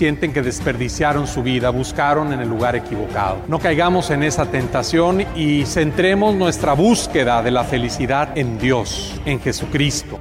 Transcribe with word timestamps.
Sienten 0.00 0.32
que 0.32 0.40
desperdiciaron 0.40 1.26
su 1.26 1.42
vida, 1.42 1.68
buscaron 1.68 2.32
en 2.32 2.40
el 2.40 2.48
lugar 2.48 2.74
equivocado. 2.74 3.42
No 3.48 3.58
caigamos 3.58 4.08
en 4.08 4.22
esa 4.22 4.46
tentación 4.46 5.26
y 5.36 5.66
centremos 5.66 6.34
nuestra 6.34 6.72
búsqueda 6.72 7.42
de 7.42 7.50
la 7.50 7.64
felicidad 7.64 8.30
en 8.38 8.58
Dios, 8.58 9.20
en 9.26 9.38
Jesucristo. 9.40 10.18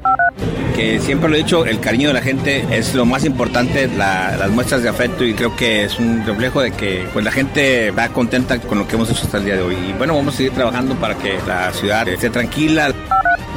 Que 0.75 1.00
siempre 1.00 1.30
lo 1.30 1.35
he 1.35 1.39
dicho, 1.39 1.66
el 1.66 1.80
cariño 1.80 2.09
de 2.09 2.13
la 2.13 2.22
gente 2.22 2.66
es 2.72 2.94
lo 2.94 3.05
más 3.05 3.23
importante, 3.23 3.88
las 3.88 4.50
muestras 4.50 4.83
de 4.83 4.89
afecto 4.89 5.23
y 5.23 5.33
creo 5.33 5.55
que 5.55 5.85
es 5.85 5.97
un 5.97 6.25
reflejo 6.25 6.59
de 6.59 6.72
que 6.72 7.05
pues 7.13 7.23
la 7.23 7.31
gente 7.31 7.91
va 7.91 8.09
contenta 8.09 8.59
con 8.59 8.80
lo 8.80 8.88
que 8.88 8.95
hemos 8.95 9.09
hecho 9.09 9.23
hasta 9.23 9.38
el 9.38 9.45
día 9.45 9.55
de 9.55 9.61
hoy. 9.61 9.75
Y 9.75 9.94
bueno, 9.94 10.13
vamos 10.13 10.33
a 10.33 10.38
seguir 10.38 10.52
trabajando 10.52 10.95
para 10.95 11.16
que 11.16 11.38
la 11.47 11.72
ciudad 11.72 12.05
esté 12.09 12.30
tranquila 12.30 12.91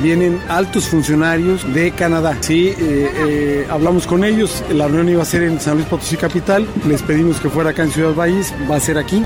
vienen 0.01 0.41
altos 0.49 0.87
funcionarios 0.89 1.73
de 1.75 1.91
Canadá. 1.93 2.37
Sí, 2.41 2.69
eh, 2.69 2.75
eh, 2.79 3.67
hablamos 3.71 4.07
con 4.07 4.25
ellos, 4.25 4.63
la 4.71 4.87
reunión 4.87 5.09
iba 5.11 5.23
a 5.23 5.27
ser 5.27 5.43
en 5.43 5.61
San 5.61 5.75
Luis 5.75 5.87
Potosí 5.87 6.17
Capital, 6.17 6.67
les 6.87 7.03
pedimos 7.03 7.41
que 7.41 7.49
fuera 7.49 7.71
acá 7.71 7.83
en 7.83 7.91
Ciudad 7.91 8.15
Valles, 8.15 8.53
va 8.71 8.77
a 8.77 8.81
ser 8.81 8.99
aquí. 8.99 9.23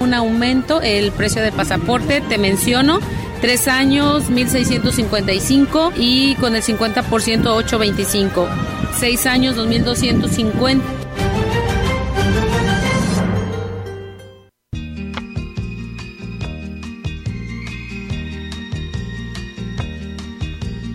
Un 0.00 0.14
aumento, 0.14 0.80
el 0.80 1.12
precio 1.12 1.42
del 1.42 1.52
pasaporte, 1.52 2.20
te 2.28 2.38
menciono, 2.38 3.00
tres 3.40 3.68
años 3.68 4.30
1.655 4.30 5.92
y 5.96 6.34
con 6.36 6.56
el 6.56 6.62
50% 6.62 7.04
8.25, 7.04 8.48
seis 8.98 9.26
años 9.26 9.56
2.250. 9.56 11.01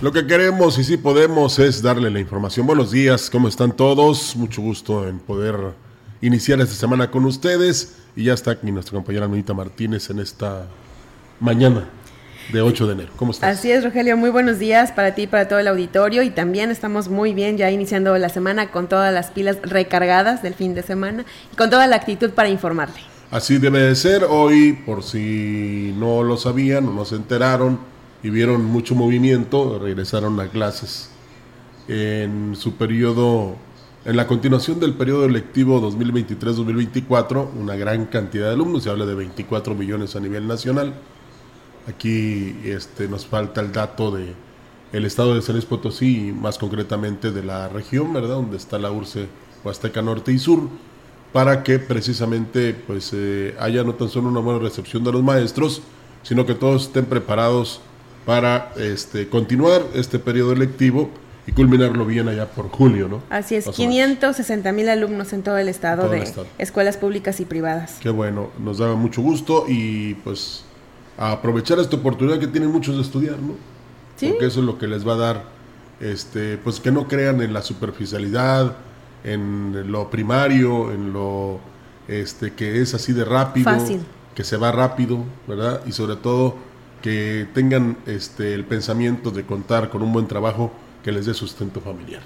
Lo 0.00 0.12
que 0.12 0.26
queremos 0.26 0.78
y 0.78 0.84
si 0.84 0.96
podemos 0.96 1.58
es 1.58 1.82
darle 1.82 2.10
la 2.10 2.20
información. 2.20 2.66
Buenos 2.66 2.90
días, 2.90 3.28
¿cómo 3.28 3.48
están 3.48 3.72
todos? 3.72 4.34
Mucho 4.34 4.62
gusto 4.62 5.06
en 5.06 5.18
poder 5.18 5.74
iniciar 6.22 6.58
esta 6.62 6.74
semana 6.74 7.10
con 7.10 7.26
ustedes. 7.26 7.96
Y 8.16 8.24
ya 8.24 8.32
está 8.32 8.52
aquí 8.52 8.72
nuestra 8.72 8.94
compañera 8.94 9.26
Anita 9.26 9.52
Martínez 9.52 10.08
en 10.08 10.20
esta 10.20 10.64
mañana 11.38 11.90
de 12.50 12.62
8 12.62 12.86
de 12.86 12.92
enero. 12.94 13.10
¿Cómo 13.16 13.32
estás? 13.32 13.58
Así 13.58 13.70
es, 13.70 13.84
Rogelio. 13.84 14.16
Muy 14.16 14.30
buenos 14.30 14.58
días 14.58 14.90
para 14.90 15.14
ti 15.14 15.22
y 15.22 15.26
para 15.26 15.48
todo 15.48 15.58
el 15.58 15.68
auditorio. 15.68 16.22
Y 16.22 16.30
también 16.30 16.70
estamos 16.70 17.08
muy 17.08 17.34
bien 17.34 17.58
ya 17.58 17.70
iniciando 17.70 18.16
la 18.16 18.30
semana 18.30 18.70
con 18.70 18.88
todas 18.88 19.12
las 19.12 19.30
pilas 19.30 19.58
recargadas 19.62 20.42
del 20.42 20.54
fin 20.54 20.74
de 20.74 20.82
semana 20.82 21.26
y 21.52 21.56
con 21.56 21.68
toda 21.68 21.86
la 21.86 21.96
actitud 21.96 22.30
para 22.30 22.48
informarle. 22.48 23.00
Así 23.30 23.58
debe 23.58 23.80
de 23.80 23.94
ser. 23.94 24.24
Hoy, 24.24 24.72
por 24.72 25.02
si 25.02 25.94
no 25.98 26.22
lo 26.22 26.38
sabían 26.38 26.88
o 26.88 26.92
no 26.94 27.04
se 27.04 27.16
enteraron, 27.16 27.89
y 28.22 28.30
vieron 28.30 28.64
mucho 28.64 28.94
movimiento, 28.94 29.78
regresaron 29.78 30.38
a 30.40 30.48
clases 30.48 31.10
en 31.88 32.54
su 32.56 32.74
periodo, 32.74 33.56
en 34.04 34.16
la 34.16 34.26
continuación 34.26 34.78
del 34.78 34.94
periodo 34.94 35.24
electivo 35.24 35.80
2023-2024, 35.90 37.48
una 37.58 37.76
gran 37.76 38.06
cantidad 38.06 38.46
de 38.46 38.52
alumnos, 38.52 38.84
se 38.84 38.90
habla 38.90 39.06
de 39.06 39.14
24 39.14 39.74
millones 39.74 40.14
a 40.16 40.20
nivel 40.20 40.46
nacional. 40.46 40.94
Aquí 41.88 42.56
este, 42.64 43.08
nos 43.08 43.26
falta 43.26 43.60
el 43.60 43.72
dato 43.72 44.10
de 44.10 44.34
el 44.92 45.04
estado 45.04 45.34
de 45.34 45.42
San 45.42 45.54
Luis 45.54 45.66
Potosí, 45.66 46.34
más 46.36 46.58
concretamente 46.58 47.30
de 47.30 47.44
la 47.44 47.68
región, 47.68 48.12
¿verdad? 48.12 48.36
Donde 48.36 48.56
está 48.56 48.78
la 48.78 48.90
URCE 48.90 49.28
Huasteca 49.62 50.02
Norte 50.02 50.32
y 50.32 50.38
Sur, 50.38 50.68
para 51.32 51.62
que 51.62 51.78
precisamente 51.78 52.74
pues 52.74 53.10
eh, 53.12 53.54
haya 53.60 53.84
no 53.84 53.94
tan 53.94 54.08
solo 54.08 54.28
una 54.28 54.40
buena 54.40 54.58
recepción 54.58 55.04
de 55.04 55.12
los 55.12 55.22
maestros, 55.22 55.82
sino 56.22 56.44
que 56.44 56.54
todos 56.54 56.86
estén 56.86 57.06
preparados 57.06 57.80
para 58.24 58.72
este, 58.76 59.28
continuar 59.28 59.82
este 59.94 60.18
periodo 60.18 60.52
electivo 60.52 61.10
y 61.46 61.52
culminarlo 61.52 62.04
bien 62.04 62.28
allá 62.28 62.46
por 62.46 62.68
julio, 62.68 63.08
¿no? 63.08 63.22
Así 63.30 63.54
es, 63.54 63.66
560 63.68 64.72
mil 64.72 64.88
alumnos 64.88 65.32
en 65.32 65.42
todo 65.42 65.58
el 65.58 65.68
estado 65.68 66.08
de 66.08 66.30
escuelas 66.58 66.96
públicas 66.96 67.40
y 67.40 67.44
privadas. 67.44 67.96
Qué 68.00 68.10
bueno, 68.10 68.50
nos 68.58 68.78
da 68.78 68.94
mucho 68.94 69.22
gusto 69.22 69.64
y 69.68 70.14
pues 70.14 70.64
aprovechar 71.16 71.78
esta 71.78 71.96
oportunidad 71.96 72.38
que 72.38 72.46
tienen 72.46 72.70
muchos 72.70 72.96
de 72.96 73.02
estudiar, 73.02 73.38
¿no? 73.38 73.54
¿Sí? 74.16 74.28
Porque 74.30 74.46
eso 74.46 74.60
es 74.60 74.66
lo 74.66 74.78
que 74.78 74.86
les 74.86 75.06
va 75.06 75.14
a 75.14 75.16
dar, 75.16 75.44
este, 76.00 76.58
pues 76.58 76.78
que 76.78 76.90
no 76.90 77.08
crean 77.08 77.40
en 77.40 77.52
la 77.52 77.62
superficialidad, 77.62 78.76
en 79.24 79.90
lo 79.90 80.10
primario, 80.10 80.92
en 80.92 81.12
lo 81.12 81.60
este, 82.08 82.52
que 82.52 82.80
es 82.80 82.94
así 82.94 83.12
de 83.12 83.24
rápido, 83.24 83.70
que 84.34 84.44
se 84.44 84.56
va 84.56 84.72
rápido, 84.72 85.24
¿verdad? 85.46 85.82
Y 85.86 85.92
sobre 85.92 86.16
todo 86.16 86.56
que 87.02 87.46
tengan 87.54 87.96
este, 88.06 88.54
el 88.54 88.64
pensamiento 88.64 89.30
de 89.30 89.44
contar 89.44 89.90
con 89.90 90.02
un 90.02 90.12
buen 90.12 90.26
trabajo 90.26 90.72
que 91.02 91.12
les 91.12 91.26
dé 91.26 91.34
sustento 91.34 91.80
familiar. 91.80 92.22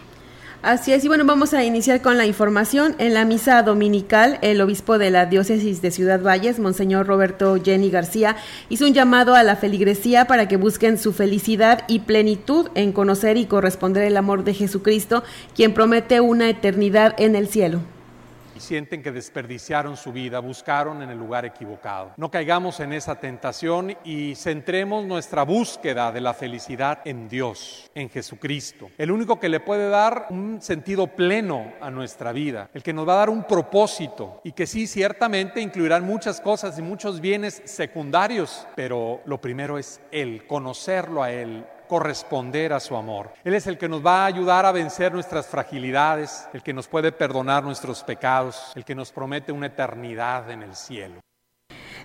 Así 0.65 0.95
es, 0.95 1.05
y 1.05 1.09
bueno, 1.09 1.27
vamos 1.27 1.53
a 1.53 1.63
iniciar 1.63 2.01
con 2.01 2.17
la 2.17 2.25
información. 2.25 2.95
En 2.99 3.13
la 3.13 3.27
misa 3.27 3.63
dominical, 3.63 4.39
el 4.41 4.63
obispo 4.63 4.97
de 4.97 5.11
la 5.11 5.27
diócesis 5.27 5.83
de 5.83 5.91
Ciudad 5.91 6.23
Valles, 6.23 6.59
Monseñor 6.59 7.07
Roberto 7.07 7.59
Jenny 7.63 7.91
García, 7.91 8.37
hizo 8.71 8.87
un 8.87 8.95
llamado 8.95 9.35
a 9.35 9.43
la 9.43 9.57
feligresía 9.57 10.27
para 10.27 10.49
que 10.49 10.57
busquen 10.57 10.97
su 10.97 11.13
felicidad 11.13 11.85
y 11.87 11.99
plenitud 11.99 12.69
en 12.75 12.93
conocer 12.93 13.37
y 13.37 13.45
corresponder 13.45 14.05
el 14.05 14.17
amor 14.17 14.43
de 14.43 14.55
Jesucristo, 14.55 15.23
quien 15.55 15.75
promete 15.75 16.23
una 16.23 16.49
eternidad 16.49 17.15
en 17.19 17.37
el 17.37 17.49
cielo 17.49 17.83
y 18.55 18.61
sienten 18.61 19.03
que 19.03 19.13
desperdiciaron 19.13 19.97
su 19.97 20.13
vida, 20.13 20.39
buscaron 20.41 21.03
en 21.03 21.11
el 21.11 21.19
lugar 21.19 21.45
equivocado. 21.45 22.13
No 22.17 22.31
caigamos 22.31 22.81
en 22.81 22.93
esa 22.93 23.17
tentación 23.17 23.97
y 24.05 24.35
centremos 24.35 25.05
nuestra 25.05 25.43
búsqueda 25.45 26.13
de 26.13 26.21
la 26.21 26.35
felicidad 26.35 27.01
en 27.05 27.29
Dios, 27.29 27.91
en 27.95 28.09
Jesucristo, 28.11 28.91
el 28.99 29.11
único 29.11 29.39
que 29.39 29.49
le 29.49 29.61
puede 29.61 29.89
dar 29.89 30.27
un 30.31 30.61
sentido 30.61 31.07
pleno 31.07 31.73
a 31.81 31.91
nuestra 31.91 32.33
vida, 32.33 32.69
el 32.75 32.83
que 32.83 32.93
nos 32.93 33.09
va 33.09 33.15
a 33.15 33.19
dar 33.19 33.31
un 33.31 33.45
propósito 33.45 34.41
y 34.45 34.53
que 34.53 34.67
sí, 34.67 34.87
ciertamente 34.87 35.61
incluirán 35.61 36.05
muchas 36.05 36.41
cosas 36.41 36.79
y 36.79 36.83
muchos 36.83 37.21
bienes 37.21 37.63
secundarios, 37.65 38.67
pero 38.75 39.21
lo 39.27 39.41
primero 39.41 39.79
es 39.79 40.01
el 40.11 40.47
conocerlo 40.47 41.23
a 41.23 41.31
Él, 41.31 41.65
corresponder 41.89 42.73
a 42.73 42.81
su 42.81 42.97
amor. 42.97 43.33
Él 43.45 43.55
es 43.55 43.67
el 43.67 43.79
que 43.79 43.89
nos 43.89 44.05
va 44.05 44.23
a 44.23 44.27
ayudar 44.27 44.67
a 44.67 44.73
vencer 44.73 45.13
nuestras 45.13 45.47
fragilidades, 45.47 46.49
el 46.53 46.63
que 46.63 46.73
nos 46.73 46.89
puede 46.89 47.13
perdonar 47.13 47.65
nuestros 47.65 48.03
pecados, 48.03 48.73
el 48.75 48.85
que 48.85 48.95
nos 48.95 49.13
promete 49.13 49.53
una 49.53 49.67
eternidad 49.67 50.51
en 50.51 50.63
el 50.63 50.75
cielo. 50.75 51.21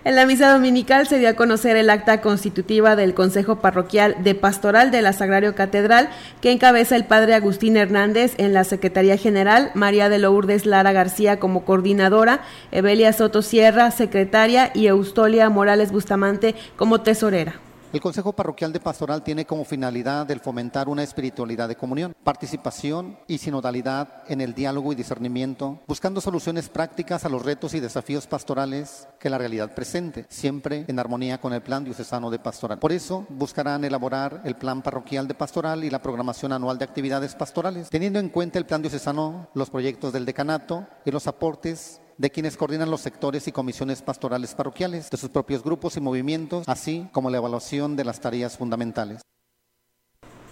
En 0.02 0.16
la 0.16 0.24
misa 0.24 0.50
dominical 0.50 1.06
se 1.06 1.18
dio 1.18 1.28
a 1.28 1.34
conocer 1.34 1.76
el 1.76 1.90
acta 1.90 2.22
constitutiva 2.22 2.96
del 2.96 3.12
Consejo 3.12 3.56
Parroquial 3.56 4.16
de 4.24 4.34
Pastoral 4.34 4.90
de 4.90 5.02
la 5.02 5.12
Sagrario 5.12 5.54
Catedral, 5.54 6.08
que 6.40 6.52
encabeza 6.52 6.96
el 6.96 7.04
padre 7.04 7.34
Agustín 7.34 7.76
Hernández 7.76 8.32
en 8.38 8.54
la 8.54 8.64
Secretaría 8.64 9.18
General, 9.18 9.70
María 9.74 10.08
de 10.08 10.18
Lourdes 10.18 10.64
Lara 10.64 10.92
García 10.92 11.38
como 11.38 11.66
coordinadora, 11.66 12.40
Evelia 12.72 13.12
Soto 13.12 13.42
Sierra, 13.42 13.90
secretaria, 13.90 14.70
y 14.72 14.86
Eustolia 14.86 15.50
Morales 15.50 15.92
Bustamante 15.92 16.54
como 16.76 17.02
tesorera. 17.02 17.60
El 17.92 18.00
Consejo 18.00 18.32
Parroquial 18.32 18.72
de 18.72 18.78
Pastoral 18.78 19.24
tiene 19.24 19.46
como 19.46 19.64
finalidad 19.64 20.30
el 20.30 20.38
fomentar 20.38 20.88
una 20.88 21.02
espiritualidad 21.02 21.66
de 21.66 21.74
comunión, 21.74 22.14
participación 22.22 23.18
y 23.26 23.38
sinodalidad 23.38 24.22
en 24.28 24.40
el 24.40 24.54
diálogo 24.54 24.92
y 24.92 24.94
discernimiento, 24.94 25.80
buscando 25.88 26.20
soluciones 26.20 26.68
prácticas 26.68 27.24
a 27.24 27.28
los 27.28 27.44
retos 27.44 27.74
y 27.74 27.80
desafíos 27.80 28.28
pastorales 28.28 29.08
que 29.18 29.28
la 29.28 29.38
realidad 29.38 29.74
presente, 29.74 30.24
siempre 30.28 30.84
en 30.86 31.00
armonía 31.00 31.40
con 31.40 31.52
el 31.52 31.62
plan 31.62 31.82
diocesano 31.82 32.30
de 32.30 32.38
pastoral. 32.38 32.78
Por 32.78 32.92
eso 32.92 33.26
buscarán 33.28 33.84
elaborar 33.84 34.40
el 34.44 34.54
plan 34.54 34.82
parroquial 34.82 35.26
de 35.26 35.34
pastoral 35.34 35.82
y 35.82 35.90
la 35.90 36.00
programación 36.00 36.52
anual 36.52 36.78
de 36.78 36.84
actividades 36.84 37.34
pastorales, 37.34 37.90
teniendo 37.90 38.20
en 38.20 38.28
cuenta 38.28 38.60
el 38.60 38.66
plan 38.66 38.82
diocesano, 38.82 39.48
los 39.54 39.68
proyectos 39.68 40.12
del 40.12 40.26
decanato 40.26 40.86
y 41.04 41.10
los 41.10 41.26
aportes 41.26 42.00
de 42.20 42.28
quienes 42.28 42.58
coordinan 42.58 42.90
los 42.90 43.00
sectores 43.00 43.48
y 43.48 43.52
comisiones 43.52 44.02
pastorales 44.02 44.54
parroquiales, 44.54 45.08
de 45.08 45.16
sus 45.16 45.30
propios 45.30 45.64
grupos 45.64 45.96
y 45.96 46.02
movimientos, 46.02 46.68
así 46.68 47.08
como 47.12 47.30
la 47.30 47.38
evaluación 47.38 47.96
de 47.96 48.04
las 48.04 48.20
tareas 48.20 48.58
fundamentales. 48.58 49.22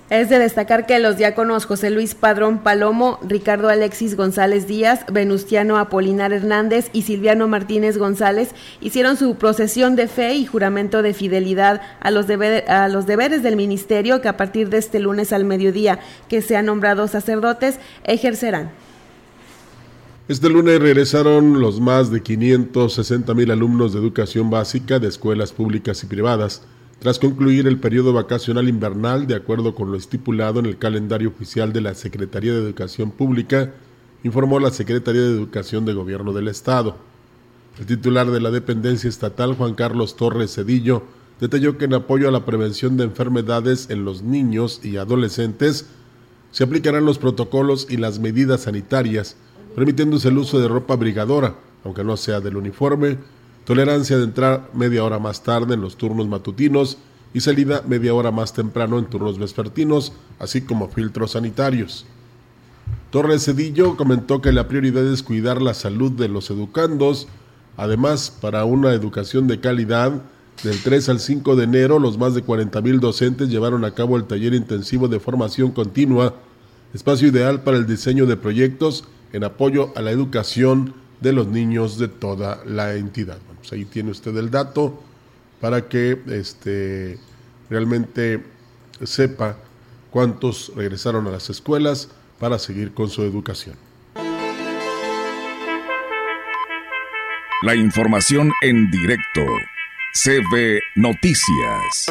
Es 0.09 0.31
de 0.31 0.39
destacar 0.39 0.87
que 0.87 0.99
los 0.99 1.19
diáconos 1.19 1.67
José 1.67 1.91
Luis 1.91 2.15
Padrón 2.15 2.61
Palomo, 2.61 3.19
Ricardo 3.21 3.69
Alexis 3.69 4.17
González 4.17 4.67
Díaz, 4.67 5.05
Venustiano 5.13 5.77
Apolinar 5.77 6.33
Hernández 6.33 6.89
y 6.95 7.03
Silviano 7.03 7.47
Martínez 7.49 7.99
González 7.99 8.53
hicieron 8.81 9.19
su 9.19 9.35
procesión 9.35 9.95
de 9.95 10.09
fe 10.09 10.37
y 10.37 10.47
juramento 10.47 11.03
de 11.03 11.13
fidelidad 11.13 11.83
a 12.01 12.11
los, 12.11 12.25
a 12.31 12.89
los 12.89 13.05
deberes 13.05 13.43
del 13.43 13.57
ministerio 13.57 14.23
que 14.23 14.29
a 14.29 14.39
partir 14.39 14.71
de 14.71 14.79
este 14.79 15.01
lunes 15.01 15.35
al 15.35 15.45
mediodía 15.45 15.99
que 16.31 16.41
sean 16.41 16.65
nombrados 16.65 17.11
sacerdotes 17.11 17.79
ejercerán. 18.05 18.71
Este 20.29 20.51
lunes 20.51 20.79
regresaron 20.79 21.59
los 21.59 21.81
más 21.81 22.11
de 22.11 22.23
560 22.23 23.33
mil 23.33 23.51
alumnos 23.51 23.95
de 23.95 23.99
educación 23.99 24.51
básica 24.51 24.99
de 24.99 25.09
escuelas 25.09 25.53
públicas 25.53 26.05
y 26.05 26.07
privadas, 26.07 26.61
tras 26.99 27.19
concluir 27.19 27.67
el 27.67 27.79
periodo 27.79 28.13
vacacional 28.13 28.69
invernal 28.69 29.27
de 29.27 29.37
acuerdo 29.37 29.75
con 29.75 29.91
lo 29.91 29.97
estipulado 29.97 30.61
en 30.61 30.67
el 30.67 30.77
calendario 30.77 31.31
oficial 31.31 31.73
de 31.73 31.81
la 31.81 31.95
Secretaría 31.95 32.53
de 32.53 32.59
Educación 32.59 33.11
Pública, 33.11 33.73
informó 34.23 34.61
la 34.61 34.71
Secretaría 34.71 35.23
de 35.23 35.31
Educación 35.31 35.87
de 35.87 35.95
Gobierno 35.95 36.35
del 36.35 36.49
Estado. 36.49 36.99
El 37.79 37.87
titular 37.87 38.31
de 38.31 38.43
la 38.43 38.51
dependencia 38.51 39.09
estatal, 39.09 39.55
Juan 39.55 39.73
Carlos 39.73 40.15
Torres 40.15 40.55
Cedillo, 40.55 41.05
detalló 41.41 41.79
que 41.79 41.87
en 41.87 41.95
apoyo 41.95 42.29
a 42.29 42.33
la 42.33 42.45
prevención 42.45 42.99
de 42.99 43.05
enfermedades 43.05 43.89
en 43.89 44.05
los 44.05 44.21
niños 44.21 44.81
y 44.85 44.99
adolescentes, 44.99 45.87
se 46.51 46.65
aplicarán 46.65 47.07
los 47.07 47.17
protocolos 47.17 47.87
y 47.89 47.97
las 47.97 48.19
medidas 48.19 48.65
sanitarias 48.65 49.39
permitiéndose 49.75 50.29
el 50.29 50.39
uso 50.39 50.61
de 50.61 50.69
ropa 50.69 50.97
brigadora, 50.97 51.55
aunque 51.85 52.05
no 52.05 52.17
sea 52.17 52.41
del 52.41 52.57
uniforme, 52.57 53.19
tolerancia 53.65 54.17
de 54.17 54.25
entrar 54.25 54.71
media 54.75 55.05
hora 55.05 55.19
más 55.19 55.43
tarde 55.43 55.75
en 55.75 55.81
los 55.81 55.97
turnos 55.97 56.27
matutinos 56.27 56.99
y 57.35 57.41
salida 57.41 57.83
media 57.87 58.15
hora 58.15 58.31
más 58.31 58.53
temprano 58.53 58.99
en 58.99 59.07
turnos 59.07 59.39
vespertinos, 59.39 60.13
así 60.39 60.63
como 60.63 60.89
filtros 60.89 61.33
sanitarios. 61.33 62.07
Torres 63.11 63.45
Cedillo 63.45 63.97
comentó 63.97 64.41
que 64.41 64.53
la 64.53 64.69
prioridad 64.69 65.07
es 65.07 65.23
cuidar 65.23 65.63
la 65.63 65.75
salud 65.75 66.13
de 66.13 66.29
los 66.29 66.51
educandos. 66.51 67.29
Además, 67.77 68.37
para 68.41 68.65
una 68.65 68.93
educación 68.93 69.47
de 69.47 69.61
calidad, 69.61 70.23
del 70.63 70.83
3 70.83 71.09
al 71.11 71.21
5 71.21 71.57
de 71.57 71.65
enero, 71.65 71.99
los 71.99 72.19
más 72.19 72.35
de 72.35 72.45
40.000 72.45 72.99
docentes 72.99 73.49
llevaron 73.49 73.85
a 73.85 73.93
cabo 73.93 74.17
el 74.17 74.25
taller 74.25 74.55
intensivo 74.55 75.07
de 75.07 75.21
formación 75.21 75.71
continua, 75.71 76.35
espacio 76.93 77.29
ideal 77.29 77.63
para 77.63 77.77
el 77.77 77.87
diseño 77.87 78.27
de 78.27 78.37
proyectos 78.37 79.05
en 79.33 79.45
apoyo 79.45 79.93
a 79.97 80.03
la 80.03 80.11
educación 80.11 80.95
de 81.21 81.33
los 81.33 81.49
niños 81.49 81.99
de 81.99 82.09
toda 82.09 82.63
la 82.65 82.95
entidad. 82.95 83.39
Pues 83.59 83.73
ahí 83.73 83.85
tiene 83.85 84.11
usted 84.11 84.37
el 84.37 84.51
dato 84.51 85.03
para 85.61 85.89
que 85.89 86.21
este, 86.29 87.19
realmente 87.69 88.43
sepa 89.03 89.57
cuántos 90.11 90.73
regresaron 90.75 91.27
a 91.27 91.31
las 91.31 91.51
escuelas 91.51 92.09
para 92.39 92.59
seguir 92.59 92.95
con 92.95 93.11
su 93.11 93.23
educación. 93.23 93.77
La 97.63 97.75
información 97.75 98.53
en 98.63 98.89
directo. 98.91 99.45
CB 100.15 100.81
Noticias. 100.95 102.07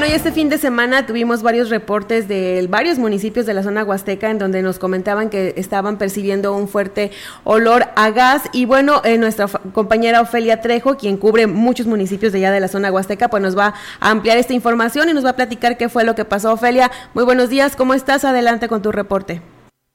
Bueno, 0.00 0.14
y 0.14 0.16
este 0.16 0.32
fin 0.32 0.48
de 0.48 0.56
semana 0.56 1.04
tuvimos 1.04 1.42
varios 1.42 1.68
reportes 1.68 2.26
de 2.26 2.66
varios 2.70 2.98
municipios 2.98 3.44
de 3.44 3.52
la 3.52 3.62
zona 3.62 3.84
huasteca 3.84 4.30
en 4.30 4.38
donde 4.38 4.62
nos 4.62 4.78
comentaban 4.78 5.28
que 5.28 5.52
estaban 5.58 5.98
percibiendo 5.98 6.56
un 6.56 6.68
fuerte 6.68 7.10
olor 7.44 7.84
a 7.96 8.10
gas. 8.10 8.48
Y 8.54 8.64
bueno, 8.64 9.02
eh, 9.04 9.18
nuestra 9.18 9.46
compañera 9.74 10.22
Ofelia 10.22 10.62
Trejo, 10.62 10.96
quien 10.96 11.18
cubre 11.18 11.46
muchos 11.46 11.86
municipios 11.86 12.32
de 12.32 12.38
allá 12.38 12.50
de 12.50 12.60
la 12.60 12.68
zona 12.68 12.90
huasteca, 12.90 13.28
pues 13.28 13.42
nos 13.42 13.58
va 13.58 13.74
a 14.00 14.10
ampliar 14.10 14.38
esta 14.38 14.54
información 14.54 15.10
y 15.10 15.12
nos 15.12 15.22
va 15.22 15.30
a 15.30 15.36
platicar 15.36 15.76
qué 15.76 15.90
fue 15.90 16.02
lo 16.04 16.14
que 16.14 16.24
pasó. 16.24 16.54
Ofelia, 16.54 16.90
muy 17.12 17.24
buenos 17.24 17.50
días, 17.50 17.76
¿cómo 17.76 17.92
estás? 17.92 18.24
Adelante 18.24 18.68
con 18.68 18.80
tu 18.80 18.92
reporte. 18.92 19.42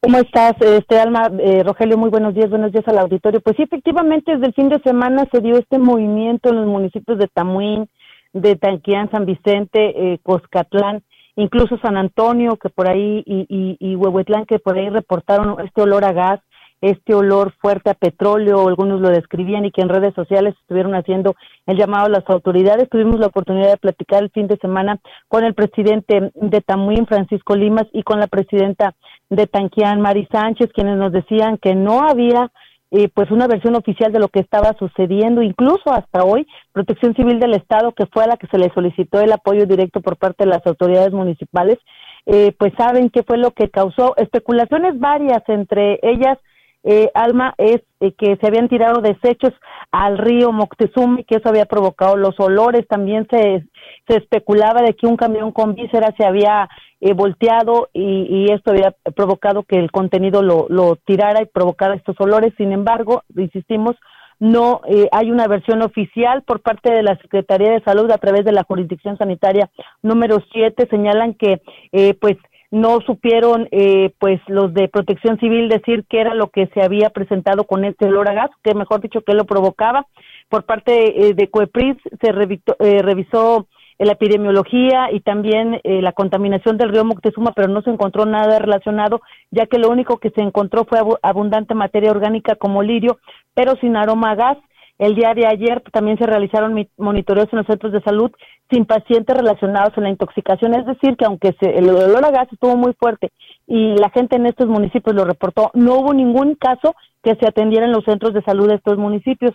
¿Cómo 0.04 0.20
estás, 0.20 0.54
este 0.62 1.00
Alma? 1.00 1.32
Eh, 1.40 1.64
Rogelio, 1.64 1.98
muy 1.98 2.12
buenos 2.12 2.36
días, 2.36 2.52
buenos 2.52 2.72
días 2.72 2.88
al 2.88 3.00
auditorio. 3.00 3.42
Pues 3.42 3.56
sí, 3.58 3.64
efectivamente, 3.64 4.34
desde 4.34 4.46
el 4.46 4.54
fin 4.54 4.70
de 4.70 4.80
semana 4.82 5.26
se 5.32 5.42
dio 5.42 5.58
este 5.58 5.80
movimiento 5.80 6.50
en 6.50 6.58
los 6.58 6.68
municipios 6.68 7.18
de 7.18 7.28
Tamuín, 7.28 7.90
de 8.36 8.58
Tanquián, 8.58 9.10
San 9.12 9.26
Vicente, 9.26 9.80
eh, 9.96 10.20
Coscatlán, 10.22 11.04
incluso 11.38 11.78
San 11.78 11.96
Antonio, 11.96 12.58
que 12.58 12.70
por 12.70 12.90
ahí, 12.90 13.24
y, 13.26 13.46
y, 13.48 13.78
y 13.80 13.96
Huehuetlán, 13.96 14.46
que 14.46 14.60
por 14.60 14.78
ahí 14.78 14.90
reportaron 14.90 15.56
este 15.66 15.82
olor 15.82 16.04
a 16.04 16.12
gas, 16.12 16.42
este 16.82 17.16
olor 17.16 17.54
fuerte 17.62 17.90
a 17.90 17.94
petróleo, 17.94 18.68
algunos 18.68 19.00
lo 19.00 19.10
describían 19.10 19.64
y 19.64 19.72
que 19.72 19.82
en 19.82 19.88
redes 19.88 20.14
sociales 20.14 20.54
estuvieron 20.60 20.94
haciendo 20.96 21.34
el 21.66 21.78
llamado 21.78 22.08
a 22.08 22.10
las 22.10 22.30
autoridades. 22.30 22.90
Tuvimos 22.90 23.20
la 23.20 23.28
oportunidad 23.28 23.70
de 23.70 23.78
platicar 23.78 24.22
el 24.22 24.30
fin 24.32 24.48
de 24.48 24.58
semana 24.58 25.00
con 25.30 25.46
el 25.46 25.54
presidente 25.54 26.32
de 26.36 26.62
Tamuín, 26.62 27.08
Francisco 27.08 27.56
Limas, 27.56 27.88
y 27.94 28.04
con 28.04 28.20
la 28.20 28.28
presidenta 28.28 28.94
de 29.30 29.48
Tanquián, 29.48 30.02
Mari 30.02 30.28
Sánchez, 30.30 30.72
quienes 30.74 30.98
nos 30.98 31.14
decían 31.14 31.58
que 31.58 31.74
no 31.74 32.02
había 32.02 32.52
eh, 32.92 33.10
pues 33.14 33.32
una 33.32 33.48
versión 33.48 33.76
oficial 33.76 34.12
de 34.12 34.20
lo 34.20 34.30
que 34.30 34.40
estaba 34.40 34.74
sucediendo, 34.78 35.42
incluso 35.42 35.92
hasta 35.92 36.24
hoy, 36.24 36.48
Protección 36.72 37.16
Civil 37.16 37.40
del 37.40 37.56
Estado, 37.56 37.94
que 37.94 38.06
fue 38.06 38.24
a 38.24 38.28
la 38.28 38.38
que 38.38 38.48
se 38.48 38.58
le 38.58 38.72
solicitó 38.74 39.20
el 39.20 39.32
apoyo 39.32 39.66
directo 39.66 40.02
por 40.02 40.18
parte 40.18 40.44
de 40.44 40.52
las 40.52 40.66
autoridades 40.66 41.12
municipales, 41.12 41.78
eh, 42.26 42.54
pues 42.58 42.74
saben 42.78 43.10
qué 43.10 43.24
fue 43.24 43.38
lo 43.38 43.52
que 43.52 43.70
causó. 43.70 44.16
Especulaciones 44.18 45.00
varias, 45.00 45.42
entre 45.48 46.00
ellas, 46.04 46.38
eh, 46.84 47.10
Alma, 47.16 47.56
es 47.58 47.82
que 48.00 48.38
se 48.40 48.48
habían 48.48 48.70
tirado 48.70 49.02
desechos 49.02 49.54
al 49.92 50.20
río 50.20 50.52
Moctezuma 50.52 51.22
y 51.22 51.24
que 51.24 51.38
eso 51.38 51.50
había 51.50 51.66
provocado 51.66 52.16
los 52.16 52.40
olores, 52.40 52.88
también 52.88 53.28
se, 53.32 53.66
se 54.08 54.18
especulaba 54.18 54.84
de 54.84 54.94
que 54.94 55.08
un 55.08 55.18
camión 55.18 55.52
con 55.52 55.74
vísceras 55.74 56.14
se 56.16 56.26
había 56.26 56.70
eh, 57.02 57.14
volteado 57.14 57.90
y, 57.94 58.52
esto 58.52 58.72
había 58.72 58.96
provocado 59.16 59.64
que 59.64 59.78
el 59.78 59.92
contenido 59.92 60.42
lo, 60.42 60.68
lo 60.70 60.96
tirara 60.96 61.42
y 61.42 61.46
provocara 61.46 61.96
estos 61.96 62.16
olores. 62.20 62.54
Sin 62.58 62.72
embargo, 62.72 63.24
insistimos, 63.36 63.96
no 64.40 64.82
eh, 64.88 65.08
hay 65.12 65.32
una 65.32 65.48
versión 65.48 65.82
oficial 65.82 66.44
por 66.44 66.62
parte 66.62 66.92
de 66.92 67.04
la 67.04 67.18
Secretaría 67.18 67.72
de 67.72 67.84
Salud 67.84 68.12
a 68.12 68.18
través 68.18 68.44
de 68.44 68.52
la 68.52 68.64
jurisdicción 68.64 69.18
sanitaria 69.18 69.70
número 70.02 70.44
7 70.52 70.88
señalan 70.90 71.36
que 71.36 71.62
eh, 71.92 72.14
pues 72.16 72.38
no 72.72 73.00
supieron 73.02 73.70
eh, 73.72 74.12
pues 74.20 74.42
los 74.48 74.74
de 74.74 74.90
Protección 74.90 75.40
Civil 75.40 75.70
decir 75.70 76.04
qué 76.10 76.20
era 76.20 76.34
lo 76.34 76.50
que 76.50 76.68
se 76.74 76.82
había 76.82 77.10
presentado 77.12 77.64
con 77.64 77.86
este 77.86 78.06
olor 78.06 78.28
a 78.28 78.34
gas, 78.34 78.50
que 78.64 78.74
mejor 78.74 79.00
dicho 79.00 79.22
que 79.22 79.34
lo 79.34 79.46
provocaba. 79.46 80.08
Por 80.50 80.66
parte 80.66 81.34
de 81.36 81.50
Coepris 81.50 81.96
se 82.22 82.32
revisó 82.32 83.68
la 83.98 84.14
epidemiología 84.14 85.12
y 85.12 85.22
también 85.22 85.80
eh, 85.84 86.02
la 86.02 86.12
contaminación 86.12 86.78
del 86.78 86.90
río 86.90 87.06
Moctezuma, 87.06 87.54
pero 87.54 87.70
no 87.70 87.82
se 87.82 87.90
encontró 87.90 88.26
nada 88.26 88.60
relacionado, 88.60 89.22
ya 89.52 89.66
que 89.68 89.80
lo 89.80 89.90
único 89.90 90.18
que 90.18 90.32
se 90.32 90.42
encontró 90.42 90.86
fue 90.86 91.00
abundante 91.22 91.74
materia 91.76 92.12
orgánica 92.12 92.56
como 92.56 92.84
lirio, 92.84 93.20
pero 93.54 93.76
sin 93.78 93.96
aroma 93.96 94.32
a 94.32 94.36
gas. 94.36 94.58
El 94.98 95.16
día 95.16 95.34
de 95.34 95.46
ayer 95.46 95.82
también 95.92 96.18
se 96.18 96.26
realizaron 96.26 96.88
monitoreos 96.98 97.50
en 97.52 97.60
los 97.60 97.68
centros 97.68 97.92
de 97.92 98.02
salud 98.02 98.32
sin 98.72 98.86
pacientes 98.86 99.36
relacionados 99.36 99.92
en 99.98 100.04
la 100.04 100.10
intoxicación, 100.10 100.74
es 100.74 100.86
decir, 100.86 101.18
que 101.18 101.26
aunque 101.26 101.54
se, 101.60 101.78
el 101.78 101.90
olor 101.90 102.26
a 102.26 102.32
gas 102.32 102.48
estuvo 102.52 102.76
muy 102.78 102.94
fuerte 102.94 103.32
y 103.68 103.96
la 103.98 104.10
gente 104.10 104.38
en 104.38 104.46
estos 104.46 104.68
municipios 104.68 105.16
lo 105.16 105.26
reportó, 105.26 105.70
no 105.74 105.96
hubo 105.96 106.14
ningún 106.14 106.56
caso 106.56 106.96
que 107.24 107.36
se 107.36 107.48
atendiera 107.48 107.86
en 107.86 107.92
los 107.92 108.06
centros 108.06 108.34
de 108.34 108.42
salud 108.44 108.70
de 108.70 108.76
estos 108.76 108.98
municipios. 108.98 109.54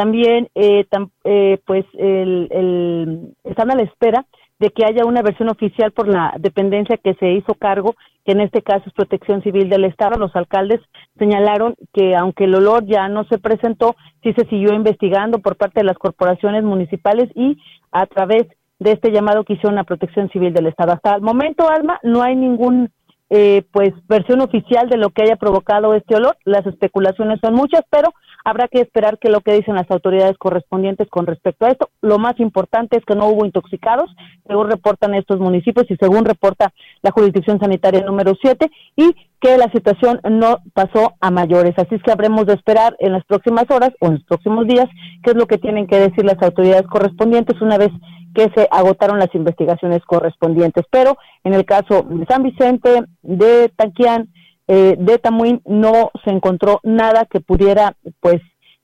También, 0.00 0.48
eh, 0.54 0.86
eh, 1.24 1.58
pues, 1.66 1.84
el, 1.98 3.34
están 3.44 3.70
a 3.70 3.74
la 3.74 3.82
espera 3.82 4.24
de 4.58 4.70
que 4.70 4.86
haya 4.86 5.04
una 5.04 5.20
versión 5.20 5.50
oficial 5.50 5.92
por 5.92 6.08
la 6.08 6.32
dependencia 6.38 6.96
que 6.96 7.12
se 7.16 7.32
hizo 7.32 7.52
cargo, 7.52 7.96
que 8.24 8.32
en 8.32 8.40
este 8.40 8.62
caso 8.62 8.84
es 8.86 8.94
Protección 8.94 9.42
Civil 9.42 9.68
del 9.68 9.84
Estado. 9.84 10.18
Los 10.18 10.34
alcaldes 10.34 10.80
señalaron 11.18 11.74
que 11.92 12.16
aunque 12.16 12.44
el 12.44 12.54
olor 12.54 12.86
ya 12.86 13.08
no 13.08 13.24
se 13.24 13.36
presentó, 13.36 13.94
sí 14.22 14.32
se 14.32 14.46
siguió 14.46 14.72
investigando 14.72 15.40
por 15.40 15.56
parte 15.56 15.80
de 15.80 15.84
las 15.84 15.98
corporaciones 15.98 16.64
municipales 16.64 17.28
y 17.34 17.58
a 17.92 18.06
través 18.06 18.46
de 18.78 18.92
este 18.92 19.12
llamado 19.12 19.44
que 19.44 19.52
hicieron 19.52 19.78
a 19.78 19.84
Protección 19.84 20.30
Civil 20.30 20.54
del 20.54 20.68
Estado. 20.68 20.92
Hasta 20.92 21.16
el 21.16 21.20
momento, 21.20 21.68
Alma, 21.68 22.00
no 22.02 22.22
hay 22.22 22.36
ningún 22.36 22.88
eh, 23.30 23.62
pues 23.70 23.90
versión 24.08 24.40
oficial 24.40 24.88
de 24.88 24.96
lo 24.96 25.10
que 25.10 25.22
haya 25.22 25.36
provocado 25.36 25.94
este 25.94 26.16
olor. 26.16 26.36
Las 26.44 26.66
especulaciones 26.66 27.38
son 27.40 27.54
muchas, 27.54 27.82
pero 27.88 28.12
habrá 28.44 28.66
que 28.66 28.80
esperar 28.80 29.18
que 29.18 29.30
lo 29.30 29.40
que 29.40 29.52
dicen 29.52 29.76
las 29.76 29.90
autoridades 29.90 30.36
correspondientes 30.36 31.08
con 31.08 31.26
respecto 31.26 31.64
a 31.64 31.70
esto. 31.70 31.90
Lo 32.00 32.18
más 32.18 32.38
importante 32.40 32.98
es 32.98 33.04
que 33.04 33.14
no 33.14 33.28
hubo 33.28 33.44
intoxicados, 33.44 34.10
según 34.46 34.68
reportan 34.68 35.14
estos 35.14 35.38
municipios 35.38 35.86
y 35.90 35.96
según 35.96 36.24
reporta 36.24 36.72
la 37.02 37.12
jurisdicción 37.12 37.60
sanitaria 37.60 38.02
número 38.02 38.34
7 38.40 38.68
y 38.96 39.14
que 39.40 39.56
la 39.56 39.70
situación 39.70 40.20
no 40.28 40.58
pasó 40.74 41.14
a 41.20 41.30
mayores. 41.30 41.74
Así 41.78 41.94
es 41.94 42.02
que 42.02 42.12
habremos 42.12 42.46
de 42.46 42.54
esperar 42.54 42.96
en 42.98 43.12
las 43.12 43.24
próximas 43.24 43.64
horas 43.70 43.90
o 44.00 44.08
en 44.08 44.14
los 44.14 44.24
próximos 44.24 44.66
días 44.66 44.86
qué 45.22 45.30
es 45.30 45.36
lo 45.36 45.46
que 45.46 45.58
tienen 45.58 45.86
que 45.86 46.00
decir 46.00 46.24
las 46.24 46.42
autoridades 46.42 46.86
correspondientes 46.88 47.60
una 47.62 47.78
vez 47.78 47.90
que 48.34 48.50
se 48.54 48.68
agotaron 48.70 49.18
las 49.18 49.34
investigaciones 49.34 50.00
correspondientes. 50.06 50.84
Pero 50.90 51.16
en 51.44 51.54
el 51.54 51.64
caso 51.64 52.02
de 52.08 52.26
San 52.26 52.42
Vicente, 52.42 53.02
de 53.22 53.70
Tanquián, 53.76 54.28
eh, 54.68 54.96
de 54.98 55.18
Tamuín, 55.18 55.62
no 55.64 56.10
se 56.24 56.30
encontró 56.30 56.80
nada 56.82 57.26
que 57.26 57.40
pudiera, 57.40 57.96
pues, 58.20 58.40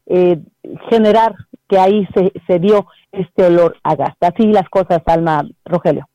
eh, 0.07 0.39
generar 0.91 1.35
que 1.69 1.79
ahí 1.79 2.07
se, 2.15 2.33
se 2.47 2.59
dio 2.59 2.87
este 3.13 3.45
olor 3.45 3.77
a 3.83 3.95
gas. 3.95 4.15
Así 4.21 4.45
las 4.45 4.69
cosas, 4.69 5.03
Alma 5.07 5.45
Rogelio. 5.65 6.07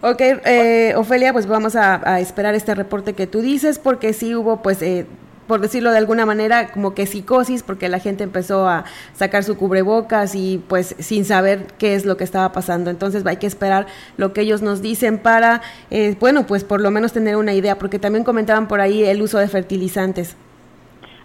Ok, 0.00 0.20
eh, 0.20 0.94
Ofelia, 0.96 1.32
pues 1.32 1.46
vamos 1.46 1.76
a, 1.76 2.20
esperar 2.20 2.54
este 2.54 2.74
reporte 2.74 3.14
que 3.14 3.26
tú 3.26 3.40
dices, 3.40 3.78
porque 3.78 4.12
sí 4.12 4.34
hubo, 4.34 4.60
pues, 4.60 4.82
eh, 4.82 5.06
por 5.46 5.60
decirlo 5.60 5.90
de 5.90 5.98
alguna 5.98 6.26
manera, 6.26 6.70
como 6.72 6.94
que 6.94 7.06
psicosis, 7.06 7.62
porque 7.62 7.88
la 7.88 7.98
gente 7.98 8.24
empezó 8.24 8.68
a 8.68 8.84
sacar 9.14 9.44
su 9.44 9.56
cubrebocas 9.56 10.34
y 10.34 10.62
pues 10.68 10.96
sin 10.98 11.24
saber 11.24 11.66
qué 11.78 11.94
es 11.94 12.06
lo 12.06 12.16
que 12.16 12.24
estaba 12.24 12.52
pasando. 12.52 12.90
Entonces 12.90 13.24
hay 13.26 13.36
que 13.36 13.46
esperar 13.46 13.86
lo 14.16 14.32
que 14.32 14.42
ellos 14.42 14.62
nos 14.62 14.82
dicen 14.82 15.18
para, 15.18 15.62
eh, 15.90 16.16
bueno, 16.20 16.46
pues 16.46 16.64
por 16.64 16.80
lo 16.80 16.90
menos 16.90 17.12
tener 17.12 17.36
una 17.36 17.54
idea, 17.54 17.78
porque 17.78 17.98
también 17.98 18.24
comentaban 18.24 18.68
por 18.68 18.80
ahí 18.80 19.04
el 19.04 19.22
uso 19.22 19.38
de 19.38 19.48
fertilizantes. 19.48 20.36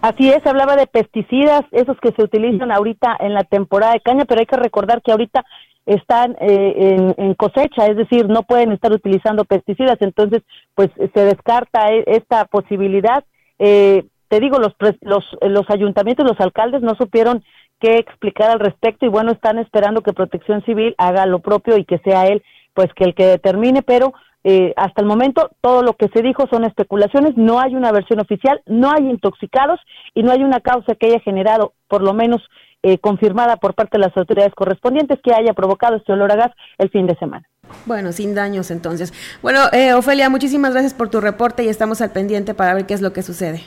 Así 0.00 0.30
es, 0.30 0.44
hablaba 0.46 0.76
de 0.76 0.86
pesticidas, 0.86 1.62
esos 1.72 1.98
que 2.00 2.12
se 2.12 2.22
utilizan 2.22 2.72
ahorita 2.72 3.16
en 3.20 3.34
la 3.34 3.44
temporada 3.44 3.92
de 3.92 4.00
caña, 4.00 4.24
pero 4.24 4.40
hay 4.40 4.46
que 4.46 4.56
recordar 4.56 5.02
que 5.02 5.12
ahorita 5.12 5.44
están 5.84 6.36
eh, 6.40 7.14
en, 7.16 7.34
cosecha, 7.34 7.86
es 7.86 7.96
decir, 7.96 8.28
no 8.28 8.42
pueden 8.42 8.72
estar 8.72 8.92
utilizando 8.92 9.44
pesticidas, 9.44 9.96
entonces 10.00 10.42
pues 10.74 10.88
se 10.96 11.20
descarta 11.20 11.92
e, 11.92 12.04
esta 12.06 12.44
posibilidad 12.46 13.24
eh, 13.58 14.04
te 14.30 14.38
digo, 14.38 14.58
los, 14.58 14.72
los, 15.00 15.24
los 15.42 15.70
ayuntamientos, 15.70 16.24
los 16.24 16.40
alcaldes 16.40 16.82
no 16.82 16.94
supieron 16.94 17.42
qué 17.80 17.96
explicar 17.96 18.50
al 18.50 18.60
respecto 18.60 19.04
y 19.04 19.08
bueno, 19.08 19.32
están 19.32 19.58
esperando 19.58 20.02
que 20.02 20.12
Protección 20.12 20.62
Civil 20.64 20.94
haga 20.98 21.26
lo 21.26 21.40
propio 21.40 21.76
y 21.76 21.84
que 21.84 21.98
sea 21.98 22.26
él, 22.26 22.42
pues 22.72 22.88
que 22.94 23.04
el 23.04 23.16
que 23.16 23.26
determine, 23.26 23.82
pero 23.82 24.12
eh, 24.44 24.72
hasta 24.76 25.02
el 25.02 25.08
momento 25.08 25.50
todo 25.60 25.82
lo 25.82 25.94
que 25.94 26.08
se 26.14 26.22
dijo 26.22 26.46
son 26.48 26.64
especulaciones, 26.64 27.36
no 27.36 27.58
hay 27.58 27.74
una 27.74 27.90
versión 27.90 28.20
oficial, 28.20 28.62
no 28.66 28.92
hay 28.92 29.10
intoxicados 29.10 29.80
y 30.14 30.22
no 30.22 30.30
hay 30.30 30.44
una 30.44 30.60
causa 30.60 30.94
que 30.94 31.06
haya 31.06 31.20
generado, 31.20 31.72
por 31.88 32.00
lo 32.00 32.14
menos 32.14 32.40
eh, 32.84 32.98
confirmada 32.98 33.56
por 33.56 33.74
parte 33.74 33.98
de 33.98 34.06
las 34.06 34.16
autoridades 34.16 34.54
correspondientes, 34.54 35.18
que 35.24 35.34
haya 35.34 35.54
provocado 35.54 35.96
este 35.96 36.12
olor 36.12 36.30
a 36.30 36.36
gas 36.36 36.52
el 36.78 36.88
fin 36.90 37.08
de 37.08 37.16
semana. 37.16 37.48
Bueno, 37.84 38.12
sin 38.12 38.36
daños 38.36 38.70
entonces. 38.70 39.12
Bueno, 39.42 39.60
eh, 39.72 39.92
Ofelia, 39.94 40.30
muchísimas 40.30 40.72
gracias 40.72 40.94
por 40.94 41.10
tu 41.10 41.20
reporte 41.20 41.64
y 41.64 41.68
estamos 41.68 42.00
al 42.00 42.12
pendiente 42.12 42.54
para 42.54 42.74
ver 42.74 42.86
qué 42.86 42.94
es 42.94 43.00
lo 43.00 43.12
que 43.12 43.22
sucede. 43.22 43.62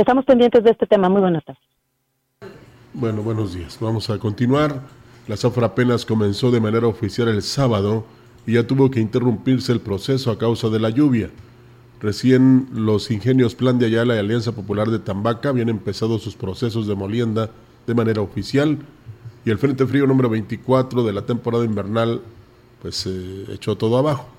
Estamos 0.00 0.24
pendientes 0.24 0.64
de 0.64 0.70
este 0.70 0.86
tema. 0.86 1.10
Muy 1.10 1.20
buenas 1.20 1.44
tardes. 1.44 1.62
Bueno, 2.94 3.22
buenos 3.22 3.52
días. 3.52 3.76
Vamos 3.82 4.08
a 4.08 4.18
continuar. 4.18 4.80
La 5.28 5.36
zafra 5.36 5.66
apenas 5.66 6.06
comenzó 6.06 6.50
de 6.50 6.58
manera 6.58 6.86
oficial 6.86 7.28
el 7.28 7.42
sábado 7.42 8.06
y 8.46 8.54
ya 8.54 8.66
tuvo 8.66 8.90
que 8.90 8.98
interrumpirse 8.98 9.72
el 9.72 9.80
proceso 9.80 10.30
a 10.30 10.38
causa 10.38 10.70
de 10.70 10.80
la 10.80 10.88
lluvia. 10.88 11.28
Recién 12.00 12.68
los 12.72 13.10
ingenios 13.10 13.54
Plan 13.54 13.78
de 13.78 13.86
Ayala 13.86 14.16
y 14.16 14.20
Alianza 14.20 14.52
Popular 14.52 14.88
de 14.88 15.00
Tambaca 15.00 15.50
habían 15.50 15.68
empezado 15.68 16.18
sus 16.18 16.34
procesos 16.34 16.86
de 16.86 16.94
molienda 16.94 17.50
de 17.86 17.94
manera 17.94 18.22
oficial 18.22 18.78
y 19.44 19.50
el 19.50 19.58
Frente 19.58 19.86
Frío 19.86 20.06
número 20.06 20.30
24 20.30 21.04
de 21.04 21.12
la 21.12 21.26
temporada 21.26 21.66
invernal 21.66 22.22
pues 22.80 23.04
eh, 23.06 23.44
echó 23.52 23.76
todo 23.76 23.98
abajo. 23.98 24.30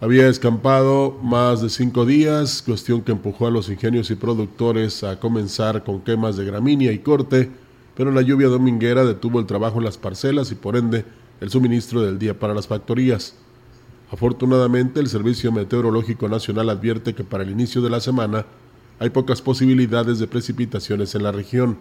Había 0.00 0.28
escampado 0.28 1.18
más 1.24 1.60
de 1.60 1.68
cinco 1.68 2.06
días, 2.06 2.62
cuestión 2.62 3.02
que 3.02 3.10
empujó 3.10 3.48
a 3.48 3.50
los 3.50 3.68
ingenios 3.68 4.12
y 4.12 4.14
productores 4.14 5.02
a 5.02 5.18
comenzar 5.18 5.82
con 5.82 6.02
quemas 6.02 6.36
de 6.36 6.44
gramínea 6.44 6.92
y 6.92 7.00
corte, 7.00 7.50
pero 7.96 8.12
la 8.12 8.22
lluvia 8.22 8.46
dominguera 8.46 9.04
detuvo 9.04 9.40
el 9.40 9.46
trabajo 9.46 9.78
en 9.78 9.84
las 9.84 9.98
parcelas 9.98 10.52
y 10.52 10.54
por 10.54 10.76
ende 10.76 11.04
el 11.40 11.50
suministro 11.50 12.00
del 12.00 12.16
día 12.16 12.38
para 12.38 12.54
las 12.54 12.68
factorías. 12.68 13.34
Afortunadamente, 14.12 15.00
el 15.00 15.08
Servicio 15.08 15.50
Meteorológico 15.50 16.28
Nacional 16.28 16.70
advierte 16.70 17.16
que 17.16 17.24
para 17.24 17.42
el 17.42 17.50
inicio 17.50 17.82
de 17.82 17.90
la 17.90 17.98
semana 17.98 18.46
hay 19.00 19.10
pocas 19.10 19.42
posibilidades 19.42 20.20
de 20.20 20.28
precipitaciones 20.28 21.16
en 21.16 21.24
la 21.24 21.32
región. 21.32 21.76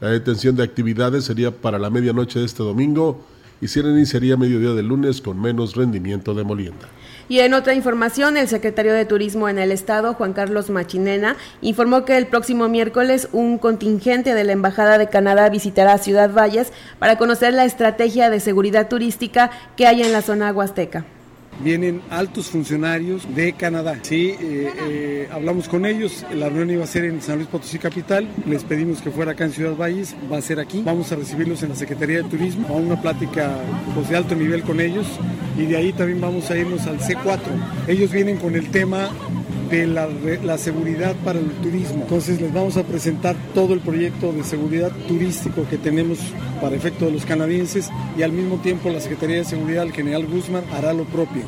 La 0.00 0.08
detención 0.08 0.56
de 0.56 0.64
actividades 0.64 1.26
sería 1.26 1.52
para 1.52 1.78
la 1.78 1.90
medianoche 1.90 2.40
de 2.40 2.46
este 2.46 2.64
domingo 2.64 3.24
y 3.60 3.68
se 3.68 3.78
iniciaría 3.80 4.36
mediodía 4.36 4.70
del 4.70 4.88
lunes 4.88 5.20
con 5.20 5.40
menos 5.40 5.76
rendimiento 5.76 6.34
de 6.34 6.42
molienda. 6.42 6.88
Y 7.30 7.38
en 7.38 7.54
otra 7.54 7.74
información, 7.74 8.36
el 8.36 8.48
secretario 8.48 8.92
de 8.92 9.04
Turismo 9.04 9.48
en 9.48 9.60
el 9.60 9.70
Estado, 9.70 10.14
Juan 10.14 10.32
Carlos 10.32 10.68
Machinena, 10.68 11.36
informó 11.60 12.04
que 12.04 12.16
el 12.16 12.26
próximo 12.26 12.68
miércoles 12.68 13.28
un 13.30 13.58
contingente 13.58 14.34
de 14.34 14.42
la 14.42 14.50
Embajada 14.50 14.98
de 14.98 15.08
Canadá 15.08 15.48
visitará 15.48 15.96
Ciudad 15.98 16.34
Valles 16.34 16.72
para 16.98 17.18
conocer 17.18 17.54
la 17.54 17.64
estrategia 17.64 18.30
de 18.30 18.40
seguridad 18.40 18.88
turística 18.88 19.52
que 19.76 19.86
hay 19.86 20.02
en 20.02 20.10
la 20.10 20.22
zona 20.22 20.50
huasteca. 20.50 21.04
Vienen 21.62 22.02
altos 22.10 22.48
funcionarios 22.48 23.32
de 23.32 23.52
Canadá. 23.52 24.00
Sí, 24.02 24.34
eh, 24.40 24.72
eh, 24.88 25.28
hablamos 25.30 25.68
con 25.68 25.86
ellos, 25.86 26.26
la 26.34 26.48
reunión 26.48 26.70
iba 26.70 26.84
a 26.84 26.88
ser 26.88 27.04
en 27.04 27.22
San 27.22 27.36
Luis 27.36 27.46
Potosí 27.46 27.78
Capital, 27.78 28.26
les 28.44 28.64
pedimos 28.64 29.00
que 29.02 29.12
fuera 29.12 29.32
acá 29.32 29.44
en 29.44 29.52
Ciudad 29.52 29.76
Valles, 29.76 30.16
va 30.32 30.38
a 30.38 30.42
ser 30.42 30.58
aquí, 30.58 30.82
vamos 30.84 31.12
a 31.12 31.14
recibirlos 31.14 31.62
en 31.62 31.68
la 31.68 31.76
Secretaría 31.76 32.16
de 32.16 32.24
Turismo, 32.24 32.66
a 32.66 32.72
una 32.72 33.00
plática 33.00 33.54
pues, 33.94 34.08
de 34.08 34.16
alto 34.16 34.34
nivel 34.34 34.64
con 34.64 34.80
ellos 34.80 35.06
y 35.60 35.66
de 35.66 35.76
ahí 35.76 35.92
también 35.92 36.20
vamos 36.20 36.50
a 36.50 36.56
irnos 36.56 36.86
al 36.86 36.98
C4. 36.98 37.38
Ellos 37.86 38.10
vienen 38.10 38.38
con 38.38 38.54
el 38.54 38.70
tema 38.70 39.10
de 39.70 39.86
la, 39.86 40.58
seguridad 40.58 41.14
para 41.22 41.38
el 41.38 41.50
turismo. 41.62 42.02
Entonces 42.02 42.40
les 42.40 42.52
vamos 42.52 42.76
a 42.78 42.82
presentar 42.82 43.36
todo 43.54 43.74
el 43.74 43.80
proyecto 43.80 44.32
de 44.32 44.42
seguridad 44.42 44.90
turístico 45.06 45.66
que 45.68 45.76
tenemos 45.76 46.18
para 46.60 46.74
efecto 46.74 47.04
de 47.04 47.12
los 47.12 47.26
canadienses 47.26 47.90
y 48.16 48.22
al 48.22 48.32
mismo 48.32 48.56
tiempo 48.56 48.88
la 48.88 49.00
Secretaría 49.00 49.36
de 49.36 49.44
Seguridad, 49.44 49.84
el 49.84 49.92
general 49.92 50.26
Guzmán, 50.26 50.64
hará 50.72 50.94
lo 50.94 51.04
propio. 51.04 51.42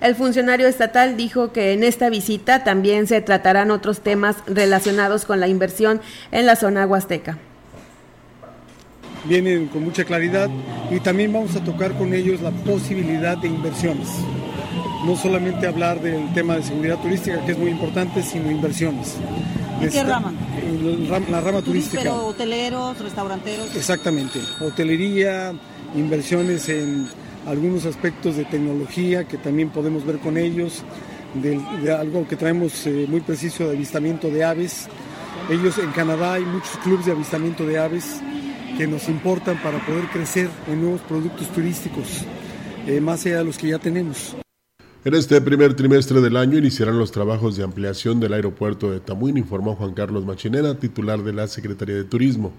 El 0.00 0.14
funcionario 0.14 0.68
estatal 0.68 1.16
dijo 1.16 1.52
que 1.52 1.72
en 1.72 1.82
esta 1.82 2.10
visita 2.10 2.62
también 2.62 3.06
se 3.06 3.22
tratarán 3.22 3.70
otros 3.70 4.00
temas 4.00 4.36
relacionados 4.46 5.24
con 5.24 5.40
la 5.40 5.48
inversión 5.48 6.02
en 6.30 6.44
la 6.44 6.56
zona 6.56 6.86
huasteca. 6.86 7.38
Vienen 9.24 9.66
con 9.66 9.82
mucha 9.84 10.04
claridad 10.04 10.48
y 10.90 11.00
también 11.00 11.32
vamos 11.32 11.56
a 11.56 11.64
tocar 11.64 11.92
con 11.94 12.14
ellos 12.14 12.40
la 12.40 12.50
posibilidad 12.50 13.36
de 13.36 13.48
inversiones 13.48 14.08
no 15.06 15.16
solamente 15.16 15.66
hablar 15.66 16.00
del 16.02 16.32
tema 16.34 16.56
de 16.56 16.64
seguridad 16.64 16.98
turística, 16.98 17.44
que 17.44 17.52
es 17.52 17.58
muy 17.58 17.70
importante, 17.70 18.22
sino 18.22 18.50
inversiones. 18.50 19.14
¿En 19.80 19.90
qué 19.90 20.02
rama? 20.02 20.32
la 21.30 21.40
rama 21.40 21.62
turística. 21.62 22.02
Pero 22.02 22.26
hoteleros, 22.26 22.98
restauranteros. 22.98 23.74
Exactamente, 23.76 24.40
hotelería, 24.60 25.52
inversiones 25.94 26.68
en 26.68 27.08
algunos 27.46 27.84
aspectos 27.84 28.36
de 28.36 28.44
tecnología 28.44 29.24
que 29.24 29.38
también 29.38 29.70
podemos 29.70 30.04
ver 30.04 30.18
con 30.18 30.36
ellos, 30.36 30.82
de, 31.34 31.60
algo 31.92 32.26
que 32.26 32.34
traemos 32.34 32.86
eh, 32.86 33.06
muy 33.08 33.20
preciso 33.20 33.68
de 33.68 33.76
avistamiento 33.76 34.28
de 34.28 34.42
aves. 34.42 34.88
Ellos 35.50 35.78
en 35.78 35.92
Canadá 35.92 36.34
hay 36.34 36.44
muchos 36.44 36.76
clubes 36.78 37.06
de 37.06 37.12
avistamiento 37.12 37.64
de 37.64 37.78
aves 37.78 38.20
que 38.76 38.86
nos 38.86 39.08
importan 39.08 39.60
para 39.62 39.84
poder 39.86 40.04
crecer 40.08 40.50
en 40.68 40.82
nuevos 40.82 41.00
productos 41.02 41.48
turísticos, 41.48 42.24
eh, 42.86 43.00
más 43.00 43.24
allá 43.24 43.38
de 43.38 43.44
los 43.44 43.56
que 43.56 43.68
ya 43.68 43.78
tenemos. 43.78 44.36
En 45.04 45.14
este 45.14 45.40
primer 45.40 45.74
trimestre 45.74 46.20
del 46.20 46.36
año 46.36 46.58
iniciarán 46.58 46.98
los 46.98 47.12
trabajos 47.12 47.56
de 47.56 47.64
ampliación 47.64 48.20
del 48.20 48.32
aeropuerto 48.32 48.90
de 48.90 49.00
Tamuín, 49.00 49.38
informó 49.38 49.76
Juan 49.76 49.94
Carlos 49.94 50.26
Machinera, 50.26 50.78
titular 50.78 51.22
de 51.22 51.32
la 51.32 51.46
Secretaría 51.46 51.94
de 51.94 52.04
Turismo. 52.04 52.52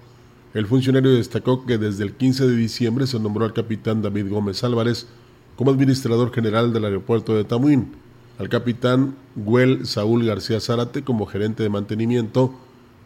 El 0.53 0.65
funcionario 0.65 1.11
destacó 1.11 1.65
que 1.65 1.77
desde 1.77 2.03
el 2.03 2.13
15 2.13 2.47
de 2.47 2.55
diciembre 2.55 3.05
se 3.05 3.19
nombró 3.19 3.45
al 3.45 3.53
capitán 3.53 4.01
David 4.01 4.29
Gómez 4.29 4.63
Álvarez 4.63 5.07
como 5.55 5.71
administrador 5.71 6.33
general 6.33 6.71
del 6.71 6.85
aeropuerto 6.85 7.35
de 7.35 7.43
Tamuín, 7.43 7.91
al 8.39 8.49
capitán 8.49 9.15
Güel 9.35 9.85
Saúl 9.85 10.25
García 10.25 10.59
Zárate 10.59 11.03
como 11.03 11.25
gerente 11.25 11.63
de 11.63 11.69
mantenimiento 11.69 12.53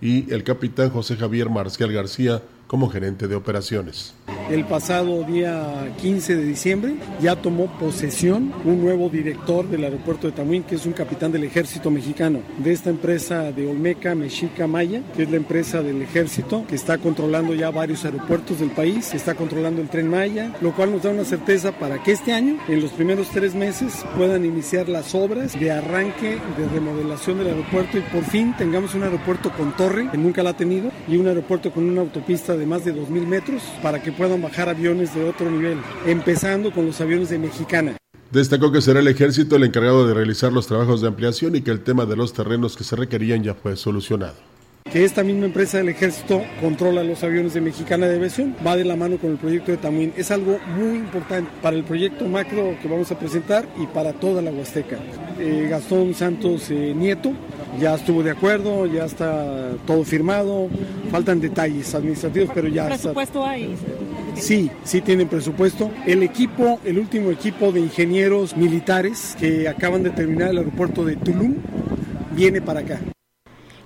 y 0.02 0.32
el 0.32 0.44
capitán 0.44 0.90
José 0.92 1.16
Javier 1.16 1.50
Marcial 1.50 1.92
García 1.92 2.42
como 2.72 2.88
gerente 2.88 3.28
de 3.28 3.36
operaciones. 3.36 4.14
el 4.50 4.64
pasado 4.64 5.24
día 5.26 5.94
15 6.02 6.38
de 6.38 6.44
diciembre, 6.44 6.96
ya 7.22 7.36
tomó 7.36 7.68
posesión 7.78 8.54
un 8.64 8.82
nuevo 8.82 9.10
director 9.10 9.68
del 9.68 9.84
aeropuerto 9.84 10.28
de 10.28 10.34
Tamuín, 10.34 10.64
que 10.64 10.76
es 10.76 10.86
un 10.86 10.94
capitán 10.94 11.34
del 11.34 11.44
ejército 11.44 11.92
mexicano, 11.92 12.40
de 12.60 12.72
esta 12.72 12.90
empresa 12.90 13.52
de 13.52 13.68
Olmeca 13.68 14.16
Mexica 14.16 14.68
Maya, 14.68 15.02
que 15.16 15.24
es 15.24 15.30
la 15.30 15.36
empresa 15.36 15.82
del 15.82 16.02
ejército, 16.02 16.66
que 16.66 16.76
está 16.76 16.98
controlando 16.98 17.54
ya 17.54 17.72
varios 17.72 18.06
aeropuertos 18.06 18.62
del 18.62 18.72
país, 18.72 19.14
está 19.14 19.36
controlando 19.36 19.82
el 19.82 19.90
tren 19.90 20.08
Maya, 20.10 20.54
lo 20.62 20.74
cual 20.74 20.94
nos 20.94 21.04
da 21.04 21.10
una 21.10 21.26
certeza 21.26 21.74
para 21.74 22.02
que 22.02 22.14
este 22.14 22.32
año, 22.32 22.58
en 22.70 22.82
los 22.82 22.92
primeros 22.92 23.30
tres 23.32 23.54
meses, 23.54 24.06
puedan 24.16 24.46
iniciar 24.46 24.88
las 24.88 25.14
obras 25.14 25.60
de 25.60 25.72
arranque, 25.72 26.40
de 26.58 26.70
remodelación 26.74 27.38
del 27.38 27.48
aeropuerto 27.48 27.98
y 27.98 28.02
por 28.02 28.24
fin 28.24 28.56
tengamos 28.58 28.96
un 28.96 29.04
aeropuerto 29.04 29.52
con 29.52 29.76
torre, 29.76 30.10
que 30.10 30.18
nunca 30.18 30.42
la 30.42 30.52
ha 30.52 30.58
tenido, 30.58 30.90
y 31.10 31.18
un 31.18 31.28
aeropuerto 31.28 31.72
con 31.72 31.90
una 31.90 32.00
autopista 32.00 32.56
de 32.56 32.61
más 32.66 32.86
de 32.86 32.94
2.000 32.94 33.26
metros 33.26 33.64
para 33.82 34.02
que 34.02 34.12
puedan 34.12 34.42
bajar 34.42 34.70
aviones 34.70 35.14
de 35.16 35.24
otro 35.24 35.50
nivel, 35.50 35.80
empezando 36.06 36.72
con 36.72 36.86
los 36.86 37.00
aviones 37.02 37.30
de 37.30 37.40
Mexicana. 37.40 37.98
Destacó 38.32 38.72
que 38.72 38.82
será 38.82 39.00
el 39.02 39.08
ejército 39.08 39.56
el 39.56 39.64
encargado 39.64 40.08
de 40.08 40.14
realizar 40.14 40.54
los 40.54 40.68
trabajos 40.68 41.02
de 41.02 41.08
ampliación 41.08 41.56
y 41.56 41.62
que 41.62 41.72
el 41.72 41.82
tema 41.82 42.06
de 42.06 42.16
los 42.16 42.34
terrenos 42.34 42.78
que 42.78 42.84
se 42.84 42.96
requerían 42.96 43.44
ya 43.44 43.54
fue 43.54 43.76
solucionado 43.76 44.51
que 44.92 45.06
esta 45.06 45.24
misma 45.24 45.46
empresa 45.46 45.78
del 45.78 45.88
ejército 45.88 46.42
controla 46.60 47.02
los 47.04 47.24
aviones 47.24 47.54
de 47.54 47.62
Mexicana 47.62 48.08
de 48.08 48.18
Aviación, 48.18 48.54
va 48.66 48.76
de 48.76 48.84
la 48.84 48.98
mano 48.98 49.18
con 49.18 49.32
el 49.32 49.38
proyecto 49.38 49.72
de 49.72 49.78
Tamuín. 49.78 50.12
Es 50.18 50.32
algo 50.32 50.60
muy 50.78 50.98
importante 50.98 51.50
para 51.62 51.78
el 51.78 51.86
proyecto 51.86 52.26
macro 52.28 52.76
que 52.82 52.90
vamos 52.90 53.10
a 53.10 53.18
presentar 53.18 53.66
y 53.82 53.88
para 53.88 54.12
toda 54.12 54.42
la 54.42 54.52
Huasteca. 54.52 54.98
Eh, 55.40 55.68
Gastón 55.70 56.14
Santos 56.14 56.70
eh, 56.72 56.94
Nieto 56.94 57.32
ya 57.80 57.96
estuvo 57.96 58.22
de 58.22 58.32
acuerdo, 58.32 58.86
ya 58.86 59.06
está 59.06 59.72
todo 59.88 60.04
firmado, 60.04 60.68
faltan 61.10 61.40
detalles 61.40 61.96
administrativos, 61.96 62.50
pero 62.54 62.68
ya 62.68 62.88
¿Presupuesto 62.88 63.46
hay? 63.46 63.74
Sí, 64.36 64.70
sí 64.84 65.00
tienen 65.00 65.30
presupuesto. 65.30 65.90
El 66.06 66.22
equipo, 66.22 66.82
el 66.84 67.00
último 67.00 67.32
equipo 67.32 67.72
de 67.72 67.80
ingenieros 67.80 68.58
militares 68.58 69.38
que 69.40 69.70
acaban 69.70 70.04
de 70.04 70.10
terminar 70.10 70.50
el 70.50 70.58
aeropuerto 70.58 71.06
de 71.06 71.16
Tulum, 71.16 71.56
viene 72.36 72.62
para 72.62 72.82
acá 72.82 73.00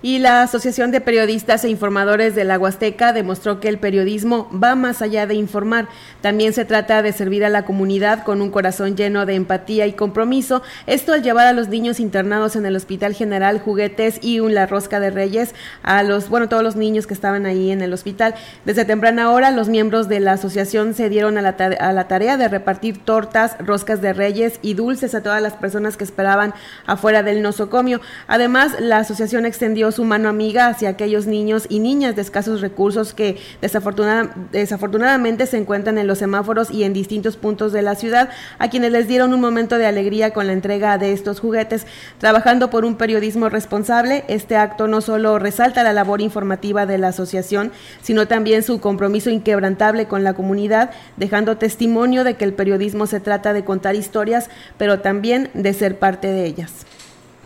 y 0.05 0.19
la 0.19 0.43
Asociación 0.43 0.91
de 0.91 1.01
Periodistas 1.01 1.65
e 1.65 1.69
Informadores 1.69 2.35
de 2.35 2.43
la 2.43 2.59
Huasteca 2.59 3.11
demostró 3.11 3.59
que 3.59 3.69
el 3.69 3.79
periodismo 3.79 4.47
va 4.51 4.75
más 4.75 5.01
allá 5.01 5.25
de 5.25 5.33
informar. 5.33 5.87
También 6.21 6.53
se 6.53 6.63
trata 6.63 7.01
de 7.01 7.11
servir 7.11 7.43
a 7.43 7.49
la 7.49 7.65
comunidad 7.65 8.23
con 8.23 8.39
un 8.43 8.51
corazón 8.51 8.95
lleno 8.95 9.25
de 9.25 9.33
empatía 9.33 9.87
y 9.87 9.93
compromiso. 9.93 10.61
Esto 10.85 11.13
al 11.13 11.23
llevar 11.23 11.47
a 11.47 11.53
los 11.53 11.69
niños 11.69 11.99
internados 11.99 12.55
en 12.55 12.67
el 12.67 12.75
Hospital 12.75 13.15
General 13.15 13.59
juguetes 13.59 14.19
y 14.21 14.41
una 14.41 14.67
rosca 14.67 14.99
de 14.99 15.09
reyes 15.09 15.55
a 15.81 16.03
los, 16.03 16.29
bueno, 16.29 16.49
todos 16.49 16.61
los 16.61 16.75
niños 16.75 17.07
que 17.07 17.15
estaban 17.15 17.47
ahí 17.47 17.71
en 17.71 17.81
el 17.81 17.91
hospital. 17.91 18.35
Desde 18.63 18.85
temprana 18.85 19.31
hora, 19.31 19.49
los 19.49 19.69
miembros 19.69 20.07
de 20.07 20.19
la 20.19 20.33
asociación 20.33 20.93
se 20.93 21.09
dieron 21.09 21.39
a 21.39 21.41
la, 21.41 21.55
a 21.79 21.93
la 21.93 22.07
tarea 22.07 22.37
de 22.37 22.47
repartir 22.47 23.03
tortas, 23.03 23.55
roscas 23.57 24.03
de 24.03 24.13
reyes 24.13 24.59
y 24.61 24.75
dulces 24.75 25.15
a 25.15 25.23
todas 25.23 25.41
las 25.41 25.53
personas 25.53 25.97
que 25.97 26.03
esperaban 26.03 26.53
afuera 26.85 27.23
del 27.23 27.41
nosocomio. 27.41 28.01
Además, 28.27 28.75
la 28.79 28.99
asociación 28.99 29.47
extendió 29.47 29.94
su 29.95 30.03
mano 30.03 30.29
amiga 30.29 30.67
hacia 30.67 30.89
aquellos 30.89 31.25
niños 31.25 31.65
y 31.69 31.79
niñas 31.79 32.15
de 32.15 32.21
escasos 32.21 32.61
recursos 32.61 33.13
que 33.13 33.37
desafortunadamente 33.61 35.45
se 35.45 35.57
encuentran 35.57 35.97
en 35.97 36.07
los 36.07 36.19
semáforos 36.19 36.69
y 36.69 36.83
en 36.83 36.93
distintos 36.93 37.37
puntos 37.37 37.71
de 37.71 37.81
la 37.81 37.95
ciudad, 37.95 38.29
a 38.59 38.69
quienes 38.69 38.91
les 38.91 39.07
dieron 39.07 39.33
un 39.33 39.41
momento 39.41 39.77
de 39.77 39.85
alegría 39.85 40.31
con 40.31 40.47
la 40.47 40.53
entrega 40.53 40.97
de 40.97 41.13
estos 41.13 41.39
juguetes. 41.39 41.87
Trabajando 42.19 42.69
por 42.69 42.85
un 42.85 42.95
periodismo 42.95 43.49
responsable, 43.49 44.25
este 44.27 44.57
acto 44.57 44.87
no 44.87 45.01
solo 45.01 45.39
resalta 45.39 45.83
la 45.83 45.93
labor 45.93 46.21
informativa 46.21 46.85
de 46.85 46.97
la 46.97 47.09
asociación, 47.09 47.71
sino 48.01 48.27
también 48.27 48.63
su 48.63 48.79
compromiso 48.79 49.29
inquebrantable 49.29 50.07
con 50.07 50.23
la 50.23 50.33
comunidad, 50.33 50.91
dejando 51.17 51.57
testimonio 51.57 52.23
de 52.23 52.35
que 52.35 52.45
el 52.45 52.53
periodismo 52.53 53.07
se 53.07 53.19
trata 53.19 53.53
de 53.53 53.63
contar 53.63 53.95
historias, 53.95 54.49
pero 54.77 54.99
también 54.99 55.49
de 55.53 55.73
ser 55.73 55.97
parte 55.99 56.27
de 56.27 56.45
ellas. 56.45 56.85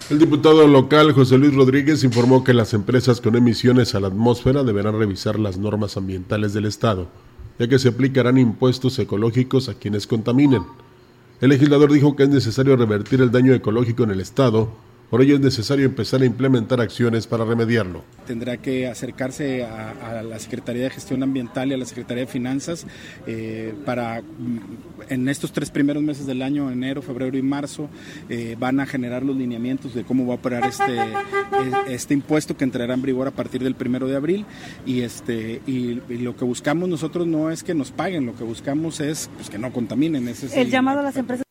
El 0.10 0.18
diputado 0.18 0.68
local 0.68 1.12
José 1.13 1.38
Luis 1.38 1.54
Rodríguez 1.54 2.04
informó 2.04 2.44
que 2.44 2.56
las 2.56 2.74
empresas 2.74 3.22
con 3.22 3.36
emisiones 3.36 3.94
a 3.94 4.00
la 4.00 4.08
atmósfera 4.08 4.63
deberán 4.63 4.98
revisar 4.98 5.38
las 5.38 5.60
normas 5.60 5.98
ambientales 5.98 6.51
del 6.51 6.66
Estado, 6.66 7.08
ya 7.60 7.68
que 7.68 7.78
se 7.78 7.89
aplicarán 7.89 8.39
impuestos 8.39 8.98
ecológicos 8.98 9.70
a 9.70 9.75
quienes 9.75 10.08
contaminen. 10.08 10.63
El 11.42 11.50
legislador 11.50 11.92
dijo 11.94 12.16
que 12.16 12.24
es 12.24 12.30
necesario 12.30 12.75
revertir 12.75 13.22
el 13.22 13.30
daño 13.30 13.54
ecológico 13.54 14.01
en 14.01 14.10
el 14.10 14.20
Estado 14.20 14.70
por 15.10 15.22
ello 15.22 15.36
es 15.36 15.42
necesario 15.42 15.86
empezar 15.86 16.22
a 16.22 16.25
implementar 16.25 16.80
acciones 16.82 17.25
para 17.28 17.46
remediarlo. 17.46 18.04
Tendrá 18.28 18.58
que 18.58 18.88
acercarse 18.88 19.63
a, 19.63 20.22
la 20.24 20.39
Secretaría 20.39 20.84
de 20.84 20.89
Gestión 20.89 21.24
Ambiental 21.24 21.70
y 21.70 21.74
a 21.74 21.78
la 21.78 21.86
Secretaría 21.86 22.25
de 22.25 22.32
Finanzas 22.32 22.86
eh, 23.25 23.74
para 23.86 24.22
mm, 24.22 24.60
en 25.10 25.30
estos 25.30 25.51
tres 25.51 25.72
primeros 25.72 26.04
meses 26.04 26.25
del 26.25 26.42
año, 26.42 26.70
enero, 26.70 27.01
febrero 27.01 27.38
y 27.38 27.42
marzo, 27.42 27.89
eh, 28.30 28.56
van 28.60 28.80
a 28.80 28.86
generar 28.86 29.24
los 29.24 29.36
lineamientos 29.36 29.93
de 29.93 30.04
cómo 30.04 30.28
va 30.28 30.34
a 30.34 30.38
operar 30.38 30.65
este, 30.65 30.95
e, 30.95 31.93
este 31.93 32.13
impuesto 32.13 32.56
que 32.56 32.63
entrará 32.63 32.93
en 32.93 33.02
vigor 33.02 33.28
a 33.28 33.32
partir 33.32 33.63
del 33.63 33.76
primero 33.76 34.08
de 34.08 34.15
abril. 34.15 34.45
Y, 34.86 35.02
este, 35.02 35.62
y, 35.65 36.02
lo 36.19 36.36
que 36.36 36.45
buscamos 36.45 36.89
nosotros 36.89 37.26
no 37.26 37.50
es 37.50 37.63
que 37.63 37.74
nos 37.74 37.91
paguen, 37.91 38.26
lo 38.26 38.36
que 38.36 38.43
buscamos 38.43 39.00
es 39.00 39.30
pues, 39.36 39.50
que 39.50 39.58
no 39.58 39.72
contaminen. 39.72 40.28
Ese 40.28 40.48
es 40.48 40.54
el, 40.54 40.67
el 40.67 40.72
llamado 40.72 41.00
a 41.00 41.04
las 41.04 41.15
empresas 41.15 41.49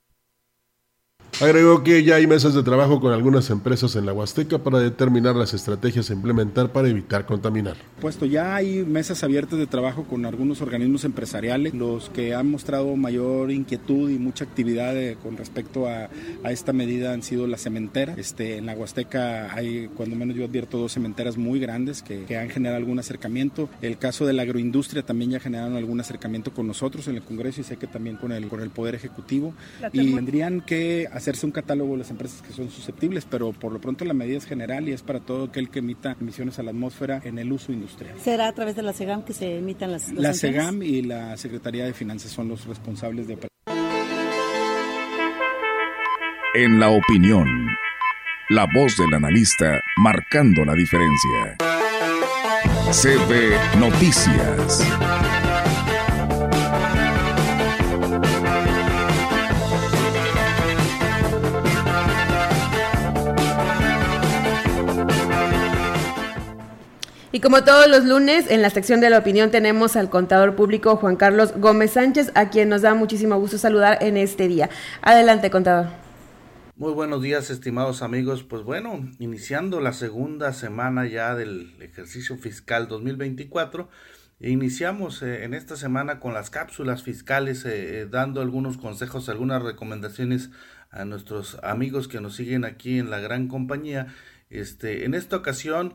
Agregó 1.41 1.85
que 1.85 2.03
ya 2.03 2.17
hay 2.17 2.27
mesas 2.27 2.53
de 2.53 2.65
trabajo 2.65 2.99
con 3.01 3.13
algunas 3.13 3.49
empresas 3.51 3.95
en 3.95 4.05
la 4.05 4.13
Huasteca 4.13 4.59
para 4.59 4.81
determinar 4.81 5.37
las 5.37 5.55
estrategias 5.55 6.11
a 6.11 6.13
implementar 6.13 6.73
para 6.73 6.89
evitar 6.89 7.27
contaminar. 7.27 7.77
Puesto 8.01 8.27
ya 8.27 8.57
hay 8.57 8.85
mesas 8.85 9.23
abiertas 9.23 9.57
de 9.61 9.69
trabajo 9.69 10.03
con 10.03 10.27
algunos 10.27 10.61
organismos 10.63 11.05
empresariales, 11.05 11.75
los 11.75 12.11
que 12.11 12.35
han 12.35 12.51
mostrado 12.51 12.97
mayor 12.97 13.53
inquietud 13.53 14.11
y 14.11 14.19
mucha 14.19 14.47
actividad 14.47 14.97
eh, 14.97 15.17
con 15.23 15.37
respecto 15.37 15.87
a, 15.87 16.09
esta 16.51 16.73
medida 16.73 17.13
han 17.13 17.23
sido 17.23 17.47
las 17.47 17.61
cementeras. 17.61 18.19
Este, 18.19 18.57
en 18.57 18.67
la 18.67 18.73
Huasteca 18.73 19.55
hay, 19.55 19.89
cuando 19.97 20.17
menos 20.17 20.35
yo 20.35 20.45
advierto, 20.45 20.79
dos 20.79 20.93
cementeras 20.93 21.37
muy 21.37 21.61
grandes 21.61 22.03
que, 22.03 22.37
han 22.37 22.51
generado 22.51 22.79
algún 22.79 22.99
acercamiento. 22.99 23.69
El 23.81 23.97
caso 23.97 24.27
de 24.27 24.33
la 24.33 24.43
agroindustria 24.43 25.05
también 25.05 25.31
ya 25.31 25.39
generaron 25.39 25.77
algún 25.77 26.01
acercamiento 26.01 26.53
con 26.53 26.67
nosotros 26.67 27.07
en 27.07 27.15
el 27.15 27.23
Congreso 27.23 27.61
y 27.61 27.65
sé 27.65 27.77
que 27.77 27.87
también 27.87 28.17
con 28.17 28.33
el, 28.33 28.49
con 28.49 28.61
el 28.61 28.71
Poder 28.71 28.97
Ejecutivo. 28.97 29.55
Y 29.93 30.15
tendrían 30.15 30.63
que 30.63 31.09
hacer 31.13 31.28
hacerse 31.29 31.45
un 31.45 31.53
catálogo 31.53 31.93
de 31.93 31.99
las 31.99 32.11
empresas 32.11 32.41
que 32.41 32.53
son 32.53 32.71
susceptibles, 32.71 33.27
pero 33.27 33.53
por 33.53 33.73
lo 33.73 33.81
pronto 33.81 34.05
la 34.05 34.15
medida 34.15 34.39
es 34.39 34.47
general 34.47 34.89
y 34.89 34.93
es 34.93 35.03
para 35.03 35.21
todo 35.21 35.45
aquel 35.45 35.69
que 35.69 35.81
emita 35.81 36.17
emisiones 36.19 36.59
a 36.59 36.63
la 36.63 36.71
atmósfera 36.71 37.21
en 37.23 37.39
el 37.39 37.53
uso 37.53 37.71
industrial. 37.71 38.15
¿Será 38.19 38.49
a 38.49 38.53
través 38.55 38.77
de 38.77 38.83
la 38.83 38.95
SEGAM 38.95 39.25
que 39.25 39.35
se 39.35 39.59
emitan 39.59 39.93
las, 39.93 40.11
las 40.11 40.23
La 40.23 40.33
SEGAM 40.33 40.83
y 40.83 41.03
la 41.03 41.37
Secretaría 41.37 41.85
de 41.85 41.93
Finanzas 41.93 42.31
son 42.31 42.49
los 42.49 42.65
responsables 42.67 43.29
de... 43.29 43.39
En 46.55 46.81
la 46.81 46.89
opinión, 46.89 47.47
la 48.49 48.67
voz 48.75 48.97
del 48.97 49.13
analista 49.13 49.81
marcando 49.99 50.65
la 50.65 50.73
diferencia. 50.75 51.59
CB 52.91 53.79
Noticias. 53.79 55.48
Y 67.39 67.41
como 67.41 67.63
todos 67.63 67.87
los 67.87 68.05
lunes, 68.05 68.51
en 68.51 68.63
la 68.63 68.71
sección 68.71 69.01
de 69.01 69.11
la 69.11 69.19
opinión 69.19 69.53
tenemos 69.53 69.95
al 69.95 70.11
contador 70.11 70.57
público 70.57 70.97
Juan 70.97 71.15
Carlos 71.15 71.53
Gómez 71.57 71.93
Sánchez, 71.93 72.33
a 72.35 72.51
quien 72.51 72.69
nos 72.69 72.83
da 72.83 72.95
muchísimo 72.95 73.39
gusto 73.39 73.59
saludar 73.59 73.99
en 74.01 74.17
este 74.17 74.49
día. 74.49 74.71
Adelante, 75.03 75.49
contador. 75.49 75.87
Muy 76.75 76.93
buenos 76.93 77.23
días, 77.23 77.51
estimados 77.51 78.03
amigos. 78.03 78.43
Pues 78.43 78.65
bueno, 78.65 79.09
iniciando 79.21 79.81
la 79.81 79.93
segunda 79.93 80.53
semana 80.53 81.07
ya 81.07 81.37
del 81.37 81.81
ejercicio 81.81 82.37
fiscal 82.39 82.89
2024, 82.89 83.89
iniciamos 84.41 85.23
eh, 85.23 85.45
en 85.45 85.55
esta 85.55 85.77
semana 85.77 86.19
con 86.19 86.35
las 86.35 86.51
cápsulas 86.51 87.05
fiscales, 87.05 87.65
eh, 87.65 88.01
eh, 88.01 88.09
dando 88.11 88.41
algunos 88.41 88.79
consejos, 88.79 89.29
algunas 89.29 89.63
recomendaciones 89.63 90.51
a 90.91 91.05
nuestros 91.05 91.57
amigos 91.63 92.09
que 92.09 92.21
nos 92.21 92.35
siguen 92.35 92.65
aquí 92.65 92.99
en 92.99 93.11
la 93.11 93.21
gran 93.21 93.47
compañía. 93.47 94.09
Este, 94.51 95.05
en 95.05 95.15
esta 95.15 95.37
ocasión, 95.37 95.95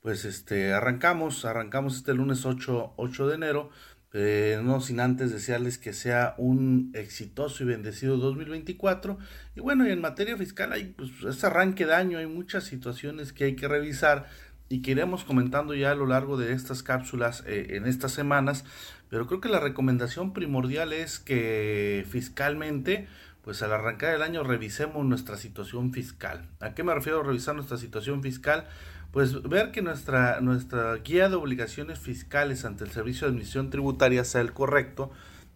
pues 0.00 0.24
este, 0.24 0.72
arrancamos, 0.72 1.44
arrancamos 1.44 1.96
este 1.96 2.14
lunes 2.14 2.44
8, 2.46 2.94
8 2.96 3.28
de 3.28 3.34
enero, 3.34 3.70
eh, 4.14 4.58
no 4.62 4.80
sin 4.80 5.00
antes 5.00 5.32
desearles 5.32 5.76
que 5.76 5.92
sea 5.92 6.34
un 6.38 6.92
exitoso 6.94 7.62
y 7.62 7.66
bendecido 7.66 8.16
2024. 8.16 9.18
Y 9.54 9.60
bueno, 9.60 9.86
y 9.86 9.90
en 9.90 10.00
materia 10.00 10.36
fiscal 10.36 10.72
hay 10.72 10.94
pues 10.96 11.10
es 11.28 11.44
arranque 11.44 11.84
de 11.84 11.94
año, 11.94 12.18
hay 12.18 12.26
muchas 12.26 12.64
situaciones 12.64 13.32
que 13.32 13.44
hay 13.44 13.56
que 13.56 13.68
revisar 13.68 14.26
y 14.70 14.82
que 14.82 14.92
iremos 14.92 15.24
comentando 15.24 15.74
ya 15.74 15.92
a 15.92 15.94
lo 15.94 16.06
largo 16.06 16.36
de 16.36 16.52
estas 16.52 16.82
cápsulas 16.82 17.42
eh, 17.46 17.68
en 17.70 17.86
estas 17.86 18.12
semanas. 18.12 18.64
Pero 19.10 19.26
creo 19.26 19.40
que 19.40 19.48
la 19.48 19.60
recomendación 19.60 20.32
primordial 20.32 20.92
es 20.92 21.18
que 21.18 22.06
fiscalmente, 22.08 23.08
pues 23.42 23.62
al 23.62 23.72
arrancar 23.72 24.14
el 24.14 24.22
año 24.22 24.42
revisemos 24.42 25.04
nuestra 25.04 25.36
situación 25.36 25.92
fiscal. 25.92 26.48
¿A 26.60 26.74
qué 26.74 26.82
me 26.82 26.94
refiero 26.94 27.22
revisar 27.22 27.54
nuestra 27.54 27.78
situación 27.78 28.22
fiscal? 28.22 28.66
Pues 29.10 29.42
ver 29.42 29.70
que 29.70 29.82
nuestra, 29.82 30.40
nuestra 30.40 30.94
guía 30.96 31.28
de 31.28 31.36
obligaciones 31.36 31.98
fiscales 31.98 32.64
ante 32.64 32.84
el 32.84 32.90
Servicio 32.90 33.26
de 33.26 33.34
Admisión 33.34 33.70
Tributaria 33.70 34.24
sea 34.24 34.40
el 34.40 34.52
correcto, 34.52 35.10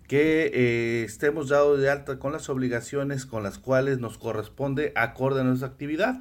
que 0.08 0.50
eh, 0.52 1.04
estemos 1.04 1.48
dados 1.48 1.80
de 1.80 1.90
alta 1.90 2.18
con 2.18 2.32
las 2.32 2.48
obligaciones 2.48 3.24
con 3.24 3.42
las 3.42 3.58
cuales 3.58 3.98
nos 3.98 4.18
corresponde 4.18 4.92
acorde 4.96 5.40
a 5.40 5.44
nuestra 5.44 5.68
actividad. 5.68 6.20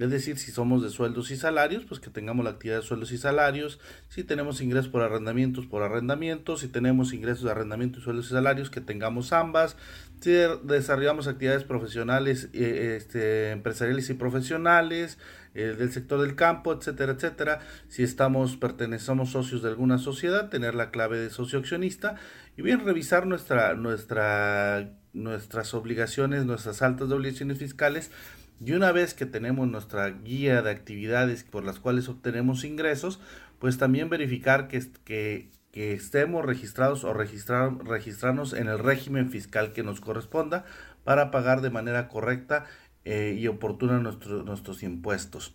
Es 0.00 0.10
decir, 0.10 0.38
si 0.38 0.50
somos 0.50 0.82
de 0.82 0.88
sueldos 0.88 1.30
y 1.30 1.36
salarios, 1.36 1.84
pues 1.84 2.00
que 2.00 2.08
tengamos 2.08 2.42
la 2.42 2.52
actividad 2.52 2.76
de 2.78 2.82
sueldos 2.82 3.12
y 3.12 3.18
salarios. 3.18 3.78
Si 4.08 4.24
tenemos 4.24 4.62
ingresos 4.62 4.88
por 4.88 5.02
arrendamientos, 5.02 5.66
por 5.66 5.82
arrendamientos. 5.82 6.60
Si 6.60 6.68
tenemos 6.68 7.12
ingresos 7.12 7.44
de 7.44 7.50
arrendamiento 7.50 7.98
y 7.98 8.02
sueldos 8.02 8.26
y 8.26 8.30
salarios, 8.30 8.70
que 8.70 8.80
tengamos 8.80 9.34
ambas. 9.34 9.76
Si 10.20 10.30
desarrollamos 10.62 11.26
actividades 11.26 11.64
profesionales, 11.64 12.48
eh, 12.54 12.96
este, 12.96 13.50
empresariales 13.50 14.08
y 14.08 14.14
profesionales, 14.14 15.18
eh, 15.54 15.74
del 15.76 15.92
sector 15.92 16.20
del 16.20 16.36
campo, 16.36 16.72
etcétera, 16.72 17.12
etcétera. 17.12 17.60
Si 17.88 18.02
estamos, 18.02 18.56
pertenecemos 18.56 19.30
socios 19.30 19.62
de 19.62 19.68
alguna 19.68 19.98
sociedad, 19.98 20.48
tener 20.48 20.74
la 20.74 20.90
clave 20.90 21.18
de 21.18 21.30
socio 21.30 21.58
accionista. 21.58 22.16
Y 22.56 22.62
bien, 22.62 22.84
revisar 22.84 23.26
nuestra, 23.26 23.74
nuestra, 23.74 24.92
nuestras 25.12 25.74
obligaciones, 25.74 26.44
nuestras 26.44 26.82
altas 26.82 27.10
obligaciones 27.10 27.58
fiscales 27.58 28.10
y 28.62 28.72
una 28.72 28.92
vez 28.92 29.14
que 29.14 29.24
tenemos 29.24 29.66
nuestra 29.68 30.10
guía 30.10 30.60
de 30.60 30.70
actividades 30.70 31.44
por 31.44 31.64
las 31.64 31.78
cuales 31.78 32.08
obtenemos 32.08 32.64
ingresos, 32.64 33.18
pues 33.58 33.78
también 33.78 34.10
verificar 34.10 34.68
que, 34.68 34.82
que, 35.04 35.50
que 35.72 35.94
estemos 35.94 36.44
registrados 36.44 37.04
o 37.04 37.14
registrar, 37.14 37.82
registrarnos 37.84 38.52
en 38.52 38.68
el 38.68 38.78
régimen 38.78 39.30
fiscal 39.30 39.72
que 39.72 39.82
nos 39.82 40.00
corresponda 40.00 40.66
para 41.04 41.30
pagar 41.30 41.62
de 41.62 41.70
manera 41.70 42.08
correcta 42.08 42.66
eh, 43.04 43.36
y 43.38 43.46
oportuna 43.46 43.98
nuestros 43.98 44.82
impuestos. 44.82 45.54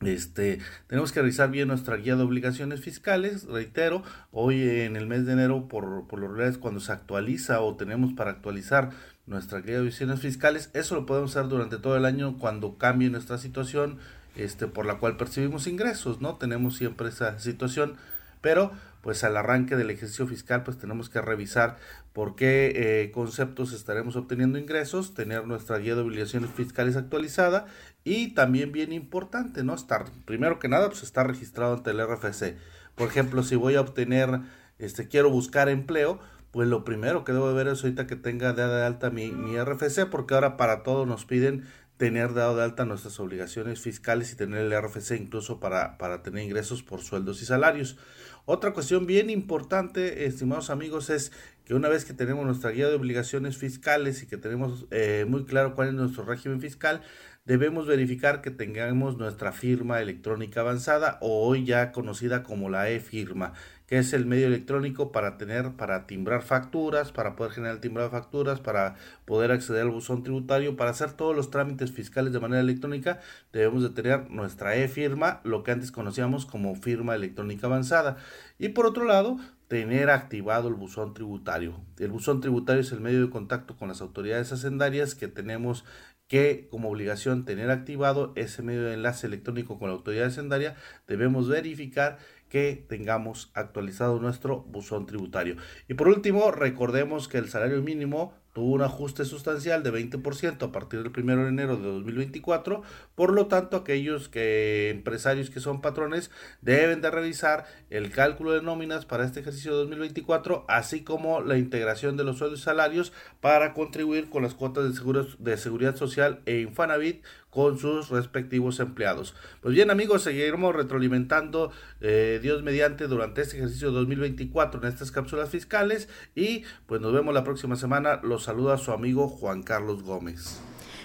Este, 0.00 0.58
tenemos 0.88 1.12
que 1.12 1.20
revisar 1.20 1.50
bien 1.50 1.68
nuestra 1.68 1.96
guía 1.96 2.16
de 2.16 2.22
obligaciones 2.22 2.80
fiscales. 2.80 3.44
Reitero, 3.44 4.02
hoy 4.30 4.62
en 4.62 4.96
el 4.96 5.06
mes 5.06 5.26
de 5.26 5.32
enero, 5.32 5.68
por, 5.68 6.08
por 6.08 6.18
lo 6.18 6.44
es 6.44 6.58
cuando 6.58 6.80
se 6.80 6.92
actualiza 6.92 7.60
o 7.60 7.76
tenemos 7.76 8.12
para 8.12 8.30
actualizar 8.30 8.90
nuestra 9.26 9.60
guía 9.60 9.74
de 9.74 9.80
obligaciones 9.80 10.20
fiscales, 10.20 10.70
eso 10.74 10.96
lo 10.96 11.06
podemos 11.06 11.36
hacer 11.36 11.48
durante 11.48 11.78
todo 11.78 11.96
el 11.96 12.04
año 12.04 12.38
cuando 12.38 12.76
cambie 12.78 13.10
nuestra 13.10 13.38
situación 13.38 13.98
este, 14.34 14.66
por 14.66 14.86
la 14.86 14.98
cual 14.98 15.16
percibimos 15.16 15.66
ingresos, 15.66 16.20
¿no? 16.20 16.36
Tenemos 16.36 16.76
siempre 16.76 17.08
esa 17.08 17.38
situación, 17.38 17.96
pero 18.42 18.72
pues 19.00 19.24
al 19.24 19.36
arranque 19.36 19.76
del 19.76 19.90
ejercicio 19.90 20.26
fiscal 20.26 20.62
pues 20.62 20.78
tenemos 20.78 21.08
que 21.08 21.20
revisar 21.20 21.78
por 22.12 22.36
qué 22.36 22.72
eh, 22.74 23.10
conceptos 23.10 23.72
estaremos 23.72 24.16
obteniendo 24.16 24.58
ingresos, 24.58 25.14
tener 25.14 25.46
nuestra 25.46 25.78
guía 25.78 25.94
de 25.94 26.02
obligaciones 26.02 26.50
fiscales 26.50 26.96
actualizada 26.96 27.66
y 28.04 28.34
también 28.34 28.70
bien 28.70 28.92
importante, 28.92 29.64
¿no? 29.64 29.74
Estar, 29.74 30.04
primero 30.26 30.58
que 30.58 30.68
nada, 30.68 30.88
pues 30.88 31.02
estar 31.02 31.26
registrado 31.26 31.74
ante 31.74 31.90
el 31.90 32.06
RFC. 32.06 32.56
Por 32.94 33.08
ejemplo, 33.08 33.42
si 33.42 33.56
voy 33.56 33.76
a 33.76 33.80
obtener, 33.80 34.40
este, 34.78 35.08
quiero 35.08 35.30
buscar 35.30 35.68
empleo, 35.68 36.20
pues 36.50 36.68
lo 36.68 36.84
primero 36.84 37.24
que 37.24 37.32
debo 37.32 37.48
de 37.48 37.54
ver 37.54 37.68
es 37.68 37.82
ahorita 37.82 38.06
que 38.06 38.16
tenga 38.16 38.52
de 38.52 38.84
alta 38.84 39.10
mi, 39.10 39.30
mi 39.30 39.58
RFC, 39.58 40.06
porque 40.10 40.34
ahora 40.34 40.58
para 40.58 40.82
todo 40.82 41.06
nos 41.06 41.24
piden 41.24 41.64
tener 41.96 42.34
dado 42.34 42.56
de 42.56 42.64
alta 42.64 42.84
nuestras 42.84 43.18
obligaciones 43.20 43.80
fiscales 43.80 44.32
y 44.32 44.36
tener 44.36 44.60
el 44.60 44.82
RFC 44.82 45.12
incluso 45.12 45.60
para, 45.60 45.98
para 45.98 46.22
tener 46.22 46.44
ingresos 46.44 46.82
por 46.82 47.00
sueldos 47.00 47.40
y 47.42 47.46
salarios. 47.46 47.96
Otra 48.44 48.72
cuestión 48.72 49.06
bien 49.06 49.30
importante, 49.30 50.26
estimados 50.26 50.70
amigos, 50.70 51.10
es 51.10 51.30
que 51.64 51.74
una 51.74 51.88
vez 51.88 52.04
que 52.04 52.12
tenemos 52.12 52.44
nuestra 52.44 52.70
guía 52.70 52.88
de 52.88 52.96
obligaciones 52.96 53.56
fiscales 53.56 54.22
y 54.22 54.26
que 54.26 54.36
tenemos 54.36 54.86
eh, 54.90 55.24
muy 55.28 55.44
claro 55.44 55.76
cuál 55.76 55.88
es 55.88 55.94
nuestro 55.94 56.24
régimen 56.24 56.60
fiscal, 56.60 57.02
debemos 57.44 57.86
verificar 57.86 58.42
que 58.42 58.50
tengamos 58.50 59.16
nuestra 59.16 59.52
firma 59.52 60.00
electrónica 60.00 60.60
avanzada 60.60 61.18
o 61.20 61.46
hoy 61.46 61.64
ya 61.64 61.92
conocida 61.92 62.42
como 62.42 62.68
la 62.68 62.90
e-firma 62.90 63.52
que 63.92 63.98
es 63.98 64.14
el 64.14 64.24
medio 64.24 64.46
electrónico 64.46 65.12
para 65.12 65.36
tener, 65.36 65.72
para 65.72 66.06
timbrar 66.06 66.40
facturas, 66.40 67.12
para 67.12 67.36
poder 67.36 67.52
generar 67.52 67.78
timbrar 67.78 68.10
facturas, 68.10 68.58
para 68.58 68.94
poder 69.26 69.52
acceder 69.52 69.82
al 69.82 69.90
buzón 69.90 70.22
tributario, 70.22 70.76
para 70.76 70.92
hacer 70.92 71.12
todos 71.12 71.36
los 71.36 71.50
trámites 71.50 71.92
fiscales 71.92 72.32
de 72.32 72.40
manera 72.40 72.62
electrónica, 72.62 73.20
debemos 73.52 73.82
de 73.82 73.90
tener 73.90 74.30
nuestra 74.30 74.76
e-firma, 74.76 75.42
lo 75.44 75.62
que 75.62 75.72
antes 75.72 75.92
conocíamos 75.92 76.46
como 76.46 76.74
firma 76.74 77.14
electrónica 77.14 77.66
avanzada. 77.66 78.16
Y 78.58 78.70
por 78.70 78.86
otro 78.86 79.04
lado, 79.04 79.36
tener 79.68 80.08
activado 80.08 80.68
el 80.68 80.74
buzón 80.74 81.12
tributario. 81.12 81.78
El 81.98 82.12
buzón 82.12 82.40
tributario 82.40 82.80
es 82.80 82.92
el 82.92 83.02
medio 83.02 83.20
de 83.20 83.30
contacto 83.30 83.76
con 83.76 83.88
las 83.88 84.00
autoridades 84.00 84.52
hacendarias 84.52 85.14
que 85.14 85.28
tenemos 85.28 85.84
que 86.28 86.66
como 86.70 86.88
obligación 86.88 87.44
tener 87.44 87.70
activado 87.70 88.32
ese 88.36 88.62
medio 88.62 88.84
de 88.84 88.94
enlace 88.94 89.26
electrónico 89.26 89.78
con 89.78 89.90
la 89.90 89.96
autoridad 89.96 90.28
hacendaria, 90.28 90.76
debemos 91.06 91.46
verificar 91.46 92.16
que 92.52 92.84
tengamos 92.86 93.50
actualizado 93.54 94.20
nuestro 94.20 94.60
buzón 94.64 95.06
tributario. 95.06 95.56
Y 95.88 95.94
por 95.94 96.08
último, 96.08 96.50
recordemos 96.50 97.26
que 97.26 97.38
el 97.38 97.48
salario 97.48 97.80
mínimo 97.80 98.34
tuvo 98.52 98.72
un 98.72 98.82
ajuste 98.82 99.24
sustancial 99.24 99.82
de 99.82 99.92
20% 99.92 100.62
a 100.62 100.72
partir 100.72 101.02
del 101.02 101.12
1 101.16 101.42
de 101.42 101.48
enero 101.48 101.76
de 101.76 101.88
2024, 101.88 102.82
por 103.14 103.32
lo 103.32 103.46
tanto 103.46 103.76
aquellos 103.76 104.28
que 104.28 104.90
empresarios 104.90 105.50
que 105.50 105.60
son 105.60 105.80
patrones 105.80 106.30
deben 106.60 107.00
de 107.00 107.10
revisar 107.10 107.64
el 107.90 108.10
cálculo 108.10 108.52
de 108.52 108.62
nóminas 108.62 109.06
para 109.06 109.24
este 109.24 109.40
ejercicio 109.40 109.72
de 109.72 109.78
2024, 109.78 110.64
así 110.68 111.02
como 111.02 111.40
la 111.40 111.56
integración 111.56 112.16
de 112.16 112.24
los 112.24 112.38
sueldos 112.38 112.60
y 112.60 112.62
salarios 112.62 113.12
para 113.40 113.72
contribuir 113.72 114.28
con 114.28 114.42
las 114.42 114.54
cuotas 114.54 114.84
de, 114.84 114.94
seguros, 114.94 115.36
de 115.38 115.56
seguridad 115.56 115.96
social 115.96 116.40
e 116.46 116.60
Infanavit 116.60 117.22
con 117.52 117.78
sus 117.78 118.08
respectivos 118.08 118.80
empleados. 118.80 119.34
Pues 119.60 119.74
bien 119.74 119.90
amigos, 119.90 120.22
seguiremos 120.22 120.74
retroalimentando 120.74 121.70
eh, 122.00 122.40
Dios 122.42 122.62
mediante 122.62 123.08
durante 123.08 123.42
este 123.42 123.58
ejercicio 123.58 123.90
2024 123.90 124.80
en 124.80 124.88
estas 124.88 125.12
cápsulas 125.12 125.50
fiscales 125.50 126.08
y 126.34 126.64
pues 126.86 127.02
nos 127.02 127.12
vemos 127.12 127.34
la 127.34 127.44
próxima 127.44 127.76
semana. 127.76 128.20
Los 128.22 128.41
saluda 128.42 128.76
su 128.76 128.92
amigo 128.92 129.28
Juan 129.28 129.62
Carlos 129.62 130.02
Gómez. 130.02 130.60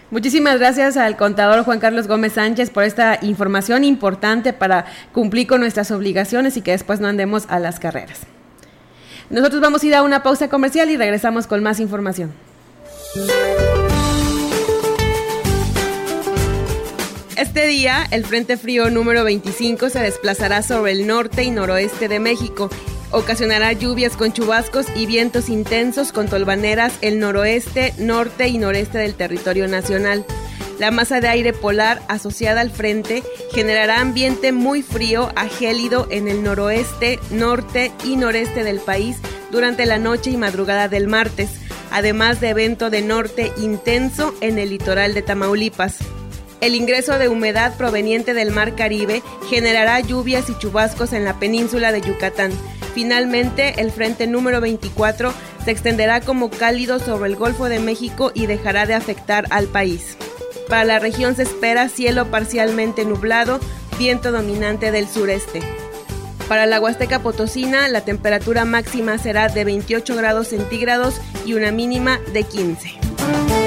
Muchísimas 0.10 0.58
gracias 0.58 0.96
al 0.96 1.18
contador 1.18 1.64
Juan 1.64 1.80
Carlos 1.80 2.08
Gómez 2.08 2.34
Sánchez 2.34 2.70
por 2.70 2.84
esta 2.84 3.20
información 3.22 3.84
importante 3.84 4.54
para 4.54 4.86
cumplir 5.12 5.48
con 5.48 5.60
nuestras 5.60 5.92
obligaciones 5.92 6.56
y 6.58 6.62
que 6.62 6.72
después 6.72 7.00
no 7.00 7.08
andemos 7.08 7.46
a 7.50 7.60
las 7.60 7.80
carreras. 7.80 8.22
Nosotros 9.30 9.62
vamos 9.62 9.84
a 9.84 9.86
ir 9.86 9.96
a 9.96 10.04
una 10.04 10.24
pausa 10.24 10.50
comercial 10.50 10.90
y 10.90 10.96
regresamos 10.96 11.48
con 11.48 11.62
más 11.62 11.82
información. 11.82 12.32
Este 17.36 17.68
día, 17.68 18.08
el 18.12 18.26
Frente 18.26 18.58
Frío 18.58 18.90
número 18.90 19.24
25 19.24 19.90
se 19.90 20.00
desplazará 20.00 20.64
sobre 20.64 20.94
el 20.94 21.06
norte 21.06 21.44
y 21.44 21.52
noroeste 21.52 22.08
de 22.08 22.20
México. 22.20 22.70
Ocasionará 23.12 23.72
lluvias 23.72 24.18
con 24.18 24.34
chubascos 24.34 24.86
y 24.96 25.06
vientos 25.06 25.48
intensos 25.48 26.12
con 26.12 26.28
tolvaneras 26.28 26.94
el 27.02 27.20
noroeste, 27.20 27.94
norte 27.98 28.50
y 28.50 28.58
noreste 28.58 28.98
del 28.98 29.16
territorio 29.16 29.68
nacional. 29.68 30.26
La 30.78 30.92
masa 30.92 31.22
de 31.22 31.30
aire 31.30 31.54
polar 31.54 32.02
asociada 32.10 32.62
al 32.62 32.70
frente 32.70 33.24
generará 33.54 34.02
ambiente 34.02 34.52
muy 34.52 34.84
frío 34.84 35.32
a 35.36 35.48
gélido 35.48 36.08
en 36.12 36.28
el 36.28 36.44
noroeste, 36.44 37.20
norte 37.32 37.92
y 38.04 38.18
noreste 38.18 38.64
del 38.64 38.80
país 38.80 39.18
durante 39.52 39.86
la 39.86 39.98
noche 39.98 40.32
y 40.32 40.38
madrugada 40.38 40.90
del 40.90 41.08
martes, 41.08 41.50
además 41.92 42.42
de 42.42 42.50
evento 42.50 42.90
de 42.90 43.02
norte 43.02 43.52
intenso 43.58 44.36
en 44.42 44.60
el 44.60 44.70
litoral 44.70 45.14
de 45.14 45.22
Tamaulipas. 45.22 45.98
El 46.60 46.76
ingreso 46.76 47.18
de 47.18 47.30
humedad 47.30 47.76
proveniente 47.78 48.34
del 48.34 48.52
Mar 48.52 48.76
Caribe 48.76 49.24
generará 49.50 50.00
lluvias 50.02 50.50
y 50.50 50.58
chubascos 50.58 51.14
en 51.14 51.24
la 51.24 51.40
península 51.40 51.92
de 51.92 52.02
Yucatán. 52.02 52.52
Finalmente, 52.94 53.82
el 53.82 53.92
frente 53.92 54.28
número 54.28 54.62
24 54.62 55.34
se 55.64 55.72
extenderá 55.72 56.22
como 56.22 56.50
cálido 56.50 57.00
sobre 57.00 57.30
el 57.30 57.36
Golfo 57.36 57.70
de 57.70 57.80
México 57.80 58.32
y 58.34 58.46
dejará 58.48 58.86
de 58.86 58.94
afectar 58.94 59.46
al 59.50 59.68
país. 59.68 60.18
Para 60.70 60.84
la 60.84 61.00
región 61.00 61.36
se 61.36 61.44
espera 61.44 61.90
cielo 61.90 62.30
parcialmente 62.30 63.06
nublado, 63.06 63.60
viento 63.98 64.32
dominante 64.32 64.92
del 64.92 65.08
sureste. 65.08 65.62
Para 66.48 66.66
la 66.66 66.80
Huasteca 66.80 67.20
Potosina, 67.20 67.88
la 67.90 68.02
temperatura 68.02 68.64
máxima 68.64 69.18
será 69.18 69.50
de 69.50 69.66
28 69.66 70.16
grados 70.16 70.48
centígrados 70.48 71.20
y 71.46 71.54
una 71.54 71.72
mínima 71.72 72.20
de 72.32 72.44
15. 72.44 73.67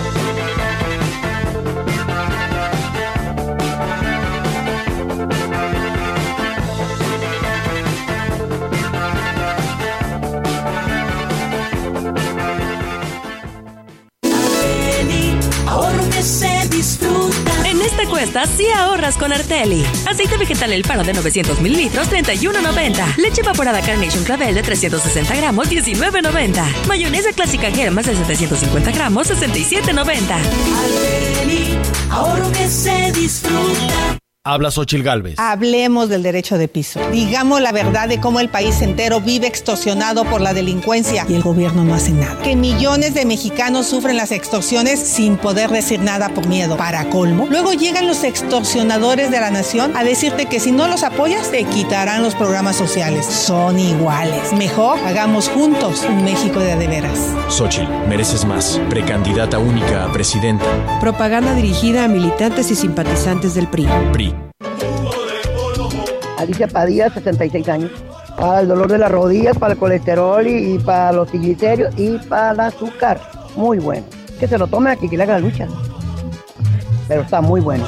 con 19.17 19.33
Arteli. 19.33 19.83
Aceite 20.05 20.37
vegetal 20.37 20.73
El 20.73 20.83
Paro 20.83 21.03
de 21.03 21.13
900 21.13 21.59
mililitros, 21.61 22.09
31.90. 22.09 23.17
Leche 23.17 23.41
evaporada 23.41 23.81
Carnation 23.81 24.23
Clavel 24.23 24.55
de 24.55 24.61
360 24.61 25.35
gramos, 25.35 25.69
19.90. 25.69 26.87
Mayonesa 26.87 27.31
clásica 27.33 27.71
Germas 27.71 28.05
de 28.05 28.15
750 28.15 28.91
gramos, 28.91 29.29
67.90. 29.29 30.31
Arteli, 30.31 31.77
ahorro 32.09 32.51
que 32.51 32.67
se 32.67 33.11
disfruta. 33.11 34.20
Habla 34.43 34.71
Xochil 34.71 35.03
Gálvez. 35.03 35.37
Hablemos 35.37 36.09
del 36.09 36.23
derecho 36.23 36.57
de 36.57 36.67
piso. 36.67 36.99
Digamos 37.11 37.61
la 37.61 37.71
verdad 37.71 38.09
de 38.09 38.19
cómo 38.19 38.39
el 38.39 38.49
país 38.49 38.81
entero 38.81 39.21
vive 39.21 39.45
extorsionado 39.45 40.25
por 40.25 40.41
la 40.41 40.55
delincuencia 40.55 41.27
y 41.29 41.35
el 41.35 41.43
gobierno 41.43 41.83
no 41.83 41.93
hace 41.93 42.11
nada. 42.11 42.41
Que 42.41 42.55
millones 42.55 43.13
de 43.13 43.25
mexicanos 43.25 43.85
sufren 43.85 44.17
las 44.17 44.31
extorsiones 44.31 44.99
sin 44.99 45.37
poder 45.37 45.69
decir 45.69 45.99
nada 45.99 46.29
por 46.29 46.47
miedo. 46.47 46.75
Para 46.75 47.07
colmo, 47.11 47.45
luego 47.51 47.73
llegan 47.73 48.07
los 48.07 48.23
extorsionadores 48.23 49.29
de 49.29 49.39
la 49.39 49.51
nación 49.51 49.95
a 49.95 50.03
decirte 50.03 50.47
que 50.47 50.59
si 50.59 50.71
no 50.71 50.87
los 50.87 51.03
apoyas 51.03 51.51
te 51.51 51.63
quitarán 51.65 52.23
los 52.23 52.33
programas 52.33 52.75
sociales. 52.75 53.27
Son 53.27 53.77
iguales. 53.77 54.53
Mejor 54.53 54.97
hagamos 55.05 55.49
juntos 55.49 56.03
un 56.09 56.23
México 56.23 56.59
de 56.59 56.71
adeveras. 56.71 57.19
Xochil, 57.47 57.87
mereces 58.09 58.43
más. 58.45 58.81
Precandidata 58.89 59.59
única 59.59 60.05
a 60.05 60.11
presidenta. 60.11 60.65
Propaganda 60.99 61.53
dirigida 61.53 62.05
a 62.05 62.07
militantes 62.07 62.71
y 62.71 62.75
simpatizantes 62.75 63.53
del 63.53 63.67
PRI. 63.67 63.87
PRI. 64.11 64.30
Alicia 66.41 66.67
Padilla, 66.67 67.09
66 67.09 67.69
años. 67.69 67.91
Para 68.37 68.61
el 68.61 68.67
dolor 68.67 68.91
de 68.91 68.97
las 68.97 69.11
rodillas, 69.11 69.57
para 69.57 69.73
el 69.73 69.79
colesterol 69.79 70.45
y, 70.47 70.79
para 70.79 71.11
los 71.11 71.27
triglicéridos 71.27 71.93
y 71.97 72.17
para 72.17 72.51
el 72.51 72.59
azúcar. 72.59 73.21
Muy 73.55 73.79
bueno. 73.79 74.05
Que 74.39 74.47
se 74.47 74.57
lo 74.57 74.67
tome 74.67 74.91
aquí, 74.91 75.07
que 75.07 75.17
le 75.17 75.23
haga 75.23 75.33
la 75.33 75.39
lucha. 75.39 75.67
Pero 77.07 77.21
está 77.21 77.41
muy 77.41 77.61
bueno. 77.61 77.87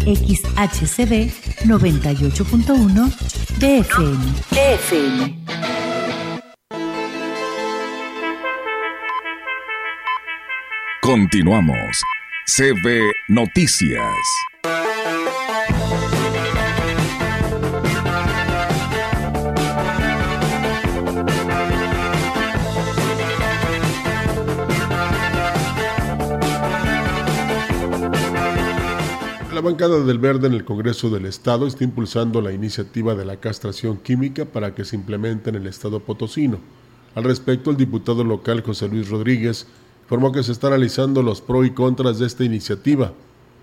XHCD 0.00 1.30
98.1 1.64 3.10
DFM. 3.58 4.20
DFM. 4.50 5.34
Continuamos. 11.02 12.02
CB 12.46 13.12
Noticias. 13.28 14.47
La 29.58 29.62
bancada 29.62 29.98
del 30.04 30.20
Verde 30.20 30.46
en 30.46 30.52
el 30.52 30.64
Congreso 30.64 31.10
del 31.10 31.26
Estado 31.26 31.66
está 31.66 31.82
impulsando 31.82 32.40
la 32.40 32.52
iniciativa 32.52 33.16
de 33.16 33.24
la 33.24 33.38
castración 33.40 33.96
química 33.96 34.44
para 34.44 34.72
que 34.72 34.84
se 34.84 34.94
implemente 34.94 35.50
en 35.50 35.56
el 35.56 35.66
Estado 35.66 35.98
potosino. 35.98 36.60
Al 37.16 37.24
respecto, 37.24 37.72
el 37.72 37.76
diputado 37.76 38.22
local 38.22 38.62
José 38.62 38.86
Luis 38.86 39.08
Rodríguez 39.08 39.66
informó 40.04 40.30
que 40.30 40.44
se 40.44 40.52
están 40.52 40.74
analizando 40.74 41.24
los 41.24 41.40
pros 41.40 41.66
y 41.66 41.70
contras 41.70 42.20
de 42.20 42.26
esta 42.26 42.44
iniciativa. 42.44 43.12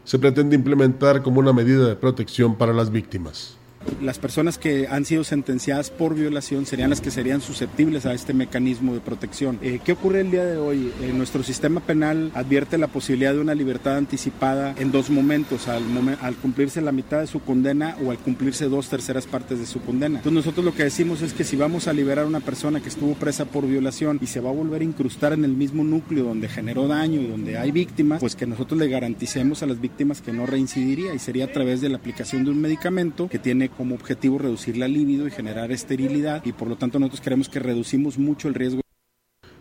Se 0.04 0.20
pretende 0.20 0.58
implementar 0.58 1.24
como 1.24 1.40
una 1.40 1.54
medida 1.54 1.88
de 1.88 1.96
protección 1.96 2.56
para 2.56 2.74
las 2.74 2.92
víctimas 2.92 3.56
las 4.02 4.20
personas 4.20 4.58
que 4.58 4.88
han 4.88 5.06
sido 5.06 5.24
sentenciadas 5.24 5.90
por 5.90 6.16
violación 6.16 6.66
serían 6.66 6.90
las 6.90 7.02
que 7.02 7.12
serían 7.12 7.42
susceptibles 7.42 8.06
a 8.06 8.14
este 8.14 8.34
mecanismo 8.34 8.94
de 8.94 9.00
protección. 9.00 9.60
Eh, 9.62 9.80
¿Qué 9.84 9.94
ocurre 9.94 10.22
el 10.22 10.32
día 10.32 10.46
de 10.46 10.58
hoy? 10.58 10.92
Eh, 11.02 11.12
nuestro 11.14 11.44
sistema 11.44 11.80
penal 11.80 12.32
advierte 12.34 12.78
la 12.78 12.88
posibilidad 12.88 13.34
de 13.34 13.40
una 13.40 13.56
libertad 13.56 13.98
anticipada 13.98 14.76
en 14.78 14.92
dos 14.92 15.10
momentos, 15.10 15.68
al, 15.68 15.84
al 16.22 16.36
cumplirse 16.36 16.82
la 16.82 16.92
mitad 16.92 17.20
de 17.22 17.28
su 17.28 17.40
condena 17.42 17.98
o 18.04 18.12
al 18.12 18.18
cumplirse 18.18 18.66
dos 18.70 18.90
terceras 18.90 19.28
partes 19.28 19.60
de 19.60 19.66
su 19.66 19.82
condena. 19.82 20.20
Entonces 20.20 20.46
nosotros 20.46 20.66
lo 20.66 20.74
que 20.74 20.84
decimos 20.84 21.22
es 21.22 21.34
que 21.34 21.44
si 21.44 21.56
vamos 21.56 21.88
a 21.88 21.94
liberar 21.94 22.26
a 22.26 22.28
una 22.28 22.40
persona 22.40 22.82
que 22.82 22.90
estuvo 22.90 23.14
presa 23.16 23.46
por 23.46 23.66
violación 23.68 24.20
y 24.22 24.28
se 24.28 24.40
va 24.40 24.50
a 24.50 24.54
volver 24.54 24.82
a 24.82 24.86
incrustar 24.86 25.34
en 25.34 25.46
el 25.46 25.54
mismo 25.54 25.84
núcleo 25.84 26.26
donde 26.26 26.48
generó 26.48 26.88
daño 26.88 27.22
y 27.22 27.28
donde 27.28 27.58
hay 27.58 27.72
víctimas, 27.72 28.20
pues 28.20 28.36
que 28.36 28.46
nosotros 28.46 28.80
le 28.80 28.88
garanticemos 28.88 29.64
a 29.64 29.66
las 29.66 29.80
víctimas 29.80 30.22
que 30.22 30.34
no 30.34 30.46
reincidiría 30.46 31.14
y 31.14 31.20
sería 31.20 31.46
a 31.46 31.52
través 31.52 31.82
de 31.82 31.90
la 31.90 31.98
aplicación 31.98 32.44
de 32.44 32.52
un 32.52 32.62
medicamento 32.62 33.28
que 33.30 33.40
tiene 33.40 33.70
como 33.76 33.96
objetivo 33.96 34.38
reducir 34.38 34.78
la 34.78 34.88
libido 34.88 35.28
y 35.28 35.32
generar 35.32 35.72
esterilidad 35.72 36.44
y 36.46 36.54
por 36.54 36.68
lo 36.68 36.78
tanto 36.78 37.00
nosotros 37.00 37.22
creemos 37.22 37.50
que 37.50 37.60
reducimos 37.60 38.18
mucho 38.18 38.48
el 38.48 38.54
riesgo. 38.54 38.85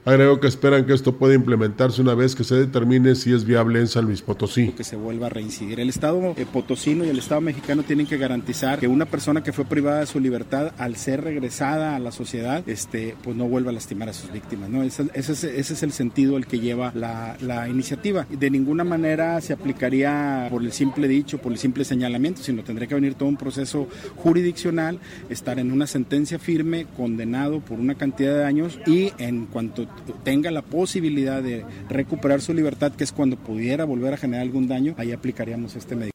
Agregó 0.07 0.39
que 0.39 0.49
esperan 0.49 0.85
que 0.85 0.93
esto 0.93 1.17
pueda 1.17 1.33
implementarse 1.35 2.03
una 2.03 2.15
vez 2.15 2.35
que 2.35 2.45
se 2.45 2.57
determine 2.57 3.15
si 3.15 3.33
es 3.33 3.47
viable 3.47 3.81
en 3.81 3.89
San 3.89 4.05
Luis 4.05 4.21
Potosí. 4.21 4.73
Que 4.73 4.85
se 4.85 4.97
vuelva 4.97 5.29
a 5.29 5.31
reincidir. 5.31 5.81
El 5.81 5.89
Estado 5.89 6.35
eh, 6.37 6.45
potosino 6.45 7.07
y 7.07 7.09
el 7.09 7.19
Estado 7.19 7.41
mexicano 7.41 7.85
tienen 7.85 8.07
que 8.07 8.19
garantizar 8.19 8.79
que 8.79 8.87
una 8.87 9.07
persona 9.07 9.43
que 9.43 9.55
fue 9.55 9.65
privada 9.65 10.01
de 10.01 10.07
su 10.07 10.21
libertad 10.21 10.73
al 10.77 10.97
ser 10.97 11.25
regresada 11.25 11.97
a 11.97 11.99
la 11.99 12.13
sociedad, 12.13 12.69
este, 12.69 13.17
pues 13.25 13.35
no 13.35 13.47
vuelva 13.47 13.71
a 13.71 13.73
lastimar 13.73 14.11
a 14.11 14.13
sus 14.13 14.31
víctimas. 14.31 14.69
¿no? 14.69 14.83
Ese, 14.83 15.05
ese, 15.15 15.33
es, 15.33 15.45
ese 15.45 15.73
es, 15.73 15.83
el 15.83 15.93
sentido 15.93 16.37
el 16.37 16.47
que 16.47 16.61
lleva 16.61 16.93
la, 16.95 17.39
la, 17.41 17.67
iniciativa. 17.71 18.27
De 18.29 18.51
ninguna 18.51 18.85
manera 18.85 19.41
se 19.41 19.55
aplicaría 19.55 20.49
por 20.51 20.63
el 20.63 20.73
simple 20.73 21.09
dicho, 21.09 21.39
por 21.39 21.51
el 21.51 21.57
simple 21.57 21.83
señalamiento, 21.87 22.43
sino 22.43 22.63
tendría 22.63 22.89
que 22.89 22.95
venir 22.95 23.15
todo 23.15 23.31
un 23.31 23.39
proceso 23.39 23.89
jurisdiccional, 24.17 24.99
estar 25.31 25.59
en 25.59 25.73
una 25.73 25.87
sentencia 25.87 26.39
firme, 26.39 26.87
condenado 26.95 27.61
por 27.61 27.81
una 27.81 27.95
cantidad 27.95 28.35
de 28.37 28.45
años 28.45 28.79
y 28.87 29.11
en 29.17 29.47
cuanto 29.47 29.87
tenga 30.23 30.51
la 30.51 30.63
posibilidad 30.63 31.43
de 31.43 31.65
recuperar 31.89 32.41
su 32.41 32.55
libertad, 32.55 32.93
que 32.93 33.05
es 33.05 33.13
cuando 33.13 33.37
pudiera 33.37 33.85
volver 33.85 34.15
a 34.15 34.17
generar 34.17 34.43
algún 34.43 34.69
daño, 34.69 34.95
ahí 34.99 35.13
aplicaríamos 35.13 35.77
este 35.77 35.95
medicamento. 35.95 36.15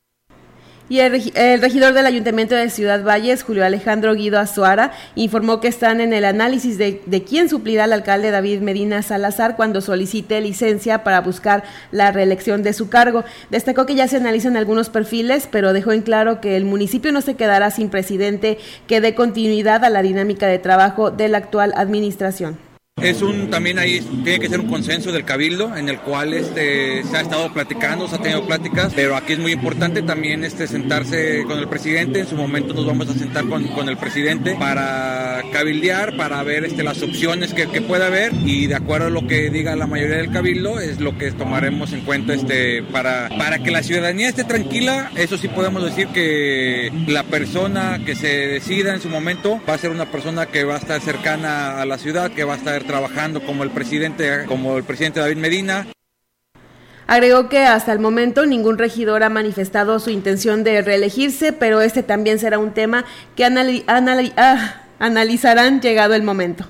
Y 0.89 1.01
el, 1.01 1.61
regidor 1.61 1.93
del 1.93 2.07
Ayuntamiento 2.07 2.55
de 2.55 2.67
Ciudad 2.71 3.03
Valles, 3.03 3.43
Julio 3.43 3.63
Alejandro 3.63 4.15
Guido 4.15 4.39
Azuara, 4.39 4.91
informó 5.13 5.59
que 5.59 5.67
están 5.67 6.01
en 6.01 6.13
el 6.13 6.25
análisis 6.25 6.79
de, 6.79 7.03
de, 7.05 7.23
quién 7.23 7.47
suplirá 7.47 7.83
al 7.83 7.93
alcalde 7.93 8.31
David 8.31 8.61
Medina 8.61 9.03
Salazar 9.03 9.55
cuando 9.55 9.81
solicite 9.81 10.41
licencia 10.41 11.03
para 11.03 11.21
buscar 11.21 11.63
la 11.91 12.11
reelección 12.11 12.63
de 12.63 12.73
su 12.73 12.89
cargo. 12.89 13.23
Destacó 13.51 13.85
que 13.85 13.93
ya 13.93 14.07
se 14.07 14.17
analizan 14.17 14.57
algunos 14.57 14.89
perfiles, 14.89 15.47
pero 15.51 15.73
dejó 15.73 15.91
en 15.91 16.01
claro 16.01 16.41
que 16.41 16.57
el 16.57 16.65
municipio 16.65 17.11
no 17.11 17.21
se 17.21 17.35
quedará 17.35 17.69
sin 17.69 17.89
presidente 17.89 18.57
que 18.87 18.99
dé 18.99 19.13
continuidad 19.13 19.85
a 19.85 19.91
la 19.91 20.01
dinámica 20.01 20.47
de 20.47 20.57
trabajo 20.57 21.11
de 21.11 21.27
la 21.27 21.37
actual 21.37 21.71
administración. 21.75 22.68
Es 23.01 23.21
un, 23.21 23.49
también 23.49 23.79
ahí 23.79 24.01
tiene 24.23 24.39
que 24.39 24.49
ser 24.49 24.59
un 24.59 24.67
consenso 24.67 25.11
del 25.11 25.23
cabildo 25.23 25.75
en 25.75 25.89
el 25.89 25.99
cual 25.99 26.33
este, 26.33 27.03
se 27.03 27.17
ha 27.17 27.21
estado 27.21 27.51
platicando, 27.53 28.07
se 28.07 28.15
ha 28.15 28.19
tenido 28.19 28.45
pláticas, 28.45 28.93
pero 28.95 29.15
aquí 29.15 29.33
es 29.33 29.39
muy 29.39 29.53
importante 29.53 30.01
también 30.01 30.43
este, 30.43 30.67
sentarse 30.67 31.43
con 31.45 31.59
el 31.59 31.67
presidente, 31.67 32.19
en 32.19 32.27
su 32.27 32.35
momento 32.35 32.73
nos 32.73 32.85
vamos 32.85 33.09
a 33.09 33.13
sentar 33.13 33.47
con, 33.47 33.67
con 33.69 33.87
el 33.87 33.97
presidente 33.97 34.55
para 34.55 35.41
cabildear, 35.53 36.17
para 36.17 36.43
ver 36.43 36.65
este, 36.65 36.83
las 36.83 37.01
opciones 37.01 37.53
que, 37.53 37.67
que 37.67 37.81
pueda 37.81 38.07
haber. 38.07 38.33
Y 38.45 38.67
de 38.67 38.75
acuerdo 38.75 39.07
a 39.07 39.09
lo 39.09 39.25
que 39.27 39.49
diga 39.49 39.75
la 39.75 39.87
mayoría 39.87 40.17
del 40.17 40.31
cabildo 40.31 40.79
es 40.79 40.99
lo 40.99 41.17
que 41.17 41.31
tomaremos 41.31 41.93
en 41.93 42.01
cuenta 42.01 42.33
este, 42.33 42.83
para, 42.83 43.29
para 43.37 43.59
que 43.59 43.71
la 43.71 43.83
ciudadanía 43.83 44.29
esté 44.29 44.43
tranquila, 44.43 45.11
eso 45.15 45.37
sí 45.37 45.47
podemos 45.47 45.83
decir 45.83 46.07
que 46.07 46.91
la 47.07 47.23
persona 47.23 48.01
que 48.05 48.15
se 48.15 48.27
decida 48.27 48.93
en 48.93 49.01
su 49.01 49.09
momento 49.09 49.61
va 49.67 49.75
a 49.75 49.77
ser 49.77 49.91
una 49.91 50.05
persona 50.05 50.45
que 50.47 50.63
va 50.63 50.75
a 50.75 50.79
estar 50.79 50.99
cercana 51.01 51.81
a 51.81 51.85
la 51.85 51.97
ciudad, 51.97 52.31
que 52.31 52.43
va 52.43 52.55
a 52.55 52.57
estar 52.57 52.83
trabajando 52.89 53.41
como 53.41 53.63
el 53.63 53.69
presidente, 53.69 54.45
como 54.47 54.75
el 54.75 54.83
presidente 54.83 55.19
David 55.19 55.37
Medina. 55.37 55.85
Agregó 57.05 57.47
que 57.47 57.59
hasta 57.59 57.93
el 57.93 57.99
momento 57.99 58.47
ningún 58.47 58.79
regidor 58.79 59.21
ha 59.21 59.29
manifestado 59.29 59.99
su 59.99 60.09
intención 60.09 60.63
de 60.63 60.81
reelegirse, 60.81 61.53
pero 61.53 61.81
este 61.81 62.01
también 62.01 62.39
será 62.39 62.57
un 62.57 62.71
tema 62.71 63.05
que 63.35 63.45
ah, 63.45 64.81
analizarán 64.97 65.81
llegado 65.81 66.15
el 66.15 66.23
momento. 66.23 66.65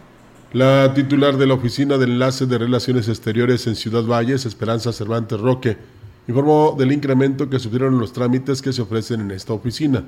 La 0.51 0.93
titular 0.93 1.37
de 1.37 1.47
la 1.47 1.53
Oficina 1.53 1.97
de 1.97 2.03
Enlace 2.03 2.47
de 2.47 2.57
Relaciones 2.57 3.07
Exteriores 3.07 3.65
en 3.67 3.77
Ciudad 3.77 4.03
Valles, 4.03 4.45
Esperanza 4.45 4.91
Cervantes 4.91 5.39
Roque, 5.39 5.77
informó 6.27 6.75
del 6.77 6.91
incremento 6.91 7.49
que 7.49 7.59
sufrieron 7.59 7.97
los 7.97 8.11
trámites 8.11 8.61
que 8.61 8.73
se 8.73 8.81
ofrecen 8.81 9.21
en 9.21 9.31
esta 9.31 9.53
oficina. 9.53 10.03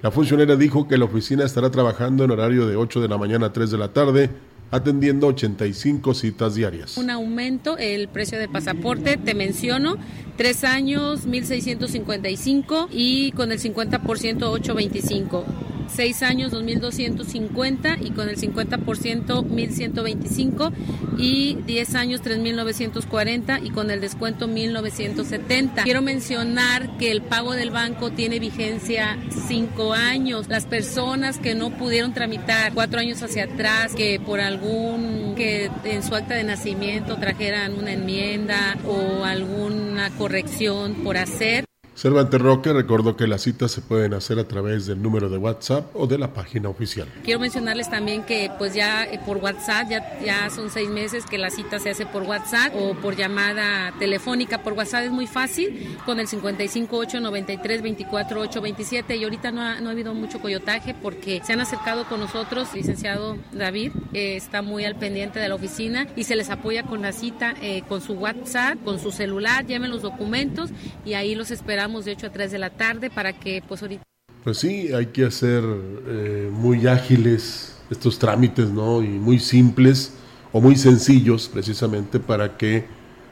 La 0.00 0.10
funcionaria 0.10 0.56
dijo 0.56 0.88
que 0.88 0.96
la 0.96 1.04
oficina 1.04 1.44
estará 1.44 1.70
trabajando 1.70 2.24
en 2.24 2.30
horario 2.30 2.66
de 2.66 2.76
8 2.76 3.02
de 3.02 3.08
la 3.08 3.18
mañana 3.18 3.46
a 3.46 3.52
3 3.52 3.70
de 3.70 3.78
la 3.78 3.92
tarde 3.92 4.30
atendiendo 4.74 5.28
85 5.28 6.14
citas 6.14 6.56
diarias. 6.56 6.96
Un 6.96 7.08
aumento, 7.08 7.78
el 7.78 8.08
precio 8.08 8.40
de 8.40 8.48
pasaporte, 8.48 9.16
te 9.16 9.32
menciono, 9.32 9.98
tres 10.36 10.64
años 10.64 11.28
1.655 11.28 12.88
y 12.90 13.30
con 13.32 13.52
el 13.52 13.60
50% 13.60 14.42
825. 14.42 15.44
6 15.88 16.22
años 16.22 16.52
2.250 16.52 17.98
y 18.00 18.10
con 18.10 18.28
el 18.28 18.36
50% 18.36 19.44
1.125 19.44 20.72
y 21.18 21.56
10 21.66 21.94
años 21.94 22.22
3.940 22.22 23.64
y 23.64 23.70
con 23.70 23.90
el 23.90 24.00
descuento 24.00 24.48
1.970. 24.48 25.82
Quiero 25.84 26.02
mencionar 26.02 26.96
que 26.98 27.10
el 27.10 27.22
pago 27.22 27.52
del 27.52 27.70
banco 27.70 28.10
tiene 28.10 28.38
vigencia 28.38 29.18
5 29.48 29.92
años. 29.92 30.48
Las 30.48 30.66
personas 30.66 31.38
que 31.38 31.54
no 31.54 31.70
pudieron 31.70 32.12
tramitar 32.14 32.72
4 32.72 33.00
años 33.00 33.22
hacia 33.22 33.44
atrás, 33.44 33.94
que 33.94 34.20
por 34.20 34.40
algún, 34.40 35.34
que 35.36 35.70
en 35.84 36.02
su 36.02 36.14
acta 36.14 36.34
de 36.34 36.44
nacimiento 36.44 37.16
trajeran 37.16 37.74
una 37.74 37.92
enmienda 37.92 38.76
o 38.86 39.24
alguna 39.24 40.10
corrección 40.10 40.94
por 41.04 41.16
hacer, 41.16 41.64
Cervantes 41.94 42.40
Roque 42.40 42.72
recordó 42.72 43.16
que 43.16 43.28
las 43.28 43.42
citas 43.42 43.70
se 43.70 43.80
pueden 43.80 44.14
hacer 44.14 44.40
a 44.40 44.48
través 44.48 44.86
del 44.86 45.00
número 45.00 45.28
de 45.28 45.38
WhatsApp 45.38 45.94
o 45.94 46.08
de 46.08 46.18
la 46.18 46.32
página 46.32 46.68
oficial. 46.68 47.06
Quiero 47.22 47.38
mencionarles 47.38 47.88
también 47.88 48.24
que 48.24 48.50
pues 48.58 48.74
ya 48.74 49.04
eh, 49.04 49.20
por 49.24 49.36
WhatsApp, 49.36 49.88
ya, 49.88 50.18
ya 50.18 50.50
son 50.50 50.70
seis 50.70 50.88
meses 50.88 51.24
que 51.24 51.38
la 51.38 51.50
cita 51.50 51.78
se 51.78 51.90
hace 51.90 52.04
por 52.04 52.24
WhatsApp 52.24 52.74
o 52.74 52.94
por 52.94 53.14
llamada 53.14 53.94
telefónica. 54.00 54.62
Por 54.62 54.72
WhatsApp 54.72 55.04
es 55.04 55.12
muy 55.12 55.28
fácil 55.28 55.96
con 56.04 56.18
el 56.18 56.26
558 56.26 57.20
93 57.20 57.82
24 57.82 58.40
827 58.40 59.16
y 59.16 59.22
ahorita 59.22 59.52
no 59.52 59.62
ha, 59.62 59.80
no 59.80 59.88
ha 59.88 59.92
habido 59.92 60.14
mucho 60.14 60.40
coyotaje 60.40 60.96
porque 61.00 61.42
se 61.44 61.52
han 61.52 61.60
acercado 61.60 62.08
con 62.08 62.18
nosotros, 62.18 62.74
licenciado 62.74 63.38
David, 63.52 63.92
eh, 64.12 64.34
está 64.34 64.62
muy 64.62 64.84
al 64.84 64.96
pendiente 64.96 65.38
de 65.38 65.48
la 65.48 65.54
oficina 65.54 66.08
y 66.16 66.24
se 66.24 66.34
les 66.34 66.50
apoya 66.50 66.82
con 66.82 67.02
la 67.02 67.12
cita, 67.12 67.54
eh, 67.62 67.84
con 67.88 68.00
su 68.00 68.14
WhatsApp, 68.14 68.82
con 68.82 68.98
su 68.98 69.12
celular, 69.12 69.64
llamen 69.64 69.92
los 69.92 70.02
documentos 70.02 70.70
y 71.04 71.14
ahí 71.14 71.36
los 71.36 71.52
esperamos 71.52 71.83
de 71.84 72.12
8 72.12 72.28
a 72.28 72.30
3 72.30 72.50
de 72.52 72.58
la 72.58 72.70
tarde 72.70 73.10
para 73.10 73.32
que 73.34 73.62
pues 73.66 73.82
ahorita... 73.82 74.02
Pues 74.42 74.58
sí, 74.58 74.92
hay 74.92 75.06
que 75.06 75.26
hacer 75.26 75.62
eh, 75.64 76.50
muy 76.50 76.86
ágiles 76.86 77.76
estos 77.90 78.18
trámites, 78.18 78.70
¿no? 78.70 79.02
Y 79.02 79.08
muy 79.08 79.38
simples 79.38 80.14
o 80.52 80.60
muy 80.60 80.76
sencillos 80.76 81.48
precisamente 81.48 82.20
para 82.20 82.56
que 82.56 82.86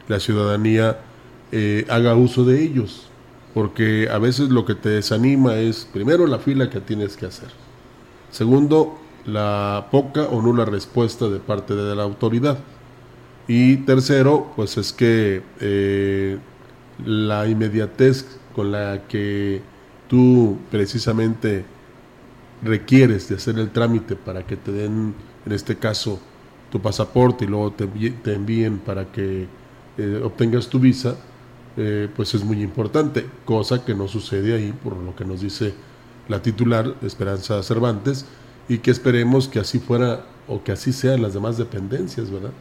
la 0.09 0.21
ciudadanía 0.21 0.99
eh, 1.51 1.87
haga 1.89 2.15
uso 2.15 2.45
de 2.45 2.63
ellos. 2.63 3.09
Porque 3.55 4.09
a 4.11 4.19
veces 4.19 4.51
lo 4.51 4.65
que 4.65 4.75
te 4.75 4.91
desanima 4.91 5.57
es, 5.57 5.89
primero, 5.91 6.27
la 6.27 6.39
fila 6.39 6.69
que 6.69 6.81
tienes 6.81 7.17
que 7.17 7.27
hacer. 7.27 7.49
Segundo, 8.31 8.99
la 9.25 9.89
poca 9.91 10.23
o 10.25 10.43
nula 10.43 10.65
respuesta 10.65 11.29
de 11.29 11.39
parte 11.39 11.75
de 11.75 11.95
la 11.95 12.03
autoridad. 12.03 12.59
Y 13.49 13.79
tercero, 13.79 14.53
pues 14.57 14.77
es 14.79 14.93
que 14.93 15.43
eh, 15.61 16.39
la 17.05 17.47
inmediatez 17.47 18.39
con 18.55 18.73
la 18.73 19.07
que 19.09 19.61
tú 20.09 20.59
precisamente 20.71 21.65
requieres 22.63 23.29
de 23.29 23.37
hacer 23.37 23.59
el 23.59 23.71
trámite 23.71 24.17
para 24.17 24.47
que 24.47 24.57
te 24.57 24.73
den, 24.73 25.15
en 25.45 25.53
este 25.53 25.77
caso, 25.77 26.21
tu 26.71 26.81
pasaporte 26.81 27.45
y 27.45 27.49
luego 27.49 27.73
te, 27.73 27.85
envíen 28.33 28.79
para 28.79 29.11
que 29.11 29.47
eh, 29.99 30.21
obtengas 30.25 30.69
tu 30.69 30.79
visa, 30.79 31.17
eh, 31.77 32.09
pues 32.15 32.35
es 32.35 32.45
muy 32.45 32.63
importante, 32.63 33.27
cosa 33.45 33.85
que 33.85 33.95
no 33.95 34.09
sucede 34.09 34.55
ahí 34.55 34.73
por 34.73 34.97
lo 34.97 35.15
que 35.15 35.25
nos 35.25 35.41
dice 35.41 35.75
la 36.29 36.41
titular 36.41 36.95
Esperanza 37.03 37.63
Cervantes 37.63 38.27
y 38.69 38.79
que 38.79 38.91
esperemos 38.91 39.49
que 39.49 39.59
así 39.59 39.81
fuera 39.81 40.25
o 40.49 40.63
que 40.63 40.73
así 40.73 40.93
sean 40.93 41.23
las 41.23 41.35
demás 41.35 41.57
dependencias, 41.59 42.31
¿verdad? 42.31 42.53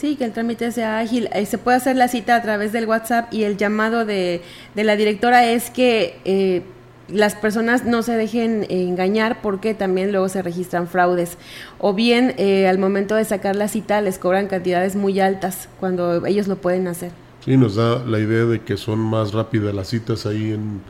Sí, 0.00 0.16
que 0.16 0.24
el 0.24 0.32
trámite 0.32 0.72
sea 0.72 0.98
ágil. 0.98 1.28
Eh, 1.34 1.44
se 1.44 1.58
puede 1.58 1.76
hacer 1.76 1.94
la 1.94 2.08
cita 2.08 2.34
a 2.34 2.40
través 2.40 2.72
del 2.72 2.86
WhatsApp 2.86 3.34
y 3.34 3.42
el 3.42 3.58
llamado 3.58 4.06
de, 4.06 4.40
de 4.74 4.84
la 4.84 4.96
directora 4.96 5.44
es 5.44 5.68
que 5.68 6.18
eh, 6.24 6.62
las 7.08 7.34
personas 7.34 7.84
no 7.84 8.02
se 8.02 8.12
dejen 8.16 8.64
engañar 8.70 9.42
porque 9.42 9.74
también 9.74 10.10
luego 10.10 10.30
se 10.30 10.40
registran 10.40 10.88
fraudes. 10.88 11.36
O 11.78 11.92
bien 11.92 12.32
eh, 12.38 12.66
al 12.66 12.78
momento 12.78 13.14
de 13.14 13.26
sacar 13.26 13.56
la 13.56 13.68
cita 13.68 14.00
les 14.00 14.18
cobran 14.18 14.46
cantidades 14.46 14.96
muy 14.96 15.20
altas 15.20 15.68
cuando 15.80 16.24
ellos 16.24 16.48
lo 16.48 16.56
pueden 16.56 16.88
hacer. 16.88 17.12
Sí, 17.44 17.58
nos 17.58 17.74
da 17.74 18.02
la 18.02 18.20
idea 18.20 18.46
de 18.46 18.62
que 18.62 18.78
son 18.78 19.00
más 19.00 19.34
rápidas 19.34 19.74
las 19.74 19.88
citas 19.88 20.24
ahí 20.24 20.54
en, 20.54 20.80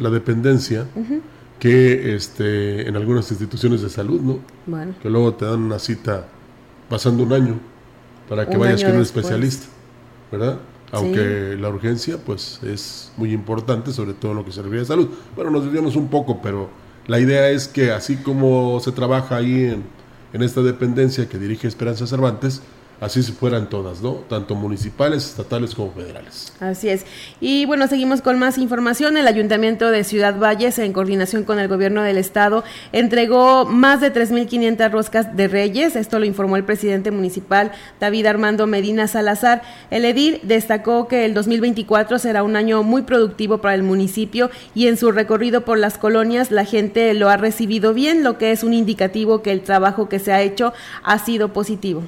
la 0.00 0.10
dependencia. 0.10 0.86
que 1.60 2.16
este 2.16 2.88
en 2.88 2.96
algunas 2.96 3.30
instituciones 3.30 3.80
de 3.80 3.90
salud, 3.90 4.20
¿no? 4.20 4.40
Bueno. 4.66 4.92
Que 5.00 5.08
luego 5.08 5.34
te 5.34 5.44
dan 5.44 5.60
una 5.60 5.78
cita 5.78 6.26
pasando 6.88 7.22
un 7.22 7.32
año 7.32 7.75
para 8.28 8.48
que 8.48 8.56
vayas 8.56 8.82
con 8.82 8.96
un 8.96 9.02
especialista, 9.02 9.66
¿verdad? 10.30 10.58
Aunque 10.92 11.56
la 11.60 11.68
urgencia 11.68 12.18
pues 12.18 12.60
es 12.62 13.12
muy 13.16 13.32
importante, 13.32 13.92
sobre 13.92 14.14
todo 14.14 14.32
en 14.32 14.38
lo 14.38 14.44
que 14.44 14.52
se 14.52 14.62
refiere 14.62 14.82
a 14.82 14.86
salud. 14.86 15.08
Bueno, 15.34 15.50
nos 15.50 15.64
desviamos 15.64 15.96
un 15.96 16.08
poco, 16.08 16.40
pero 16.42 16.68
la 17.06 17.18
idea 17.18 17.48
es 17.50 17.68
que 17.68 17.90
así 17.90 18.16
como 18.16 18.80
se 18.80 18.92
trabaja 18.92 19.36
ahí 19.36 19.64
en, 19.64 19.84
en 20.32 20.42
esta 20.42 20.62
dependencia 20.62 21.28
que 21.28 21.38
dirige 21.38 21.66
Esperanza 21.68 22.06
Cervantes, 22.06 22.62
así 23.00 23.22
se 23.22 23.32
fueran 23.32 23.68
todas, 23.68 24.00
¿no? 24.02 24.12
Tanto 24.28 24.54
municipales, 24.54 25.24
estatales 25.24 25.74
como 25.74 25.92
federales. 25.92 26.52
Así 26.60 26.88
es. 26.88 27.04
Y 27.40 27.64
bueno, 27.66 27.86
seguimos 27.88 28.22
con 28.22 28.38
más 28.38 28.58
información. 28.58 29.16
El 29.16 29.26
Ayuntamiento 29.26 29.90
de 29.90 30.04
Ciudad 30.04 30.38
Valles, 30.38 30.78
en 30.78 30.92
coordinación 30.92 31.44
con 31.44 31.58
el 31.58 31.68
gobierno 31.68 32.02
del 32.02 32.16
estado, 32.16 32.64
entregó 32.92 33.66
más 33.66 34.00
de 34.00 34.12
3.500 34.12 34.90
roscas 34.90 35.36
de 35.36 35.48
reyes. 35.48 35.96
Esto 35.96 36.18
lo 36.18 36.24
informó 36.24 36.56
el 36.56 36.64
presidente 36.64 37.10
municipal 37.10 37.72
David 38.00 38.26
Armando 38.26 38.66
Medina 38.66 39.08
Salazar. 39.08 39.62
El 39.90 40.04
edil 40.04 40.40
destacó 40.42 41.08
que 41.08 41.24
el 41.24 41.34
2024 41.34 42.18
será 42.18 42.42
un 42.42 42.56
año 42.56 42.82
muy 42.82 43.02
productivo 43.02 43.58
para 43.58 43.74
el 43.74 43.82
municipio 43.82 44.50
y 44.74 44.88
en 44.88 44.96
su 44.96 45.12
recorrido 45.12 45.64
por 45.64 45.78
las 45.78 45.98
colonias 45.98 46.50
la 46.50 46.64
gente 46.64 47.12
lo 47.14 47.28
ha 47.28 47.36
recibido 47.36 47.94
bien, 47.94 48.22
lo 48.22 48.38
que 48.38 48.52
es 48.52 48.62
un 48.62 48.74
indicativo 48.74 49.42
que 49.42 49.52
el 49.52 49.62
trabajo 49.62 50.08
que 50.08 50.18
se 50.18 50.32
ha 50.32 50.42
hecho 50.42 50.72
ha 51.02 51.18
sido 51.18 51.52
positivo 51.52 52.02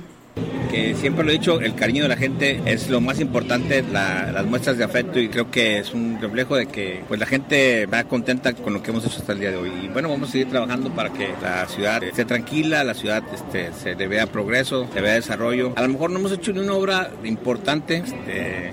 que 0.71 0.95
siempre 0.95 1.25
lo 1.25 1.31
he 1.31 1.35
dicho, 1.35 1.61
el 1.61 1.75
cariño 1.75 2.03
de 2.03 2.09
la 2.09 2.17
gente 2.17 2.61
es 2.67 2.89
lo 2.89 3.01
más 3.01 3.21
importante, 3.21 3.83
las 3.83 4.47
muestras 4.47 4.79
de 4.79 4.85
afecto 4.85 5.19
y 5.19 5.29
creo 5.29 5.51
que 5.51 5.79
es 5.79 5.95
un 5.95 6.19
reflejo 6.21 6.57
de 6.57 6.67
que 6.67 7.03
pues 7.09 7.19
la 7.19 7.27
gente 7.27 7.87
va 7.87 8.05
contenta 8.05 8.53
con 8.53 8.75
lo 8.75 8.83
que 8.83 8.91
hemos 8.91 9.05
hecho 9.05 9.19
hasta 9.19 9.33
el 9.33 9.41
día 9.41 9.51
de 9.51 9.57
hoy. 9.57 9.73
Y 9.85 9.89
bueno, 9.89 10.09
vamos 10.09 10.29
a 10.29 10.33
seguir 10.33 10.49
trabajando 10.49 10.91
para 10.91 11.13
que 11.13 11.29
la 11.43 11.67
ciudad 11.67 12.03
esté 12.03 12.25
tranquila, 12.25 12.85
la 12.85 12.95
ciudad 12.95 13.23
este, 13.33 13.73
se 13.73 13.95
vea 13.95 14.27
progreso, 14.27 14.89
se 14.93 15.01
vea 15.01 15.15
desarrollo. 15.15 15.73
A 15.77 15.83
lo 15.83 15.89
mejor 15.89 16.11
no 16.11 16.19
hemos 16.19 16.33
hecho 16.33 16.53
ni 16.53 16.61
una 16.61 16.75
obra 16.75 17.11
importante, 17.25 18.03
este, 18.05 18.73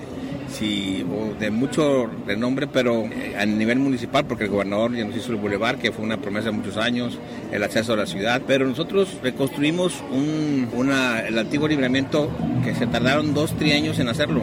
sí, 0.50 1.04
de 1.38 1.50
mucho 1.50 2.10
renombre, 2.26 2.66
pero 2.66 3.04
eh, 3.04 3.36
a 3.38 3.46
nivel 3.46 3.78
municipal, 3.78 4.24
porque 4.26 4.44
el 4.44 4.50
gobernador 4.50 4.94
ya 4.94 5.04
nos 5.04 5.16
hizo 5.16 5.32
el 5.32 5.38
bulevar, 5.38 5.78
que 5.78 5.92
fue 5.92 6.04
una 6.04 6.20
promesa 6.20 6.46
de 6.46 6.52
muchos 6.52 6.76
años, 6.76 7.18
el 7.52 7.62
acceso 7.62 7.92
a 7.92 7.96
la 7.96 8.06
ciudad, 8.06 8.42
pero 8.46 8.66
nosotros 8.66 9.18
reconstruimos 9.22 10.02
un, 10.10 10.68
una, 10.74 11.20
el 11.20 11.38
antiguo 11.38 11.68
libramiento 11.68 12.30
que 12.64 12.74
se 12.74 12.86
tardaron 12.86 13.34
dos 13.34 13.56
trienios 13.56 13.98
en 13.98 14.08
hacerlo. 14.08 14.42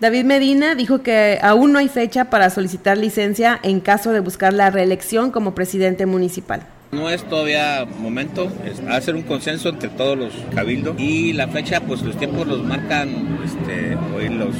David 0.00 0.24
Medina 0.24 0.74
dijo 0.74 1.02
que 1.02 1.38
aún 1.40 1.72
no 1.72 1.78
hay 1.78 1.88
fecha 1.88 2.28
para 2.28 2.50
solicitar 2.50 2.98
licencia 2.98 3.58
en 3.62 3.80
caso 3.80 4.12
de 4.12 4.20
buscar 4.20 4.52
la 4.52 4.70
reelección 4.70 5.30
como 5.30 5.54
presidente 5.54 6.04
municipal. 6.04 6.66
No 6.94 7.10
es 7.10 7.24
todavía 7.24 7.86
momento, 7.98 8.50
es 8.64 8.80
hacer 8.88 9.16
un 9.16 9.22
consenso 9.22 9.68
entre 9.68 9.88
todos 9.88 10.16
los 10.16 10.32
cabildos 10.54 10.98
y 10.98 11.32
la 11.32 11.48
fecha, 11.48 11.80
pues 11.80 12.02
los 12.02 12.16
tiempos 12.16 12.46
los 12.46 12.62
marcan 12.62 13.38
este, 13.44 13.96
hoy 14.14 14.28
los, 14.28 14.54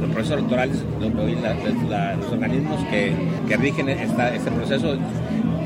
los 0.00 0.10
procesos 0.12 0.38
electorales, 0.38 0.78
los, 1.00 2.32
organismos 2.32 2.84
que, 2.90 3.12
que 3.48 3.56
rigen 3.56 3.88
esta, 3.88 4.34
este 4.34 4.50
proceso, 4.50 4.96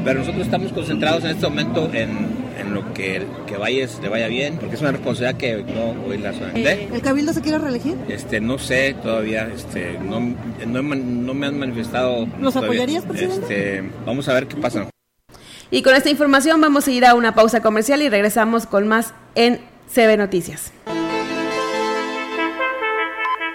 pero 0.05 0.20
nosotros 0.20 0.44
estamos 0.44 0.72
concentrados 0.72 1.24
en 1.24 1.30
este 1.30 1.48
momento 1.48 1.90
en, 1.92 2.11
en 2.59 2.74
lo 2.74 2.92
que, 2.92 3.26
que 3.46 3.57
Valles 3.57 3.98
le 4.02 4.09
vaya 4.09 4.28
bien, 4.28 4.59
porque 4.59 4.74
es 4.74 4.80
una 4.80 4.92
responsabilidad 4.92 5.38
que 5.38 5.72
no 5.72 6.07
hoy 6.07 6.18
la 6.18 6.32
zona. 6.32 6.52
Eh, 6.55 6.88
¿El 6.92 7.00
Cabildo 7.00 7.32
se 7.32 7.40
quiere 7.40 7.59
reelegir? 7.59 7.96
Este, 8.09 8.40
no 8.40 8.59
sé 8.59 8.94
todavía, 9.02 9.48
este, 9.55 9.98
no, 9.98 10.20
no, 10.20 10.82
no 10.82 11.34
me 11.34 11.46
han 11.46 11.59
manifestado. 11.59 12.28
¿Los 12.40 12.57
apoyarías, 12.57 13.05
presidente? 13.05 13.42
Este, 13.42 13.90
vamos 14.05 14.28
a 14.28 14.34
ver 14.34 14.46
qué 14.46 14.57
pasa. 14.57 14.88
Y 15.75 15.83
con 15.83 15.95
esta 15.97 16.09
información 16.09 16.61
vamos 16.61 16.87
a 16.87 16.93
ir 16.93 17.05
a 17.05 17.16
una 17.16 17.35
pausa 17.35 17.61
comercial 17.61 18.01
y 18.01 18.09
regresamos 18.09 18.64
con 18.64 18.87
más 18.87 19.12
en 19.35 19.61
CB 19.93 20.18
Noticias. 20.18 20.72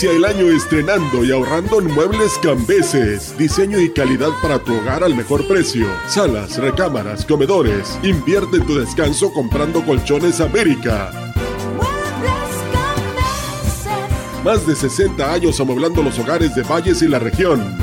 Inicia 0.00 0.16
el 0.16 0.24
año 0.24 0.50
estrenando 0.50 1.22
y 1.26 1.30
ahorrando 1.30 1.78
en 1.78 1.92
muebles 1.92 2.32
Cambeses. 2.42 3.36
Diseño 3.36 3.78
y 3.78 3.90
calidad 3.90 4.30
para 4.40 4.58
tu 4.58 4.74
hogar 4.74 5.04
al 5.04 5.14
mejor 5.14 5.46
precio. 5.46 5.88
Salas, 6.08 6.56
recámaras, 6.56 7.26
comedores. 7.26 7.98
Invierte 8.02 8.56
en 8.56 8.66
tu 8.66 8.76
descanso 8.76 9.30
comprando 9.30 9.84
colchones 9.84 10.40
América. 10.40 11.12
Más 14.42 14.66
de 14.66 14.74
60 14.74 15.34
años 15.34 15.60
amueblando 15.60 16.02
los 16.02 16.18
hogares 16.18 16.54
de 16.54 16.62
Valles 16.62 17.02
y 17.02 17.08
la 17.08 17.18
región. 17.18 17.76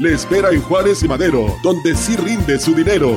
Le 0.00 0.14
espera 0.14 0.50
en 0.50 0.62
Juárez 0.62 1.04
y 1.04 1.08
Madero, 1.08 1.56
donde 1.62 1.94
sí 1.94 2.16
rinde 2.16 2.58
su 2.58 2.74
dinero. 2.74 3.16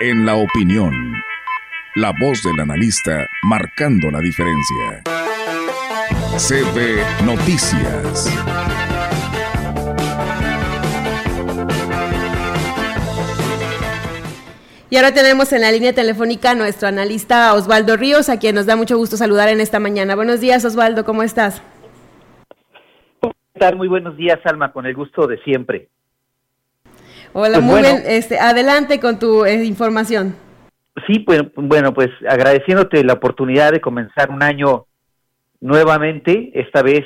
En 0.00 0.24
la 0.24 0.36
opinión, 0.36 0.92
la 1.96 2.12
voz 2.20 2.40
del 2.44 2.60
analista 2.60 3.26
marcando 3.42 4.08
la 4.12 4.20
diferencia. 4.20 5.02
CB 6.36 7.26
Noticias. 7.26 8.30
Y 14.88 14.96
ahora 14.96 15.12
tenemos 15.12 15.52
en 15.52 15.62
la 15.62 15.72
línea 15.72 15.92
telefónica 15.92 16.52
a 16.52 16.54
nuestro 16.54 16.86
analista 16.86 17.52
Osvaldo 17.54 17.96
Ríos, 17.96 18.28
a 18.28 18.38
quien 18.38 18.54
nos 18.54 18.66
da 18.66 18.76
mucho 18.76 18.96
gusto 18.96 19.16
saludar 19.16 19.48
en 19.48 19.60
esta 19.60 19.80
mañana. 19.80 20.14
Buenos 20.14 20.40
días, 20.40 20.64
Osvaldo, 20.64 21.04
¿cómo 21.04 21.24
estás? 21.24 21.60
Muy 23.76 23.88
buenos 23.88 24.16
días, 24.16 24.38
Alma, 24.44 24.70
con 24.70 24.86
el 24.86 24.94
gusto 24.94 25.26
de 25.26 25.38
siempre. 25.42 25.88
Hola, 27.32 27.58
pues 27.58 27.64
muy 27.64 27.80
bien. 27.80 28.02
Este, 28.06 28.38
adelante 28.38 29.00
con 29.00 29.18
tu 29.18 29.44
eh, 29.44 29.64
información. 29.64 30.34
Sí, 31.06 31.20
pues 31.20 31.42
bueno, 31.54 31.94
pues 31.94 32.08
agradeciéndote 32.28 33.04
la 33.04 33.14
oportunidad 33.14 33.72
de 33.72 33.80
comenzar 33.80 34.30
un 34.30 34.42
año 34.42 34.86
nuevamente, 35.60 36.50
esta 36.54 36.82
vez 36.82 37.04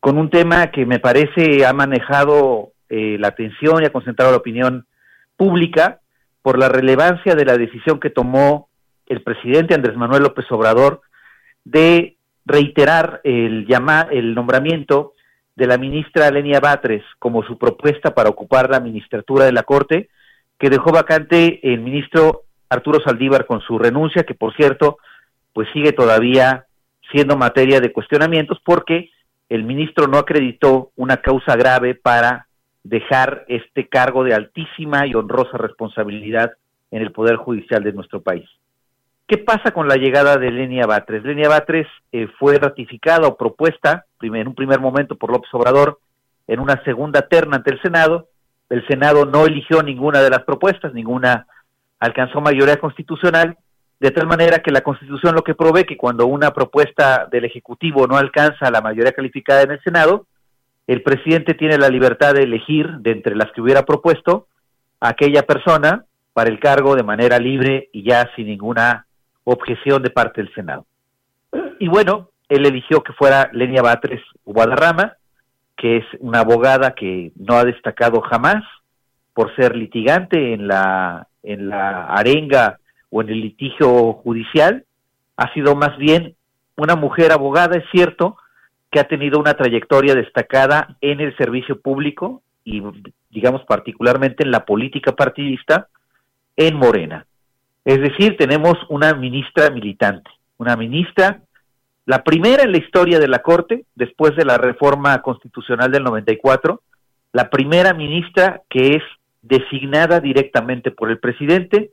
con 0.00 0.18
un 0.18 0.30
tema 0.30 0.70
que 0.70 0.86
me 0.86 0.98
parece 0.98 1.64
ha 1.66 1.72
manejado 1.72 2.72
eh, 2.88 3.16
la 3.18 3.28
atención 3.28 3.82
y 3.82 3.86
ha 3.86 3.92
concentrado 3.92 4.30
la 4.30 4.38
opinión 4.38 4.86
pública 5.36 6.00
por 6.42 6.58
la 6.58 6.68
relevancia 6.68 7.34
de 7.34 7.44
la 7.44 7.58
decisión 7.58 7.98
que 7.98 8.10
tomó 8.10 8.68
el 9.06 9.22
presidente 9.22 9.74
Andrés 9.74 9.96
Manuel 9.96 10.22
López 10.22 10.46
Obrador 10.50 11.00
de 11.64 12.16
reiterar 12.44 13.20
el 13.24 13.66
llama, 13.66 14.06
el 14.10 14.34
nombramiento 14.34 15.14
de 15.56 15.66
la 15.66 15.78
ministra 15.78 16.30
Lenia 16.30 16.60
Batres 16.60 17.02
como 17.18 17.42
su 17.42 17.58
propuesta 17.58 18.14
para 18.14 18.28
ocupar 18.28 18.70
la 18.70 18.78
ministratura 18.78 19.46
de 19.46 19.52
la 19.52 19.62
Corte, 19.62 20.10
que 20.58 20.70
dejó 20.70 20.92
vacante 20.92 21.60
el 21.72 21.80
ministro 21.80 22.42
Arturo 22.68 23.00
Saldívar 23.04 23.46
con 23.46 23.60
su 23.62 23.78
renuncia, 23.78 24.24
que 24.24 24.34
por 24.34 24.54
cierto, 24.54 24.98
pues 25.52 25.68
sigue 25.72 25.92
todavía 25.92 26.66
siendo 27.10 27.36
materia 27.36 27.80
de 27.80 27.92
cuestionamientos 27.92 28.58
porque 28.64 29.10
el 29.48 29.64
ministro 29.64 30.06
no 30.08 30.18
acreditó 30.18 30.90
una 30.96 31.18
causa 31.18 31.56
grave 31.56 31.94
para 31.94 32.46
dejar 32.82 33.44
este 33.48 33.88
cargo 33.88 34.24
de 34.24 34.34
altísima 34.34 35.06
y 35.06 35.14
honrosa 35.14 35.56
responsabilidad 35.56 36.52
en 36.90 37.02
el 37.02 37.12
Poder 37.12 37.36
Judicial 37.36 37.82
de 37.82 37.92
nuestro 37.92 38.20
país. 38.20 38.48
¿Qué 39.28 39.38
pasa 39.38 39.72
con 39.72 39.88
la 39.88 39.96
llegada 39.96 40.36
de 40.36 40.52
Lenia 40.52 40.86
Batres? 40.86 41.24
Lenia 41.24 41.48
Batres 41.48 41.88
eh, 42.12 42.28
fue 42.38 42.58
ratificada 42.58 43.26
o 43.26 43.36
propuesta 43.36 44.06
en 44.20 44.46
un 44.46 44.54
primer 44.54 44.78
momento 44.78 45.16
por 45.16 45.32
López 45.32 45.52
Obrador 45.52 45.98
en 46.46 46.60
una 46.60 46.80
segunda 46.84 47.22
terna 47.22 47.56
ante 47.56 47.72
el 47.72 47.82
Senado. 47.82 48.28
El 48.70 48.86
Senado 48.86 49.24
no 49.26 49.44
eligió 49.44 49.82
ninguna 49.82 50.20
de 50.22 50.30
las 50.30 50.44
propuestas, 50.44 50.94
ninguna 50.94 51.48
alcanzó 51.98 52.40
mayoría 52.40 52.76
constitucional, 52.76 53.56
de 53.98 54.10
tal 54.12 54.28
manera 54.28 54.60
que 54.60 54.70
la 54.70 54.82
Constitución 54.82 55.34
lo 55.34 55.42
que 55.42 55.56
provee 55.56 55.84
que 55.84 55.96
cuando 55.96 56.26
una 56.26 56.52
propuesta 56.52 57.26
del 57.28 57.46
Ejecutivo 57.46 58.06
no 58.06 58.16
alcanza 58.16 58.70
la 58.70 58.80
mayoría 58.80 59.12
calificada 59.12 59.62
en 59.62 59.72
el 59.72 59.82
Senado, 59.82 60.26
el 60.86 61.02
presidente 61.02 61.54
tiene 61.54 61.78
la 61.78 61.88
libertad 61.88 62.34
de 62.34 62.44
elegir 62.44 62.88
de 62.98 63.10
entre 63.10 63.34
las 63.34 63.50
que 63.52 63.60
hubiera 63.60 63.82
propuesto 63.82 64.46
a 65.00 65.08
aquella 65.08 65.42
persona 65.42 66.04
para 66.32 66.48
el 66.48 66.60
cargo 66.60 66.94
de 66.94 67.02
manera 67.02 67.40
libre 67.40 67.88
y 67.92 68.04
ya 68.04 68.30
sin 68.36 68.46
ninguna 68.46 69.05
objeción 69.46 70.02
de 70.02 70.10
parte 70.10 70.42
del 70.42 70.52
Senado. 70.54 70.84
Y 71.78 71.88
bueno, 71.88 72.30
él 72.48 72.66
eligió 72.66 73.02
que 73.02 73.12
fuera 73.12 73.48
Lenia 73.52 73.80
Batres 73.80 74.20
Guadarrama, 74.44 75.14
que 75.76 75.98
es 75.98 76.04
una 76.18 76.40
abogada 76.40 76.94
que 76.94 77.32
no 77.36 77.54
ha 77.54 77.64
destacado 77.64 78.20
jamás 78.20 78.62
por 79.34 79.54
ser 79.54 79.76
litigante 79.76 80.52
en 80.52 80.66
la, 80.66 81.28
en 81.42 81.68
la 81.68 82.06
arenga 82.06 82.78
o 83.10 83.20
en 83.20 83.28
el 83.28 83.40
litigio 83.40 84.14
judicial, 84.14 84.84
ha 85.36 85.52
sido 85.52 85.76
más 85.76 85.96
bien 85.98 86.34
una 86.76 86.96
mujer 86.96 87.32
abogada, 87.32 87.76
es 87.76 87.84
cierto, 87.92 88.36
que 88.90 88.98
ha 88.98 89.04
tenido 89.04 89.38
una 89.38 89.54
trayectoria 89.54 90.14
destacada 90.14 90.96
en 91.00 91.20
el 91.20 91.36
servicio 91.36 91.80
público 91.80 92.42
y, 92.64 92.82
digamos, 93.30 93.62
particularmente 93.64 94.42
en 94.42 94.50
la 94.50 94.64
política 94.64 95.12
partidista 95.12 95.88
en 96.56 96.76
Morena. 96.76 97.26
Es 97.86 98.00
decir, 98.00 98.36
tenemos 98.36 98.74
una 98.88 99.14
ministra 99.14 99.70
militante, 99.70 100.28
una 100.58 100.74
ministra, 100.74 101.40
la 102.04 102.24
primera 102.24 102.64
en 102.64 102.72
la 102.72 102.78
historia 102.78 103.20
de 103.20 103.28
la 103.28 103.38
Corte, 103.42 103.84
después 103.94 104.34
de 104.34 104.44
la 104.44 104.58
reforma 104.58 105.22
constitucional 105.22 105.92
del 105.92 106.02
94, 106.02 106.82
la 107.32 107.48
primera 107.48 107.94
ministra 107.94 108.62
que 108.68 108.96
es 108.96 109.02
designada 109.40 110.18
directamente 110.18 110.90
por 110.90 111.12
el 111.12 111.20
presidente. 111.20 111.92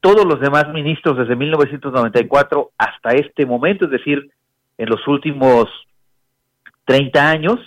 Todos 0.00 0.26
los 0.26 0.40
demás 0.40 0.68
ministros 0.74 1.16
desde 1.16 1.36
1994 1.36 2.72
hasta 2.76 3.12
este 3.12 3.46
momento, 3.46 3.86
es 3.86 3.92
decir, 3.92 4.30
en 4.76 4.90
los 4.90 5.08
últimos 5.08 5.70
30 6.84 7.30
años, 7.30 7.58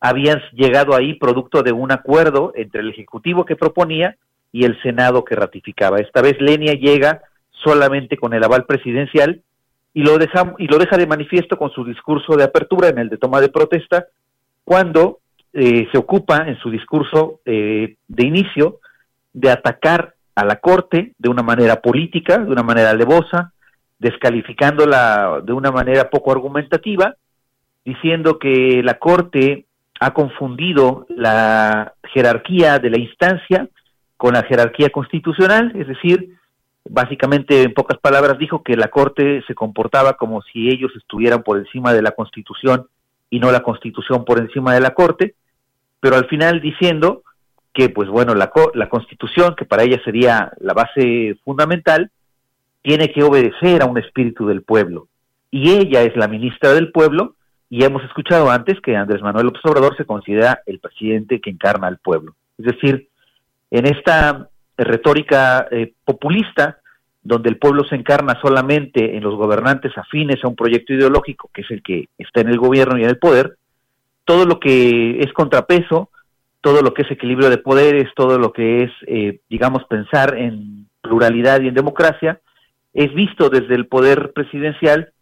habían 0.00 0.40
llegado 0.52 0.96
ahí 0.96 1.12
producto 1.14 1.62
de 1.62 1.72
un 1.72 1.92
acuerdo 1.92 2.54
entre 2.56 2.80
el 2.80 2.88
Ejecutivo 2.88 3.44
que 3.44 3.56
proponía 3.56 4.16
y 4.52 4.64
el 4.64 4.80
Senado 4.82 5.24
que 5.24 5.36
ratificaba. 5.36 5.98
Esta 5.98 6.22
vez 6.22 6.40
Lenia 6.40 6.74
llega 6.74 7.22
solamente 7.50 8.16
con 8.16 8.34
el 8.34 8.42
aval 8.42 8.64
presidencial 8.66 9.42
y 9.92 10.02
lo 10.02 10.18
deja 10.18 10.54
y 10.58 10.66
lo 10.66 10.78
deja 10.78 10.96
de 10.96 11.06
manifiesto 11.06 11.56
con 11.56 11.70
su 11.70 11.84
discurso 11.84 12.36
de 12.36 12.44
apertura 12.44 12.88
en 12.88 12.98
el 12.98 13.08
de 13.08 13.18
toma 13.18 13.40
de 13.40 13.48
protesta 13.48 14.06
cuando 14.64 15.18
eh, 15.52 15.88
se 15.90 15.98
ocupa 15.98 16.48
en 16.48 16.58
su 16.58 16.70
discurso 16.70 17.40
eh, 17.44 17.96
de 18.06 18.26
inicio 18.26 18.78
de 19.32 19.50
atacar 19.50 20.14
a 20.34 20.44
la 20.44 20.56
corte 20.56 21.12
de 21.18 21.28
una 21.28 21.42
manera 21.42 21.80
política, 21.80 22.38
de 22.38 22.50
una 22.50 22.62
manera 22.62 22.90
alevosa, 22.90 23.52
descalificándola 23.98 25.42
de 25.44 25.52
una 25.52 25.70
manera 25.70 26.08
poco 26.08 26.32
argumentativa, 26.32 27.16
diciendo 27.84 28.38
que 28.38 28.80
la 28.82 28.94
corte 28.98 29.66
ha 30.00 30.14
confundido 30.14 31.06
la 31.08 31.94
jerarquía 32.14 32.78
de 32.78 32.90
la 32.90 32.98
instancia 32.98 33.68
con 34.20 34.34
la 34.34 34.42
jerarquía 34.42 34.90
constitucional, 34.90 35.72
es 35.74 35.88
decir, 35.88 36.36
básicamente 36.84 37.62
en 37.62 37.72
pocas 37.72 37.98
palabras 37.98 38.36
dijo 38.36 38.62
que 38.62 38.76
la 38.76 38.88
Corte 38.88 39.42
se 39.46 39.54
comportaba 39.54 40.18
como 40.18 40.42
si 40.42 40.68
ellos 40.68 40.92
estuvieran 40.94 41.42
por 41.42 41.56
encima 41.56 41.94
de 41.94 42.02
la 42.02 42.10
Constitución 42.10 42.86
y 43.30 43.40
no 43.40 43.50
la 43.50 43.62
Constitución 43.62 44.26
por 44.26 44.38
encima 44.38 44.74
de 44.74 44.80
la 44.80 44.92
Corte, 44.92 45.36
pero 46.00 46.16
al 46.16 46.26
final 46.26 46.60
diciendo 46.60 47.22
que 47.72 47.88
pues 47.88 48.10
bueno, 48.10 48.34
la, 48.34 48.52
la 48.74 48.90
Constitución, 48.90 49.54
que 49.56 49.64
para 49.64 49.84
ella 49.84 49.98
sería 50.04 50.52
la 50.58 50.74
base 50.74 51.38
fundamental, 51.42 52.10
tiene 52.82 53.12
que 53.12 53.22
obedecer 53.22 53.80
a 53.80 53.86
un 53.86 53.96
espíritu 53.96 54.46
del 54.46 54.60
pueblo. 54.60 55.08
Y 55.50 55.70
ella 55.70 56.02
es 56.02 56.14
la 56.14 56.28
ministra 56.28 56.74
del 56.74 56.92
pueblo, 56.92 57.36
y 57.70 57.84
hemos 57.84 58.04
escuchado 58.04 58.50
antes 58.50 58.82
que 58.82 58.96
Andrés 58.96 59.22
Manuel 59.22 59.46
López 59.46 59.64
Obrador 59.64 59.96
se 59.96 60.04
considera 60.04 60.60
el 60.66 60.78
presidente 60.78 61.40
que 61.40 61.48
encarna 61.48 61.86
al 61.86 61.96
pueblo. 61.96 62.34
Es 62.58 62.66
decir, 62.66 63.09
en 63.70 63.86
esta 63.86 64.48
retórica 64.76 65.68
eh, 65.70 65.92
populista, 66.04 66.78
donde 67.22 67.50
el 67.50 67.58
pueblo 67.58 67.84
se 67.84 67.96
encarna 67.96 68.40
solamente 68.40 69.16
en 69.16 69.22
los 69.22 69.36
gobernantes 69.36 69.96
afines 69.96 70.42
a 70.42 70.48
un 70.48 70.56
proyecto 70.56 70.94
ideológico, 70.94 71.50
que 71.52 71.62
es 71.62 71.70
el 71.70 71.82
que 71.82 72.08
está 72.18 72.40
en 72.40 72.48
el 72.48 72.58
gobierno 72.58 72.98
y 72.98 73.04
en 73.04 73.10
el 73.10 73.18
poder, 73.18 73.56
todo 74.24 74.46
lo 74.46 74.58
que 74.58 75.20
es 75.20 75.32
contrapeso, 75.32 76.10
todo 76.60 76.82
lo 76.82 76.94
que 76.94 77.02
es 77.02 77.10
equilibrio 77.10 77.50
de 77.50 77.58
poderes, 77.58 78.08
todo 78.14 78.38
lo 78.38 78.52
que 78.52 78.84
es, 78.84 78.90
eh, 79.06 79.40
digamos, 79.48 79.84
pensar 79.84 80.36
en 80.36 80.86
pluralidad 81.02 81.60
y 81.60 81.68
en 81.68 81.74
democracia, 81.74 82.40
es 82.92 83.12
visto 83.14 83.50
desde 83.50 83.74
el 83.74 83.86
poder 83.86 84.32
presidencial 84.32 85.12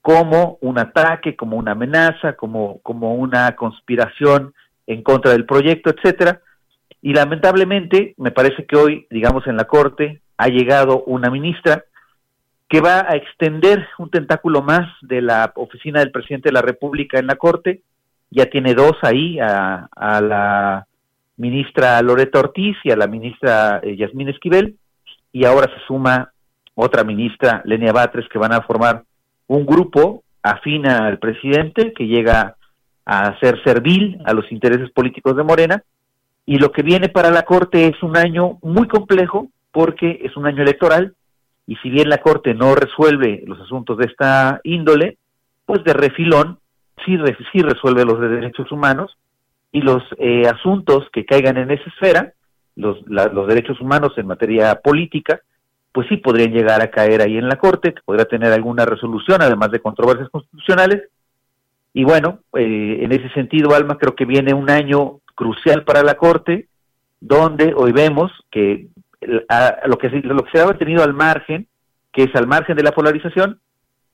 como 0.00 0.58
un 0.60 0.78
ataque, 0.78 1.36
como 1.36 1.56
una 1.56 1.72
amenaza, 1.72 2.34
como, 2.34 2.80
como 2.82 3.14
una 3.14 3.56
conspiración 3.56 4.54
en 4.86 5.02
contra 5.02 5.32
del 5.32 5.46
proyecto, 5.46 5.90
etcétera, 5.90 6.40
y 7.06 7.12
lamentablemente, 7.12 8.14
me 8.16 8.32
parece 8.32 8.66
que 8.66 8.74
hoy, 8.74 9.06
digamos, 9.10 9.46
en 9.46 9.56
la 9.56 9.66
Corte 9.66 10.22
ha 10.36 10.48
llegado 10.48 11.04
una 11.04 11.30
ministra 11.30 11.84
que 12.68 12.80
va 12.80 13.06
a 13.08 13.14
extender 13.14 13.86
un 13.98 14.10
tentáculo 14.10 14.60
más 14.60 14.88
de 15.02 15.22
la 15.22 15.52
oficina 15.54 16.00
del 16.00 16.10
presidente 16.10 16.48
de 16.48 16.54
la 16.54 16.62
República 16.62 17.20
en 17.20 17.28
la 17.28 17.36
Corte. 17.36 17.82
Ya 18.28 18.46
tiene 18.46 18.74
dos 18.74 18.94
ahí, 19.02 19.38
a, 19.38 19.88
la 19.96 20.84
ministra 21.36 22.02
Loreta 22.02 22.40
Ortiz 22.40 22.76
y 22.82 22.90
a 22.90 22.96
la 22.96 23.06
ministra 23.06 23.78
eh, 23.84 23.96
Yasmín 23.96 24.30
Esquivel, 24.30 24.74
y 25.32 25.44
ahora 25.44 25.72
se 25.72 25.86
suma 25.86 26.32
otra 26.74 27.04
ministra, 27.04 27.62
Lenia 27.66 27.92
Batres, 27.92 28.28
que 28.28 28.40
van 28.40 28.52
a 28.52 28.62
formar 28.62 29.04
un 29.46 29.64
grupo 29.64 30.24
afina 30.42 31.06
al 31.06 31.20
presidente 31.20 31.92
que 31.92 32.08
llega 32.08 32.56
a 33.04 33.38
ser 33.38 33.62
servil 33.62 34.20
a 34.24 34.32
los 34.32 34.50
intereses 34.50 34.90
políticos 34.90 35.36
de 35.36 35.44
Morena 35.44 35.84
y 36.46 36.58
lo 36.58 36.70
que 36.70 36.82
viene 36.82 37.08
para 37.08 37.30
la 37.30 37.42
Corte 37.42 37.88
es 37.88 38.00
un 38.02 38.16
año 38.16 38.58
muy 38.62 38.86
complejo 38.86 39.48
porque 39.72 40.20
es 40.22 40.36
un 40.36 40.46
año 40.46 40.62
electoral 40.62 41.14
y 41.66 41.74
si 41.76 41.90
bien 41.90 42.08
la 42.08 42.18
Corte 42.18 42.54
no 42.54 42.74
resuelve 42.76 43.42
los 43.46 43.60
asuntos 43.60 43.98
de 43.98 44.06
esta 44.06 44.60
índole, 44.62 45.18
pues 45.66 45.82
de 45.82 45.92
refilón 45.92 46.60
sí, 47.04 47.18
sí 47.52 47.60
resuelve 47.60 48.04
los 48.04 48.20
de 48.20 48.28
derechos 48.28 48.70
humanos 48.70 49.16
y 49.72 49.80
los 49.80 50.02
eh, 50.18 50.46
asuntos 50.46 51.08
que 51.12 51.26
caigan 51.26 51.56
en 51.56 51.72
esa 51.72 51.90
esfera, 51.90 52.32
los, 52.76 52.98
los 53.08 53.48
derechos 53.48 53.80
humanos 53.80 54.12
en 54.16 54.28
materia 54.28 54.76
política, 54.76 55.40
pues 55.92 56.06
sí 56.08 56.18
podrían 56.18 56.52
llegar 56.52 56.80
a 56.80 56.90
caer 56.90 57.22
ahí 57.22 57.36
en 57.36 57.48
la 57.48 57.56
Corte, 57.56 57.92
que 57.92 58.02
podría 58.04 58.26
tener 58.26 58.52
alguna 58.52 58.84
resolución, 58.84 59.42
además 59.42 59.70
de 59.70 59.80
controversias 59.80 60.28
constitucionales. 60.28 61.08
Y 61.92 62.04
bueno, 62.04 62.40
eh, 62.54 62.98
en 63.00 63.12
ese 63.12 63.30
sentido, 63.30 63.74
Alma, 63.74 63.98
creo 63.98 64.14
que 64.14 64.26
viene 64.26 64.54
un 64.54 64.70
año 64.70 65.20
crucial 65.36 65.84
para 65.84 66.02
la 66.02 66.16
Corte, 66.16 66.68
donde 67.20 67.72
hoy 67.76 67.92
vemos 67.92 68.32
que 68.50 68.88
lo 69.20 69.98
que, 69.98 70.08
lo 70.08 70.44
que 70.44 70.50
se 70.50 70.60
ha 70.60 70.78
tenido 70.78 71.04
al 71.04 71.14
margen, 71.14 71.68
que 72.12 72.24
es 72.24 72.34
al 72.34 72.48
margen 72.48 72.76
de 72.76 72.82
la 72.82 72.92
polarización, 72.92 73.60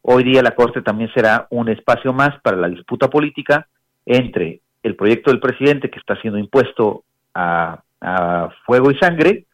hoy 0.02 0.24
día 0.24 0.42
la 0.42 0.54
Corte 0.54 0.82
también 0.82 1.10
será 1.14 1.46
un 1.50 1.68
espacio 1.70 2.12
más 2.12 2.38
para 2.42 2.56
la 2.56 2.68
disputa 2.68 3.08
política 3.08 3.68
entre 4.04 4.60
el 4.82 4.96
proyecto 4.96 5.30
del 5.30 5.40
presidente 5.40 5.90
que 5.90 5.98
está 5.98 6.20
siendo 6.20 6.38
impuesto 6.38 7.04
a, 7.34 7.82
fuego 8.66 8.90
y 8.90 8.98
sangre 8.98 9.46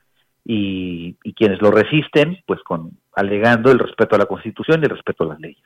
y, 0.42 1.12
quienes 1.36 1.60
lo 1.60 1.70
resisten, 1.70 2.38
pues 2.46 2.60
con 2.62 2.92
alegando 3.12 3.70
el 3.70 3.78
respeto 3.78 4.16
a 4.16 4.18
la 4.18 4.24
Constitución 4.24 4.80
y 4.80 4.84
el 4.84 4.90
respeto 4.90 5.24
a 5.24 5.26
las 5.26 5.40
leyes. 5.40 5.62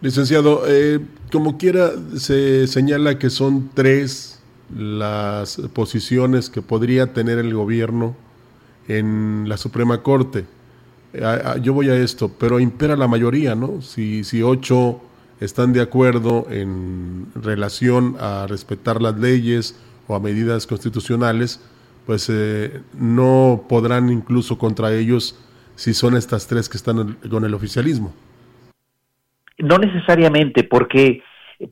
Licenciado, 0.00 0.62
eh, 0.66 1.00
como 1.30 1.58
quiera, 1.58 1.90
se 2.14 2.66
señala 2.66 3.18
que 3.18 3.28
son 3.28 3.70
tres 3.74 4.35
las 4.74 5.56
posiciones 5.72 6.50
que 6.50 6.62
podría 6.62 7.12
tener 7.12 7.38
el 7.38 7.54
gobierno 7.54 8.16
en 8.88 9.48
la 9.48 9.56
Suprema 9.56 10.02
Corte. 10.02 10.44
Yo 11.62 11.72
voy 11.72 11.88
a 11.88 11.96
esto, 11.96 12.30
pero 12.38 12.60
impera 12.60 12.96
la 12.96 13.08
mayoría, 13.08 13.54
¿no? 13.54 13.80
Si, 13.80 14.24
si 14.24 14.42
ocho 14.42 15.00
están 15.40 15.72
de 15.72 15.80
acuerdo 15.80 16.46
en 16.50 17.26
relación 17.34 18.16
a 18.20 18.46
respetar 18.48 19.00
las 19.00 19.18
leyes 19.18 19.78
o 20.08 20.14
a 20.14 20.20
medidas 20.20 20.66
constitucionales, 20.66 21.60
pues 22.06 22.28
eh, 22.30 22.80
no 22.94 23.64
podrán 23.68 24.10
incluso 24.10 24.58
contra 24.58 24.92
ellos 24.92 25.38
si 25.74 25.92
son 25.92 26.16
estas 26.16 26.46
tres 26.46 26.68
que 26.68 26.76
están 26.76 27.18
con 27.28 27.44
el 27.44 27.54
oficialismo. 27.54 28.14
No 29.58 29.78
necesariamente, 29.78 30.64
porque 30.64 31.22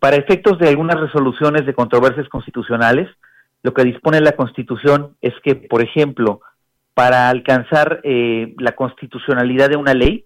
para 0.00 0.16
efectos 0.16 0.58
de 0.58 0.68
algunas 0.68 1.00
resoluciones 1.00 1.66
de 1.66 1.74
controversias 1.74 2.28
constitucionales, 2.28 3.08
lo 3.62 3.72
que 3.72 3.84
dispone 3.84 4.20
la 4.20 4.32
Constitución 4.32 5.16
es 5.20 5.32
que, 5.42 5.54
por 5.54 5.82
ejemplo, 5.82 6.40
para 6.94 7.28
alcanzar 7.28 8.00
eh, 8.04 8.54
la 8.58 8.72
constitucionalidad 8.72 9.70
de 9.70 9.76
una 9.76 9.94
ley, 9.94 10.24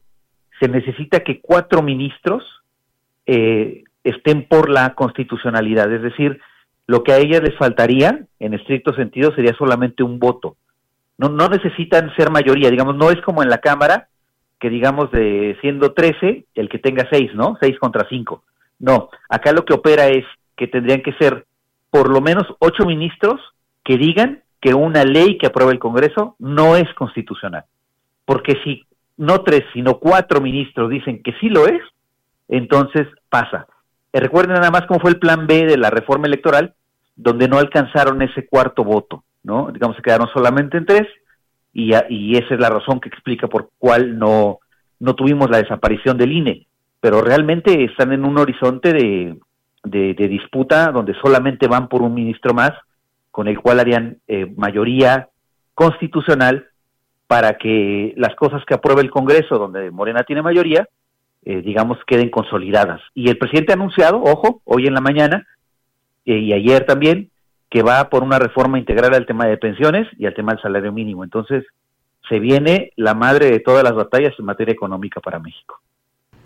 se 0.61 0.69
necesita 0.69 1.21
que 1.21 1.41
cuatro 1.41 1.83
ministros 1.83 2.43
eh, 3.27 3.85
estén 4.05 4.47
por 4.49 4.69
la 4.69 4.95
constitucionalidad. 4.95 5.93
Es 5.93 6.03
decir, 6.03 6.41
lo 6.87 7.03
que 7.05 7.13
a 7.13 7.19
ellas 7.19 7.43
les 7.43 7.57
faltaría, 7.57 8.27
en 8.39 8.55
estricto 8.55 8.95
sentido, 8.95 9.35
sería 9.35 9.55
solamente 9.55 10.03
un 10.03 10.19
voto. 10.19 10.57
No, 11.17 11.29
necesitan 11.49 12.15
ser 12.17 12.31
mayoría, 12.31 12.71
digamos, 12.71 12.97
no 12.97 13.11
es 13.11 13.21
como 13.23 13.43
en 13.43 13.51
la 13.51 13.59
Cámara, 13.59 14.09
que 14.61 14.71
digamos 14.71 15.11
de 15.11 15.57
siendo 15.61 15.93
13, 15.93 16.47
el 16.55 16.69
que 16.69 16.79
tenga 16.79 17.07
6, 17.11 17.35
¿no? 17.35 17.57
6 17.61 17.79
contra 17.79 18.07
5. 18.09 18.43
No, 18.79 19.11
acá 19.29 19.53
lo 19.53 19.65
que 19.65 19.75
opera 19.75 20.09
es 20.09 20.25
que 20.57 20.67
tendrían 20.67 21.03
que 21.03 21.13
ser 21.15 21.47
por 21.91 22.11
lo 22.11 22.21
menos 22.21 22.45
ocho 22.59 22.85
ministros 22.85 23.41
que 23.85 23.97
digan 23.97 24.43
que 24.61 24.75
una 24.75 25.05
ley 25.05 25.39
que 25.39 25.47
aprueba 25.47 25.73
el 25.73 25.79
Congreso 25.79 26.37
no 26.39 26.77
es 26.77 26.93
constitucional. 26.95 27.65
Porque 28.25 28.55
si 28.65 28.85
no 29.17 29.43
tres, 29.43 29.65
sino 29.73 29.99
cuatro 29.99 30.41
ministros 30.41 30.91
dicen 30.91 31.23
que 31.23 31.33
sí 31.41 31.49
lo 31.49 31.67
es, 31.67 31.81
entonces 32.49 33.07
pasa. 33.29 33.67
Eh, 34.13 34.21
recuerden 34.21 34.55
nada 34.55 34.71
más 34.71 34.87
cómo 34.87 35.01
fue 35.01 35.11
el 35.11 35.19
plan 35.19 35.47
B 35.47 35.67
de 35.67 35.77
la 35.77 35.91
reforma 35.91 36.27
electoral, 36.27 36.75
donde 37.17 37.49
no 37.49 37.59
alcanzaron 37.59 38.23
ese 38.23 38.47
cuarto 38.47 38.85
voto, 38.85 39.25
¿no? 39.43 39.71
Digamos, 39.73 39.97
se 39.97 40.03
quedaron 40.03 40.29
solamente 40.33 40.79
en 40.79 40.87
tres, 40.87 41.07
y, 41.73 41.93
y 42.09 42.37
esa 42.37 42.55
es 42.55 42.61
la 42.61 42.71
razón 42.71 43.01
que 43.01 43.09
explica 43.09 43.49
por 43.49 43.71
cuál 43.79 44.19
no, 44.19 44.59
no 45.01 45.15
tuvimos 45.15 45.51
la 45.51 45.59
desaparición 45.59 46.17
del 46.17 46.33
INE. 46.33 46.67
Pero 47.01 47.21
realmente 47.23 47.85
están 47.85 48.13
en 48.13 48.25
un 48.25 48.39
horizonte 48.39 48.93
de, 48.93 49.39
disputa 50.29 50.91
donde 50.93 51.15
solamente 51.15 51.69
van 51.69 51.89
por 51.89 52.03
un 52.03 52.15
ministro 52.15 52.53
más 52.55 52.73
con 53.31 53.49
el 53.49 53.61
cual 53.61 53.81
harían 53.81 54.19
eh, 54.27 54.53
mayoría 54.57 55.29
constitucional 55.75 56.67
para 57.29 57.59
que 57.59 58.15
las 58.17 58.35
cosas 58.35 58.65
que 58.65 58.75
apruebe 58.75 59.03
el 59.03 59.11
Congreso, 59.11 59.59
donde 59.59 59.91
Morena 59.91 60.25
tiene 60.25 60.43
mayoría, 60.43 60.89
eh, 61.45 61.63
digamos, 61.63 61.99
queden 62.07 62.31
consolidadas. 62.31 63.01
Y 63.15 63.29
el 63.29 63.39
presidente 63.39 63.73
ha 63.73 63.77
anunciado, 63.77 64.21
ojo, 64.23 64.61
hoy 64.65 64.87
en 64.87 64.95
la 64.95 65.01
mañana 65.01 65.47
eh, 66.25 66.39
y 66.39 66.53
ayer 66.53 66.85
también, 66.85 67.31
que 67.71 67.83
va 67.83 68.09
por 68.09 68.23
una 68.23 68.39
reforma 68.39 68.79
integral 68.79 69.15
al 69.15 69.27
tema 69.27 69.47
de 69.47 69.59
pensiones 69.59 70.09
y 70.19 70.27
al 70.27 70.35
tema 70.35 70.53
del 70.53 70.63
salario 70.63 70.93
mínimo. 70.93 71.23
Entonces, 71.23 71.65
se 72.29 72.39
viene 72.39 72.93
la 72.97 73.15
madre 73.15 73.51
de 73.51 73.61
todas 73.61 73.85
las 73.85 73.95
batallas 73.95 74.35
en 74.39 74.45
materia 74.47 74.73
económica 74.73 75.21
para 75.21 75.39
México. 75.39 75.81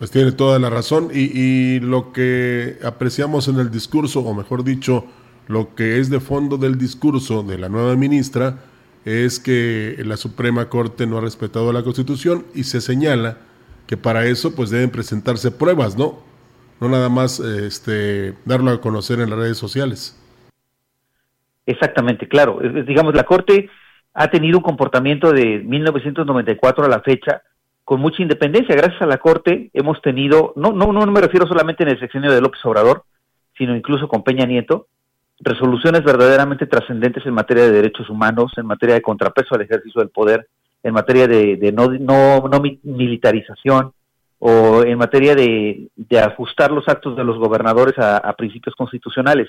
Pues 0.02 0.10
tiene 0.10 0.32
toda 0.32 0.58
la 0.58 0.68
razón 0.68 1.10
y, 1.14 1.78
lo 1.78 2.12
que 2.12 2.76
apreciamos 2.84 3.46
en 3.46 3.60
el 3.60 3.70
discurso, 3.70 4.18
o 4.18 4.34
mejor 4.34 4.64
dicho, 4.64 5.04
lo 5.46 5.76
que 5.76 6.00
es 6.00 6.10
de 6.10 6.18
fondo 6.18 6.56
del 6.56 6.76
discurso 6.76 7.44
de 7.44 7.56
la 7.56 7.68
nueva 7.68 7.94
ministra 7.94 8.64
es 9.04 9.38
que 9.38 9.94
la 10.04 10.16
Suprema 10.16 10.68
Corte 10.68 11.06
no 11.06 11.18
ha 11.18 11.20
respetado 11.20 11.72
la 11.72 11.84
Constitución 11.84 12.44
y 12.52 12.64
se 12.64 12.80
señala 12.80 13.36
que 13.86 13.96
para 13.96 14.26
eso 14.26 14.56
pues 14.56 14.70
deben 14.70 14.90
presentarse 14.90 15.52
pruebas, 15.52 15.96
¿no? 15.96 16.18
No 16.80 16.88
nada 16.88 17.08
más 17.08 17.38
este, 17.38 18.34
darlo 18.44 18.72
a 18.72 18.80
conocer 18.80 19.20
en 19.20 19.30
las 19.30 19.38
redes 19.38 19.56
sociales. 19.56 20.20
Exactamente, 21.64 22.26
claro. 22.26 22.58
Digamos, 22.88 23.14
la 23.14 23.22
Corte 23.22 23.70
ha 24.14 24.28
tenido 24.32 24.58
un 24.58 24.64
comportamiento 24.64 25.32
de 25.32 25.60
1994 25.60 26.86
a 26.86 26.88
la 26.88 27.02
fecha 27.02 27.42
con 27.84 28.00
mucha 28.00 28.22
independencia. 28.22 28.74
Gracias 28.74 29.02
a 29.02 29.06
la 29.06 29.18
Corte 29.18 29.70
hemos 29.72 30.00
tenido, 30.02 30.52
no, 30.56 30.72
no, 30.72 30.92
no 30.92 31.06
me 31.06 31.20
refiero 31.20 31.46
solamente 31.46 31.82
en 31.82 31.90
el 31.90 32.00
sexenio 32.00 32.30
de 32.30 32.40
López 32.40 32.64
Obrador, 32.64 33.04
sino 33.56 33.76
incluso 33.76 34.08
con 34.08 34.22
Peña 34.22 34.46
Nieto, 34.46 34.86
resoluciones 35.40 36.04
verdaderamente 36.04 36.66
trascendentes 36.66 37.26
en 37.26 37.34
materia 37.34 37.64
de 37.64 37.72
derechos 37.72 38.08
humanos, 38.08 38.52
en 38.56 38.66
materia 38.66 38.94
de 38.94 39.02
contrapeso 39.02 39.54
al 39.54 39.62
ejercicio 39.62 40.00
del 40.00 40.10
poder, 40.10 40.46
en 40.82 40.94
materia 40.94 41.26
de, 41.26 41.72
no, 41.72 41.88
no, 41.88 42.48
no, 42.48 42.62
militarización 42.82 43.92
o 44.38 44.82
en 44.82 44.98
materia 44.98 45.34
de, 45.34 45.88
ajustar 46.20 46.72
los 46.72 46.88
actos 46.88 47.16
de 47.16 47.24
los 47.24 47.38
gobernadores 47.38 47.94
a, 47.98 48.32
principios 48.34 48.74
constitucionales. 48.74 49.48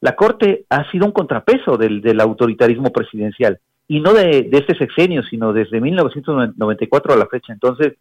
La 0.00 0.16
Corte 0.16 0.64
ha 0.68 0.90
sido 0.90 1.06
un 1.06 1.12
contrapeso 1.12 1.76
del, 1.76 2.20
autoritarismo 2.20 2.90
presidencial 2.90 3.58
y 3.88 4.00
no 4.00 4.12
de, 4.12 4.42
de, 4.42 4.58
este 4.58 4.76
sexenio, 4.76 5.22
sino 5.24 5.52
desde 5.52 5.80
1994 5.80 7.12
a 7.12 7.16
la 7.16 7.26
fecha. 7.26 7.52
Entonces, 7.52 7.94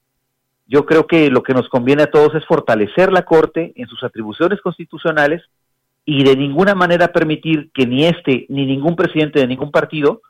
yo 0.68 0.86
creo 0.86 1.06
que 1.06 1.30
lo 1.30 1.44
que 1.44 1.54
nos 1.54 1.68
conviene 1.70 2.04
a 2.04 2.12
todos 2.12 2.34
es 2.36 2.46
fortalecer 2.46 3.12
la 3.12 3.24
Corte 3.24 3.74
en 3.76 3.88
sus 3.88 4.04
atribuciones 4.04 4.62
constitucionales 4.62 5.42
y 6.06 6.24
de 6.24 6.36
ninguna 6.36 6.76
manera 6.76 7.10
permitir 7.10 7.70
que 7.74 7.86
ni 7.86 8.06
este 8.06 8.46
ni 8.50 8.66
ningún 8.66 8.96
presidente 8.96 9.40
de 9.40 9.48
ningún 9.48 9.72
partido 9.72 10.22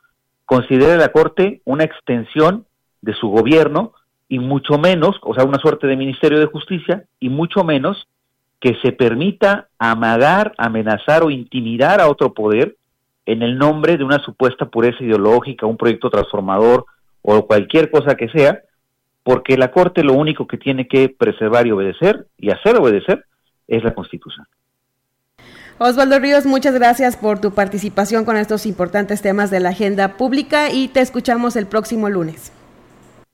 considere 0.44 0.96
la 0.96 1.10
Corte 1.10 1.62
una 1.64 1.84
extensión 1.84 2.66
de 3.00 3.14
su 3.14 3.28
gobierno 3.28 3.92
y 4.28 4.38
mucho 4.38 4.78
menos, 4.78 5.16
o 5.22 5.34
sea, 5.34 5.44
una 5.44 5.58
suerte 5.58 5.86
de 5.86 5.96
Ministerio 5.96 6.38
de 6.38 6.46
Justicia 6.46 7.04
y 7.20 7.28
mucho 7.28 7.64
menos 7.64 8.08
que 8.60 8.76
se 8.82 8.92
permita 8.92 9.68
amagar, 9.78 10.54
amenazar 10.56 11.22
o 11.22 11.30
intimidar 11.30 12.00
a 12.00 12.08
otro 12.08 12.32
poder 12.32 12.76
en 13.32 13.42
el 13.42 13.58
nombre 13.58 13.96
de 13.96 14.04
una 14.04 14.18
supuesta 14.18 14.66
pureza 14.66 15.02
ideológica, 15.02 15.66
un 15.66 15.76
proyecto 15.76 16.10
transformador 16.10 16.86
o 17.22 17.46
cualquier 17.46 17.90
cosa 17.90 18.14
que 18.14 18.28
sea, 18.28 18.60
porque 19.22 19.56
la 19.56 19.70
Corte 19.70 20.02
lo 20.02 20.14
único 20.14 20.46
que 20.46 20.58
tiene 20.58 20.88
que 20.88 21.08
preservar 21.08 21.66
y 21.66 21.72
obedecer 21.72 22.26
y 22.38 22.50
hacer 22.50 22.76
obedecer 22.76 23.24
es 23.68 23.82
la 23.84 23.94
Constitución. 23.94 24.46
Osvaldo 25.78 26.18
Ríos, 26.18 26.46
muchas 26.46 26.74
gracias 26.74 27.16
por 27.16 27.40
tu 27.40 27.52
participación 27.52 28.24
con 28.24 28.36
estos 28.36 28.66
importantes 28.66 29.22
temas 29.22 29.50
de 29.50 29.60
la 29.60 29.70
agenda 29.70 30.16
pública 30.16 30.70
y 30.70 30.88
te 30.88 31.00
escuchamos 31.00 31.56
el 31.56 31.66
próximo 31.66 32.08
lunes. 32.08 32.52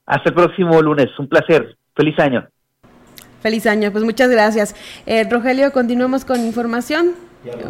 Hasta 0.07 0.31
el 0.31 0.35
próximo 0.35 0.81
lunes, 0.81 1.07
un 1.19 1.29
placer. 1.29 1.77
Feliz 1.95 2.19
año. 2.19 2.49
Feliz 3.43 3.67
año, 3.67 3.93
pues 3.93 4.05
muchas 4.05 4.31
gracias. 4.31 4.75
Eh, 5.05 5.25
Rogelio, 5.29 5.73
continuamos 5.73 6.25
con 6.25 6.41
información. 6.41 7.28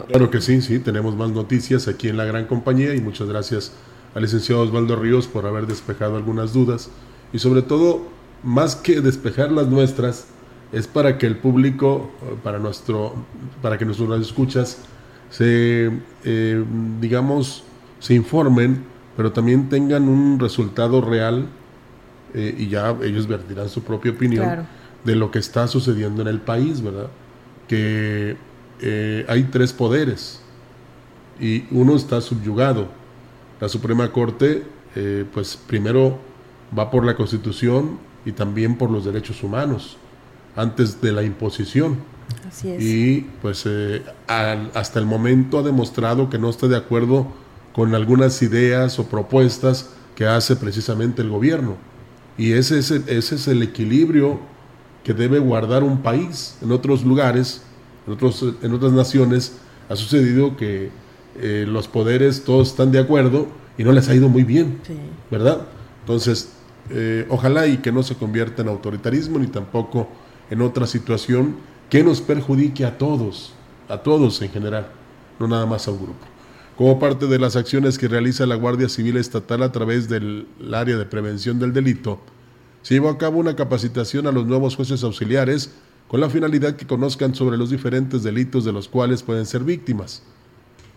Claro 0.08 0.30
que 0.30 0.40
sí, 0.40 0.62
sí, 0.62 0.78
tenemos 0.78 1.14
más 1.16 1.30
noticias 1.30 1.88
aquí 1.88 2.08
en 2.08 2.16
la 2.16 2.24
gran 2.24 2.46
compañía 2.46 2.94
y 2.94 3.00
muchas 3.00 3.28
gracias 3.28 3.72
al 4.14 4.22
licenciado 4.22 4.62
Osvaldo 4.62 4.96
Ríos 4.96 5.26
por 5.26 5.46
haber 5.46 5.66
despejado 5.66 6.16
algunas 6.16 6.52
dudas. 6.52 6.90
Y 7.32 7.38
sobre 7.38 7.62
todo, 7.62 8.08
más 8.42 8.76
que 8.76 9.00
despejar 9.00 9.52
las 9.52 9.68
nuestras, 9.68 10.26
es 10.72 10.86
para 10.86 11.18
que 11.18 11.26
el 11.26 11.36
público, 11.36 12.10
para 12.42 12.58
nuestro, 12.58 13.14
para 13.62 13.78
que 13.78 13.84
nuestros 13.84 14.20
escuchas 14.20 14.78
se, 15.30 15.90
eh, 16.24 16.64
digamos, 17.00 17.64
se 18.00 18.14
informen, 18.14 18.84
pero 19.16 19.32
también 19.32 19.68
tengan 19.68 20.08
un 20.08 20.38
resultado 20.38 21.00
real 21.00 21.46
eh, 22.34 22.54
y 22.56 22.68
ya 22.68 22.96
ellos 23.02 23.26
vertirán 23.26 23.68
su 23.68 23.82
propia 23.82 24.12
opinión 24.12 24.66
de 25.04 25.16
lo 25.16 25.30
que 25.30 25.38
está 25.38 25.66
sucediendo 25.68 26.22
en 26.22 26.28
el 26.28 26.40
país, 26.40 26.82
¿verdad? 26.82 27.08
Que 27.66 28.36
eh, 28.80 29.24
hay 29.28 29.44
tres 29.44 29.72
poderes 29.72 30.40
y 31.40 31.64
uno 31.70 31.96
está 31.96 32.20
subyugado. 32.20 32.88
La 33.60 33.68
Suprema 33.68 34.12
Corte, 34.12 34.62
pues 35.32 35.56
primero 35.56 36.18
va 36.76 36.90
por 36.90 37.04
la 37.04 37.16
Constitución 37.16 37.98
y 38.24 38.32
también 38.32 38.76
por 38.76 38.90
los 38.90 39.04
derechos 39.04 39.42
humanos, 39.42 39.96
antes 40.56 41.00
de 41.00 41.12
la 41.12 41.22
imposición. 41.22 41.98
Así 42.46 42.70
es. 42.70 42.82
Y 42.82 43.26
pues 43.40 43.64
eh, 43.66 44.02
hasta 44.26 44.98
el 44.98 45.06
momento 45.06 45.58
ha 45.58 45.62
demostrado 45.62 46.28
que 46.28 46.38
no 46.38 46.50
está 46.50 46.68
de 46.68 46.76
acuerdo 46.76 47.26
con 47.72 47.94
algunas 47.94 48.42
ideas 48.42 48.98
o 48.98 49.08
propuestas 49.08 49.90
que 50.14 50.26
hace 50.26 50.56
precisamente 50.56 51.22
el 51.22 51.30
gobierno. 51.30 51.76
Y 52.36 52.52
ese 52.52 52.78
es 52.78 52.90
el, 52.90 53.04
ese 53.08 53.36
es 53.36 53.48
el 53.48 53.62
equilibrio 53.62 54.40
que 55.04 55.14
debe 55.14 55.38
guardar 55.38 55.82
un 55.82 56.02
país. 56.02 56.56
En 56.60 56.72
otros 56.72 57.04
lugares, 57.04 57.62
en, 58.08 58.14
otros, 58.14 58.42
en 58.62 58.72
otras 58.72 58.92
naciones, 58.92 59.58
ha 59.88 59.96
sucedido 59.96 60.56
que 60.56 60.90
eh, 61.40 61.66
los 61.68 61.88
poderes 61.88 62.42
todos 62.42 62.68
están 62.68 62.90
de 62.90 62.98
acuerdo 62.98 63.46
y 63.76 63.84
no 63.84 63.92
les 63.92 64.08
ha 64.08 64.14
ido 64.14 64.30
muy 64.30 64.44
bien, 64.44 64.80
¿verdad? 65.30 65.66
Entonces, 66.00 66.52
eh, 66.90 67.26
ojalá 67.28 67.66
y 67.66 67.76
que 67.78 67.92
no 67.92 68.02
se 68.02 68.14
convierta 68.14 68.62
en 68.62 68.68
autoritarismo 68.68 69.38
ni 69.38 69.46
tampoco 69.46 70.08
en 70.50 70.62
otra 70.62 70.86
situación 70.86 71.56
que 71.90 72.02
nos 72.02 72.22
perjudique 72.22 72.86
a 72.86 72.96
todos, 72.96 73.52
a 73.90 73.98
todos 73.98 74.40
en 74.40 74.50
general, 74.50 74.88
no 75.38 75.46
nada 75.46 75.66
más 75.66 75.86
a 75.86 75.90
un 75.90 75.98
grupo. 75.98 76.26
Como 76.78 76.98
parte 76.98 77.26
de 77.26 77.38
las 77.38 77.56
acciones 77.56 77.98
que 77.98 78.08
realiza 78.08 78.46
la 78.46 78.54
Guardia 78.54 78.88
Civil 78.88 79.18
Estatal 79.18 79.62
a 79.62 79.72
través 79.72 80.08
del 80.08 80.46
área 80.72 80.96
de 80.96 81.04
prevención 81.04 81.58
del 81.58 81.74
delito, 81.74 82.20
se 82.80 82.94
llevó 82.94 83.10
a 83.10 83.18
cabo 83.18 83.38
una 83.38 83.54
capacitación 83.54 84.26
a 84.26 84.32
los 84.32 84.46
nuevos 84.46 84.76
jueces 84.76 85.02
auxiliares 85.02 85.72
con 86.08 86.20
la 86.20 86.30
finalidad 86.30 86.76
que 86.76 86.86
conozcan 86.86 87.34
sobre 87.34 87.58
los 87.58 87.70
diferentes 87.70 88.22
delitos 88.22 88.64
de 88.64 88.72
los 88.72 88.88
cuales 88.88 89.22
pueden 89.22 89.46
ser 89.46 89.62
víctimas. 89.62 90.22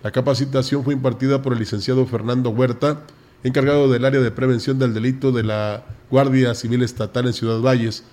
La 0.03 0.11
capacitación 0.11 0.83
fue 0.83 0.93
impartida 0.93 1.41
por 1.41 1.53
el 1.53 1.59
licenciado 1.59 2.05
Fernando 2.07 2.49
Huerta, 2.49 3.03
encargado 3.43 3.91
del 3.91 4.05
área 4.05 4.21
de 4.21 4.31
prevención 4.31 4.79
del 4.79 4.93
delito 4.93 5.31
de 5.31 5.43
la 5.43 5.85
Guardia 6.09 6.55
Civil 6.55 6.81
Estatal 6.81 7.27
en 7.27 7.33
Ciudad 7.33 7.59
Valles, 7.59 8.03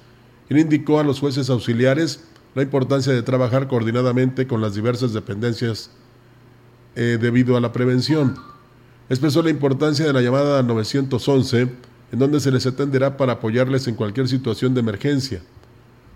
quien 0.49 0.61
indicó 0.61 0.99
a 0.99 1.05
los 1.05 1.21
jueces 1.21 1.49
auxiliares 1.51 2.25
la 2.55 2.63
importancia 2.63 3.13
de 3.13 3.23
trabajar 3.23 3.69
coordinadamente 3.69 4.47
con 4.47 4.61
las 4.61 4.75
diversas 4.75 5.13
dependencias 5.13 5.91
eh, 6.97 7.19
debido 7.21 7.57
a 7.57 7.61
la 7.61 7.73
prevención. 7.73 8.37
Expresó 9.09 9.43
la 9.43 9.51
importancia 9.51 10.05
de 10.05 10.13
la 10.13 10.21
llamada 10.21 10.63
911, 10.63 11.69
en 12.11 12.19
donde 12.19 12.41
se 12.41 12.51
les 12.51 12.67
atenderá 12.67 13.17
para 13.17 13.35
apoyarles 13.35 13.87
en 13.87 13.95
cualquier 13.95 14.29
situación 14.29 14.75
de 14.75 14.81
emergencia. 14.81 15.43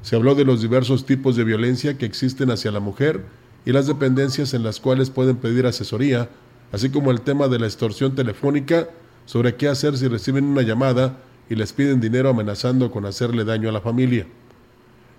Se 0.02 0.16
habló 0.16 0.34
de 0.34 0.44
los 0.44 0.60
diversos 0.60 1.06
tipos 1.06 1.36
de 1.36 1.44
violencia 1.44 1.96
que 1.96 2.06
existen 2.06 2.50
hacia 2.50 2.72
la 2.72 2.80
mujer 2.80 3.24
y 3.64 3.70
las 3.70 3.86
dependencias 3.86 4.52
en 4.52 4.64
las 4.64 4.80
cuales 4.80 5.10
pueden 5.10 5.36
pedir 5.36 5.64
asesoría, 5.64 6.28
así 6.72 6.90
como 6.90 7.12
el 7.12 7.20
tema 7.20 7.46
de 7.46 7.60
la 7.60 7.66
extorsión 7.66 8.16
telefónica 8.16 8.88
sobre 9.26 9.54
qué 9.54 9.68
hacer 9.68 9.96
si 9.96 10.08
reciben 10.08 10.44
una 10.44 10.62
llamada 10.62 11.18
y 11.48 11.54
les 11.54 11.72
piden 11.72 12.00
dinero 12.00 12.30
amenazando 12.30 12.90
con 12.90 13.06
hacerle 13.06 13.44
daño 13.44 13.68
a 13.68 13.72
la 13.72 13.80
familia. 13.80 14.26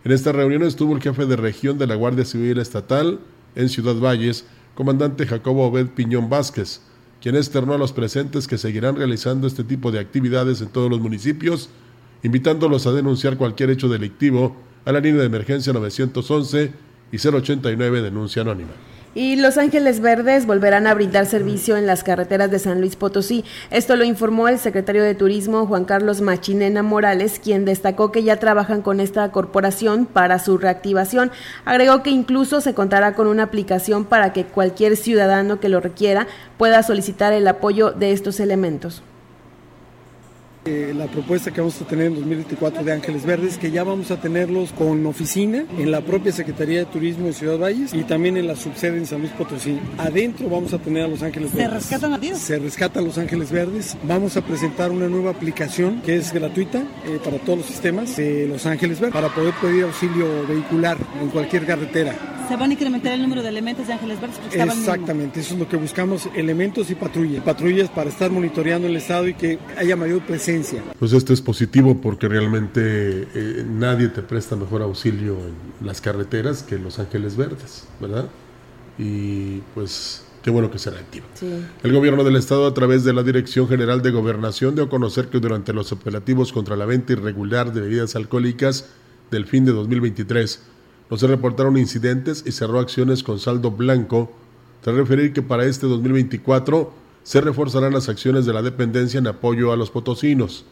En 0.03 0.11
esta 0.11 0.33
reunión 0.33 0.63
estuvo 0.63 0.93
el 0.93 1.01
jefe 1.01 1.25
de 1.25 1.37
región 1.37 1.77
de 1.77 1.87
la 1.87 1.95
Guardia 1.95 2.25
Civil 2.25 2.57
Estatal 2.57 3.21
en 3.55 3.69
Ciudad 3.69 3.95
Valles, 3.95 4.45
comandante 4.75 5.25
Jacobo 5.25 5.65
Obed 5.65 5.87
Piñón 5.87 6.29
Vázquez, 6.29 6.81
quien 7.21 7.37
externó 7.37 7.75
a 7.75 7.77
los 7.77 7.93
presentes 7.93 8.47
que 8.49 8.57
seguirán 8.57 8.97
realizando 8.97 9.47
este 9.47 9.63
tipo 9.63 9.93
de 9.93 9.99
actividades 9.99 10.59
en 10.59 10.67
todos 10.67 10.89
los 10.89 10.99
municipios, 10.99 11.69
invitándolos 12.21 12.85
a 12.85 12.91
denunciar 12.91 13.37
cualquier 13.37 13.69
hecho 13.69 13.87
delictivo 13.87 14.57
a 14.85 14.91
la 14.91 14.99
línea 14.99 15.21
de 15.21 15.27
emergencia 15.27 15.73
911 15.73 16.71
y 17.11 17.17
089 17.17 18.01
denuncia 18.01 18.41
anónima. 18.41 18.71
Y 19.15 19.35
Los 19.35 19.59
Ángeles 19.59 19.99
Verdes 19.99 20.47
volverán 20.47 20.87
a 20.87 20.93
brindar 20.95 21.27
servicio 21.27 21.77
en 21.77 21.85
las 21.85 22.03
carreteras 22.03 22.49
de 22.49 22.57
San 22.57 22.79
Luis 22.79 22.95
Potosí. 22.95 23.45
Esto 23.69 23.95
lo 23.95 24.05
informó 24.05 24.47
el 24.47 24.57
secretario 24.57 25.03
de 25.03 25.13
Turismo 25.13 25.67
Juan 25.67 25.85
Carlos 25.85 26.21
Machinena 26.21 26.81
Morales, 26.81 27.39
quien 27.39 27.63
destacó 27.63 28.11
que 28.11 28.23
ya 28.23 28.37
trabajan 28.37 28.81
con 28.81 28.99
esta 28.99 29.31
corporación 29.31 30.07
para 30.07 30.39
su 30.39 30.57
reactivación. 30.57 31.31
Agregó 31.63 32.01
que 32.01 32.09
incluso 32.09 32.59
se 32.59 32.73
contará 32.73 33.13
con 33.13 33.27
una 33.27 33.43
aplicación 33.43 34.05
para 34.05 34.33
que 34.33 34.45
cualquier 34.45 34.97
ciudadano 34.97 35.59
que 35.59 35.69
lo 35.69 35.79
requiera 35.79 36.25
pueda 36.57 36.81
solicitar 36.81 37.33
el 37.33 37.47
apoyo 37.47 37.91
de 37.91 38.13
estos 38.13 38.39
elementos. 38.39 39.03
Eh, 40.65 40.93
la 40.95 41.07
propuesta 41.07 41.51
que 41.51 41.59
vamos 41.59 41.81
a 41.81 41.85
tener 41.85 42.05
en 42.07 42.15
2024 42.15 42.85
de 42.85 42.93
Ángeles 42.93 43.25
Verdes, 43.25 43.57
que 43.57 43.69
ya 43.69 43.83
vamos 43.83 44.11
a 44.11 44.21
tenerlos 44.21 44.71
con 44.71 45.05
oficina 45.05 45.65
en 45.77 45.91
la 45.91 45.99
propia 45.99 46.31
Secretaría 46.31 46.79
de 46.79 46.85
Turismo 46.85 47.27
de 47.27 47.33
Ciudad 47.33 47.57
Valles 47.57 47.93
y 47.93 48.03
también 48.03 48.37
en 48.37 48.47
la 48.47 48.55
subsede 48.55 48.97
en 48.97 49.05
San 49.05 49.19
Luis 49.19 49.33
Potosí. 49.33 49.77
Adentro 49.97 50.47
vamos 50.47 50.71
a 50.71 50.77
tener 50.77 51.03
a 51.03 51.07
Los 51.09 51.21
Ángeles 51.21 51.51
Verdes. 51.51 51.67
¿Se 51.67 51.79
rescatan 51.79 52.13
a 52.13 52.19
ti? 52.19 52.31
Se 52.33 52.59
rescatan 52.59 53.03
Los 53.03 53.17
Ángeles 53.17 53.51
Verdes. 53.51 53.97
Vamos 54.03 54.37
a 54.37 54.41
presentar 54.41 54.89
una 54.91 55.09
nueva 55.09 55.31
aplicación 55.31 56.01
que 56.01 56.15
es 56.15 56.31
gratuita 56.31 56.79
eh, 57.07 57.19
para 57.21 57.39
todos 57.39 57.57
los 57.59 57.67
sistemas 57.67 58.15
de 58.15 58.47
Los 58.47 58.65
Ángeles 58.65 59.01
Verdes 59.01 59.15
para 59.15 59.35
poder 59.35 59.53
pedir 59.55 59.83
auxilio 59.83 60.47
vehicular 60.47 60.97
en 61.21 61.27
cualquier 61.27 61.65
carretera. 61.65 62.15
¿Se 62.47 62.57
van 62.57 62.69
a 62.69 62.73
incrementar 62.73 63.13
el 63.13 63.21
número 63.21 63.41
de 63.41 63.49
elementos 63.49 63.87
de 63.87 63.93
Ángeles 63.93 64.19
Verdes? 64.19 64.37
Exactamente, 64.51 65.39
eso 65.39 65.53
es 65.53 65.59
lo 65.61 65.67
que 65.67 65.77
buscamos, 65.77 66.27
elementos 66.35 66.89
y 66.89 66.95
patrullas. 66.95 67.41
Patrullas 67.41 67.89
para 67.89 68.09
estar 68.09 68.31
monitoreando 68.31 68.87
el 68.87 68.97
estado 68.97 69.29
y 69.29 69.33
que 69.33 69.59
haya 69.77 69.95
mayor 69.95 70.21
presencia 70.25 70.52
pues 70.99 71.13
esto 71.13 71.33
es 71.33 71.41
positivo 71.41 71.99
porque 72.01 72.27
realmente 72.27 73.27
eh, 73.33 73.65
nadie 73.67 74.09
te 74.09 74.21
presta 74.21 74.55
mejor 74.55 74.81
auxilio 74.81 75.33
en 75.33 75.85
las 75.85 76.01
carreteras 76.01 76.63
que 76.63 76.77
Los 76.77 76.99
Ángeles 76.99 77.35
Verdes, 77.35 77.85
¿verdad? 77.99 78.27
Y 78.97 79.59
pues 79.73 80.23
qué 80.43 80.51
bueno 80.51 80.69
que 80.69 80.79
se 80.79 80.91
reactiva. 80.91 81.25
El 81.83 81.93
gobierno 81.93 82.23
del 82.23 82.35
estado 82.35 82.67
a 82.67 82.73
través 82.73 83.03
de 83.03 83.13
la 83.13 83.23
Dirección 83.23 83.67
General 83.67 84.01
de 84.01 84.11
Gobernación 84.11 84.75
dio 84.75 84.85
a 84.85 84.89
conocer 84.89 85.27
que 85.27 85.39
durante 85.39 85.73
los 85.73 85.91
operativos 85.91 86.51
contra 86.51 86.75
la 86.75 86.85
venta 86.85 87.13
irregular 87.13 87.73
de 87.73 87.81
bebidas 87.81 88.15
alcohólicas 88.15 88.89
del 89.31 89.45
fin 89.45 89.65
de 89.65 89.71
2023 89.71 90.61
no 91.09 91.17
se 91.17 91.27
reportaron 91.27 91.77
incidentes 91.77 92.43
y 92.45 92.51
cerró 92.51 92.79
acciones 92.79 93.23
con 93.23 93.39
saldo 93.39 93.71
blanco, 93.71 94.31
tras 94.81 94.95
referir 94.95 95.33
que 95.33 95.41
para 95.41 95.65
este 95.65 95.87
2024 95.87 97.02
se 97.23 97.41
reforzarán 97.41 97.93
las 97.93 98.09
acciones 98.09 98.45
de 98.45 98.53
la 98.53 98.61
dependencia 98.61 99.17
en 99.17 99.27
apoyo 99.27 99.71
a 99.71 99.77
los 99.77 99.89
potosinos. 99.89 100.65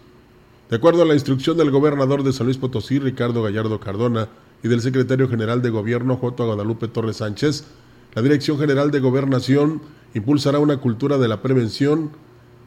De 0.69 0.77
acuerdo 0.77 1.01
a 1.01 1.05
la 1.05 1.13
instrucción 1.13 1.57
del 1.57 1.71
gobernador 1.71 2.23
de 2.23 2.33
San 2.33 2.45
Luis 2.45 2.57
Potosí, 2.57 2.99
Ricardo 2.99 3.43
Gallardo 3.43 3.79
Cardona, 3.79 4.29
y 4.63 4.67
del 4.67 4.81
secretario 4.81 5.27
general 5.27 5.61
de 5.61 5.69
Gobierno, 5.69 6.17
J. 6.17 6.43
Guadalupe 6.43 6.87
Torres 6.87 7.17
Sánchez, 7.17 7.65
la 8.13 8.21
Dirección 8.21 8.59
General 8.59 8.91
de 8.91 8.99
Gobernación 8.99 9.81
impulsará 10.13 10.59
una 10.59 10.77
cultura 10.77 11.17
de 11.17 11.27
la 11.27 11.41
prevención 11.41 12.11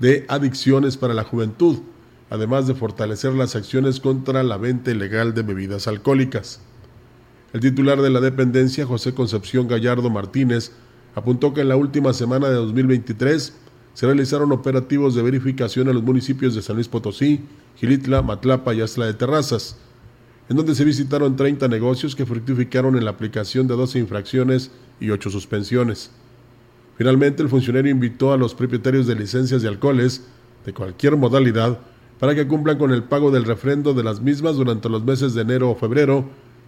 de 0.01 0.24
adicciones 0.28 0.97
para 0.97 1.14
la 1.14 1.24
juventud, 1.24 1.78
además 2.30 2.66
de 2.66 2.74
fortalecer 2.74 3.32
las 3.35 3.55
acciones 3.55 4.01
contra 4.01 4.43
la 4.43 4.57
venta 4.57 4.91
ilegal 4.91 5.35
de 5.35 5.43
bebidas 5.43 5.87
alcohólicas. 5.87 6.61
El 7.53 7.61
titular 7.61 8.03
de 8.03 8.11
la 8.11 8.20
dependencia, 8.20 8.87
José 8.87 9.14
Concepción 9.14 9.68
Gallardo 9.68 10.11
Martínez, 10.11 10.72
apuntó 11.14 11.55
que 11.55 11.61
en 11.61 11.68
la 11.68 11.76
última 11.76 12.12
semana 12.12 12.49
de 12.49 12.57
2023 12.57 13.55
se 13.95 14.07
realizaron 14.07 14.53
operativos 14.53 15.14
de 15.14 15.22
verificación 15.22 15.88
en 15.88 15.95
los 15.95 16.03
municipios 16.03 16.55
de 16.55 16.62
San 16.62 16.76
Luis 16.76 16.88
Potosí, 16.88 17.40
Gilitla, 17.76 18.22
Matlapa 18.22 18.74
y 18.74 18.80
Asla 18.80 19.07
de 19.07 19.14
Terrazas, 19.14 19.78
en 20.49 20.57
donde 20.57 20.74
se 20.74 20.84
visitaron 20.84 21.36
30 21.36 21.68
negocios 21.68 22.14
que 22.14 22.26
fructificaron 22.26 22.97
en 22.97 23.05
la 23.05 23.12
aplicación 23.12 23.66
de 23.66 23.76
12 23.76 24.01
infracciones 24.01 24.72
y 25.01 25.11
8 25.11 25.30
suspensiones. 25.30 26.11
Finalmente, 26.97 27.42
el 27.42 27.49
funcionario 27.49 27.90
invitó 27.90 28.32
a 28.32 28.36
los 28.36 28.55
propietarios 28.55 29.07
de 29.07 29.14
licencias 29.14 29.62
de 29.62 29.68
alcoholes 29.68 30.26
de 30.66 30.74
cualquier 30.74 31.16
modalidad 31.16 31.78
para 32.18 32.34
que 32.34 32.47
cumplan 32.47 32.78
con 32.78 32.92
el 32.92 33.05
pago 33.05 33.30
del 33.30 33.45
refrendo 33.45 33.95
de 33.95 34.05
las 34.05 34.20
mismas 34.20 34.57
durante 34.57 34.88
los 34.88 35.05
meses 35.05 35.34
de 35.34 35.42
enero 35.42 35.70
o 35.70 35.74
febrero 35.76 36.24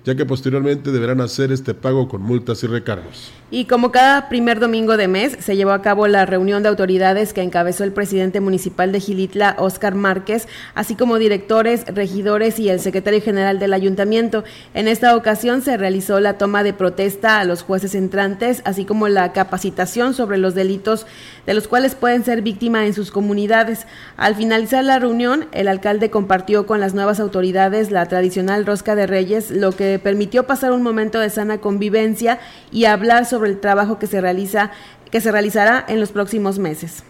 ya 0.07 0.15
que 0.15 0.25
posteriormente 0.25 0.93
deberán 0.93 1.21
hacer 1.21 1.51
este 1.51 1.75
pago 1.75 2.07
con 2.07 2.23
multas 2.23 2.63
y 2.63 2.69
recargos. 2.69 3.33
Y 3.51 3.65
como 3.65 3.91
cada 3.91 4.29
primer 4.29 4.61
domingo 4.61 4.97
de 4.97 5.09
mes, 5.09 5.37
se 5.41 5.57
llevó 5.57 5.73
a 5.73 5.83
cabo 5.83 6.07
la 6.07 6.27
reunión 6.27 6.63
de 6.63 6.69
autoridades 6.69 7.33
que 7.33 7.43
encabezó 7.43 7.83
el 7.83 7.93
presidente 7.93 8.41
municipal 8.41 8.93
de 8.93 9.01
Gilitla, 9.01 9.57
Óscar 9.59 9.97
Márquez, 9.97 10.47
así 10.75 10.95
como 10.95 11.19
directores, 11.19 11.85
regidores 11.87 12.61
y 12.61 12.69
el 12.69 12.79
secretario 12.79 13.21
general 13.21 13.59
del 13.59 13.73
ayuntamiento. 13.73 14.45
En 14.75 14.87
esta 14.87 15.17
ocasión 15.17 15.63
se 15.63 15.77
realizó 15.77 16.21
la 16.21 16.39
toma 16.39 16.63
de 16.63 16.73
protesta 16.73 17.41
a 17.41 17.45
los 17.45 17.63
jueces 17.63 17.97
entrantes, 17.97 18.63
así 18.65 18.85
como 18.85 19.09
la 19.09 19.33
capacitación 19.33 20.15
sobre 20.15 20.39
los 20.39 20.55
delitos 20.55 21.07
de 21.47 21.55
los 21.55 21.67
cuales 21.67 21.97
pueden 21.97 22.25
ser 22.25 22.43
víctimas 22.43 22.87
en 22.87 22.95
sus 22.95 23.11
comunidades. 23.11 23.87
Al 24.17 24.37
finalizar 24.37 24.85
la 24.85 25.01
reunión, 25.01 25.47
el 25.51 25.67
alcalde 25.67 26.11
compartió 26.11 26.67
con 26.67 26.79
las 26.79 26.95
nuevas 26.95 27.19
autoridades 27.19 27.91
la 27.91 28.07
tradicional 28.07 28.67
rosca 28.67 28.95
de 28.95 29.07
reyes, 29.07 29.51
lo 29.51 29.73
que 29.73 29.96
permitió 29.99 30.47
pasar 30.47 30.73
un 30.73 30.83
momento 30.83 31.21
de 31.21 31.31
sana 31.31 31.59
convivencia 31.59 32.39
y 32.71 32.85
hablar 32.85 33.27
sobre 33.27 33.51
el 33.51 33.61
trabajo 33.61 33.99
que 33.99 34.07
se 34.07 34.21
realiza 34.21 34.71
que 35.11 35.21
se 35.21 35.31
realizará 35.31 35.85
en 35.89 36.01
los 36.01 36.11
próximos 36.11 36.59
meses. 36.59 37.05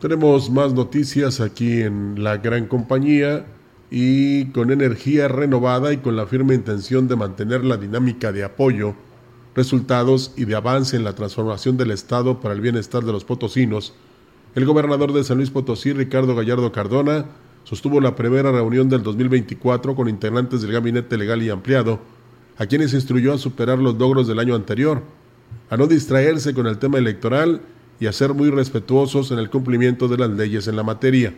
Tenemos 0.00 0.50
más 0.50 0.72
noticias 0.72 1.40
aquí 1.40 1.82
en 1.82 2.22
la 2.22 2.36
gran 2.36 2.66
compañía 2.66 3.46
y 3.90 4.46
con 4.46 4.70
energía 4.70 5.28
renovada 5.28 5.92
y 5.92 5.98
con 5.98 6.16
la 6.16 6.26
firme 6.26 6.54
intención 6.54 7.08
de 7.08 7.16
mantener 7.16 7.64
la 7.64 7.76
dinámica 7.76 8.32
de 8.32 8.42
apoyo 8.42 8.94
resultados 9.54 10.32
y 10.36 10.44
de 10.44 10.54
avance 10.54 10.96
en 10.96 11.04
la 11.04 11.14
transformación 11.14 11.76
del 11.76 11.90
Estado 11.90 12.40
para 12.40 12.54
el 12.54 12.60
bienestar 12.60 13.04
de 13.04 13.12
los 13.12 13.24
potosinos, 13.24 13.94
el 14.54 14.64
gobernador 14.64 15.12
de 15.12 15.24
San 15.24 15.38
Luis 15.38 15.50
Potosí, 15.50 15.92
Ricardo 15.92 16.34
Gallardo 16.34 16.72
Cardona, 16.72 17.26
sostuvo 17.64 18.00
la 18.00 18.14
primera 18.14 18.50
reunión 18.50 18.88
del 18.88 19.02
2024 19.02 19.94
con 19.94 20.08
integrantes 20.08 20.62
del 20.62 20.72
gabinete 20.72 21.16
legal 21.16 21.42
y 21.42 21.50
ampliado, 21.50 22.00
a 22.58 22.66
quienes 22.66 22.94
instruyó 22.94 23.32
a 23.32 23.38
superar 23.38 23.78
los 23.78 23.96
logros 23.96 24.28
del 24.28 24.38
año 24.38 24.54
anterior, 24.54 25.02
a 25.70 25.76
no 25.76 25.86
distraerse 25.86 26.54
con 26.54 26.66
el 26.66 26.78
tema 26.78 26.98
electoral 26.98 27.60
y 27.98 28.06
a 28.06 28.12
ser 28.12 28.34
muy 28.34 28.50
respetuosos 28.50 29.30
en 29.30 29.38
el 29.38 29.50
cumplimiento 29.50 30.08
de 30.08 30.18
las 30.18 30.30
leyes 30.30 30.66
en 30.68 30.76
la 30.76 30.82
materia. 30.82 31.34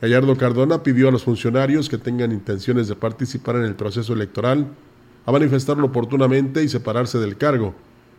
Gallardo 0.00 0.36
Cardona 0.36 0.82
pidió 0.82 1.08
a 1.08 1.12
los 1.12 1.22
funcionarios 1.22 1.88
que 1.88 1.98
tengan 1.98 2.32
intenciones 2.32 2.88
de 2.88 2.96
participar 2.96 3.56
en 3.56 3.62
el 3.62 3.76
proceso 3.76 4.12
electoral 4.12 4.66
a 5.24 5.30
manifestarlo 5.30 5.86
oportunamente 5.86 6.64
y 6.64 6.68
separarse 6.68 7.18
del 7.18 7.36
cargo, 7.36 7.74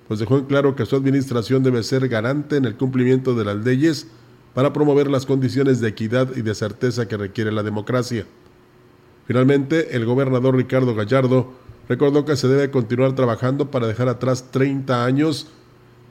pues 0.07 0.19
dejó 0.19 0.37
en 0.37 0.45
claro 0.45 0.75
que 0.75 0.85
su 0.85 0.95
administración 0.95 1.63
debe 1.63 1.83
ser 1.83 2.07
garante 2.07 2.55
en 2.55 2.65
el 2.65 2.75
cumplimiento 2.75 3.35
de 3.35 3.45
las 3.45 3.57
leyes 3.57 4.07
para 4.53 4.73
promover 4.73 5.09
las 5.09 5.25
condiciones 5.25 5.79
de 5.79 5.89
equidad 5.89 6.35
y 6.35 6.41
de 6.41 6.55
certeza 6.55 7.07
que 7.07 7.17
requiere 7.17 7.51
la 7.51 7.63
democracia. 7.63 8.25
Finalmente, 9.25 9.95
el 9.95 10.05
gobernador 10.05 10.55
Ricardo 10.55 10.93
Gallardo 10.95 11.53
recordó 11.89 12.25
que 12.25 12.35
se 12.35 12.47
debe 12.47 12.71
continuar 12.71 13.15
trabajando 13.15 13.71
para 13.71 13.87
dejar 13.87 14.09
atrás 14.09 14.51
30 14.51 15.05
años 15.05 15.47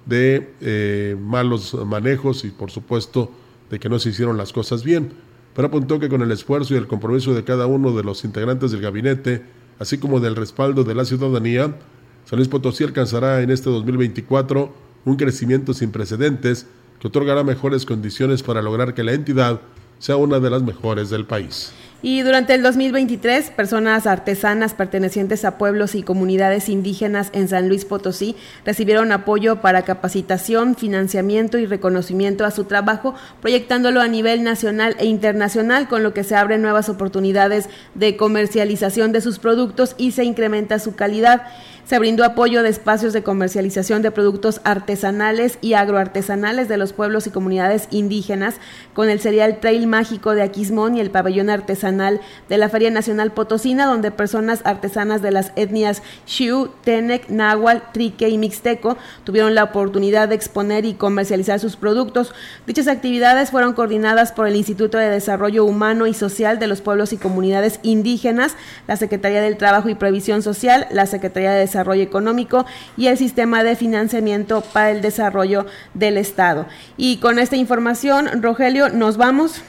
de 0.06 0.52
eh, 0.60 1.16
malos 1.20 1.74
manejos 1.86 2.44
y 2.44 2.50
por 2.50 2.70
supuesto 2.70 3.30
de 3.70 3.78
que 3.78 3.88
no 3.88 3.98
se 3.98 4.10
hicieron 4.10 4.36
las 4.36 4.52
cosas 4.52 4.82
bien, 4.82 5.12
pero 5.54 5.68
apuntó 5.68 5.98
que 5.98 6.08
con 6.08 6.22
el 6.22 6.32
esfuerzo 6.32 6.74
y 6.74 6.78
el 6.78 6.86
compromiso 6.86 7.34
de 7.34 7.44
cada 7.44 7.66
uno 7.66 7.92
de 7.92 8.02
los 8.02 8.24
integrantes 8.24 8.72
del 8.72 8.80
gabinete, 8.80 9.42
así 9.78 9.98
como 9.98 10.20
del 10.20 10.36
respaldo 10.36 10.84
de 10.84 10.94
la 10.94 11.04
ciudadanía, 11.04 11.76
San 12.24 12.38
Luis 12.38 12.48
Potosí 12.48 12.84
alcanzará 12.84 13.42
en 13.42 13.50
este 13.50 13.70
2024 13.70 14.72
un 15.04 15.16
crecimiento 15.16 15.74
sin 15.74 15.90
precedentes 15.90 16.66
que 17.02 17.08
otorgará 17.08 17.42
mejores 17.42 17.84
condiciones 17.84 18.44
para 18.44 18.62
lograr 18.62 18.94
que 18.94 19.02
la 19.02 19.12
entidad 19.12 19.60
sea 19.98 20.14
una 20.14 20.38
de 20.38 20.50
las 20.50 20.62
mejores 20.62 21.10
del 21.10 21.26
país. 21.26 21.72
Y 22.00 22.22
durante 22.22 22.54
el 22.54 22.62
2023, 22.62 23.50
personas 23.50 24.06
artesanas 24.06 24.74
pertenecientes 24.74 25.44
a 25.44 25.58
pueblos 25.58 25.96
y 25.96 26.04
comunidades 26.04 26.68
indígenas 26.68 27.30
en 27.32 27.48
San 27.48 27.68
Luis 27.68 27.84
Potosí 27.84 28.36
recibieron 28.64 29.10
apoyo 29.10 29.60
para 29.60 29.82
capacitación, 29.82 30.76
financiamiento 30.76 31.58
y 31.58 31.66
reconocimiento 31.66 32.44
a 32.44 32.52
su 32.52 32.64
trabajo, 32.64 33.16
proyectándolo 33.40 34.00
a 34.00 34.06
nivel 34.06 34.44
nacional 34.44 34.94
e 35.00 35.06
internacional, 35.06 35.88
con 35.88 36.04
lo 36.04 36.14
que 36.14 36.22
se 36.22 36.36
abren 36.36 36.62
nuevas 36.62 36.88
oportunidades 36.88 37.68
de 37.96 38.16
comercialización 38.16 39.10
de 39.10 39.20
sus 39.20 39.40
productos 39.40 39.96
y 39.98 40.12
se 40.12 40.24
incrementa 40.24 40.78
su 40.78 40.94
calidad. 40.94 41.42
Se 41.84 41.98
brindó 41.98 42.24
apoyo 42.24 42.62
de 42.62 42.68
espacios 42.68 43.12
de 43.12 43.24
comercialización 43.24 44.02
de 44.02 44.12
productos 44.12 44.60
artesanales 44.62 45.58
y 45.60 45.74
agroartesanales 45.74 46.68
de 46.68 46.76
los 46.76 46.92
pueblos 46.92 47.26
y 47.26 47.30
comunidades 47.30 47.88
indígenas 47.90 48.54
con 48.94 49.10
el 49.10 49.20
serial 49.20 49.58
Trail 49.58 49.88
Mágico 49.88 50.34
de 50.34 50.42
Aquismón 50.42 50.96
y 50.96 51.00
el 51.00 51.10
pabellón 51.10 51.50
artesanal 51.50 52.20
de 52.48 52.56
la 52.56 52.68
Feria 52.68 52.90
Nacional 52.90 53.32
Potosina, 53.32 53.86
donde 53.86 54.12
personas 54.12 54.60
artesanas 54.64 55.22
de 55.22 55.32
las 55.32 55.52
etnias 55.56 56.02
Xiu, 56.24 56.70
Tenec, 56.84 57.28
Nahual, 57.28 57.82
Trique 57.92 58.28
y 58.28 58.38
Mixteco 58.38 58.96
tuvieron 59.24 59.56
la 59.56 59.64
oportunidad 59.64 60.28
de 60.28 60.36
exponer 60.36 60.84
y 60.84 60.94
comercializar 60.94 61.58
sus 61.58 61.74
productos. 61.74 62.32
Dichas 62.64 62.86
actividades 62.86 63.50
fueron 63.50 63.72
coordinadas 63.72 64.30
por 64.30 64.46
el 64.46 64.54
Instituto 64.54 64.98
de 64.98 65.10
Desarrollo 65.10 65.64
Humano 65.64 66.06
y 66.06 66.14
Social 66.14 66.60
de 66.60 66.68
los 66.68 66.80
Pueblos 66.80 67.12
y 67.12 67.16
Comunidades 67.16 67.80
Indígenas, 67.82 68.56
la 68.86 68.96
Secretaría 68.96 69.42
del 69.42 69.56
Trabajo 69.56 69.88
y 69.88 69.96
Previsión 69.96 70.42
Social, 70.42 70.86
la 70.92 71.06
Secretaría 71.06 71.50
de 71.50 71.71
Desarrollo 71.72 72.02
Económico 72.02 72.66
y 72.98 73.06
el 73.06 73.16
Sistema 73.16 73.64
de 73.64 73.76
Financiamiento 73.76 74.60
para 74.60 74.90
el 74.90 75.00
Desarrollo 75.00 75.64
del 75.94 76.18
Estado. 76.18 76.66
Y 76.98 77.16
con 77.16 77.38
esta 77.38 77.56
información, 77.56 78.42
Rogelio, 78.42 78.90
nos 78.90 79.16
vamos. 79.16 79.62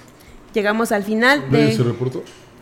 Llegamos 0.54 0.92
al 0.92 1.04
final 1.04 1.50
de... 1.50 1.78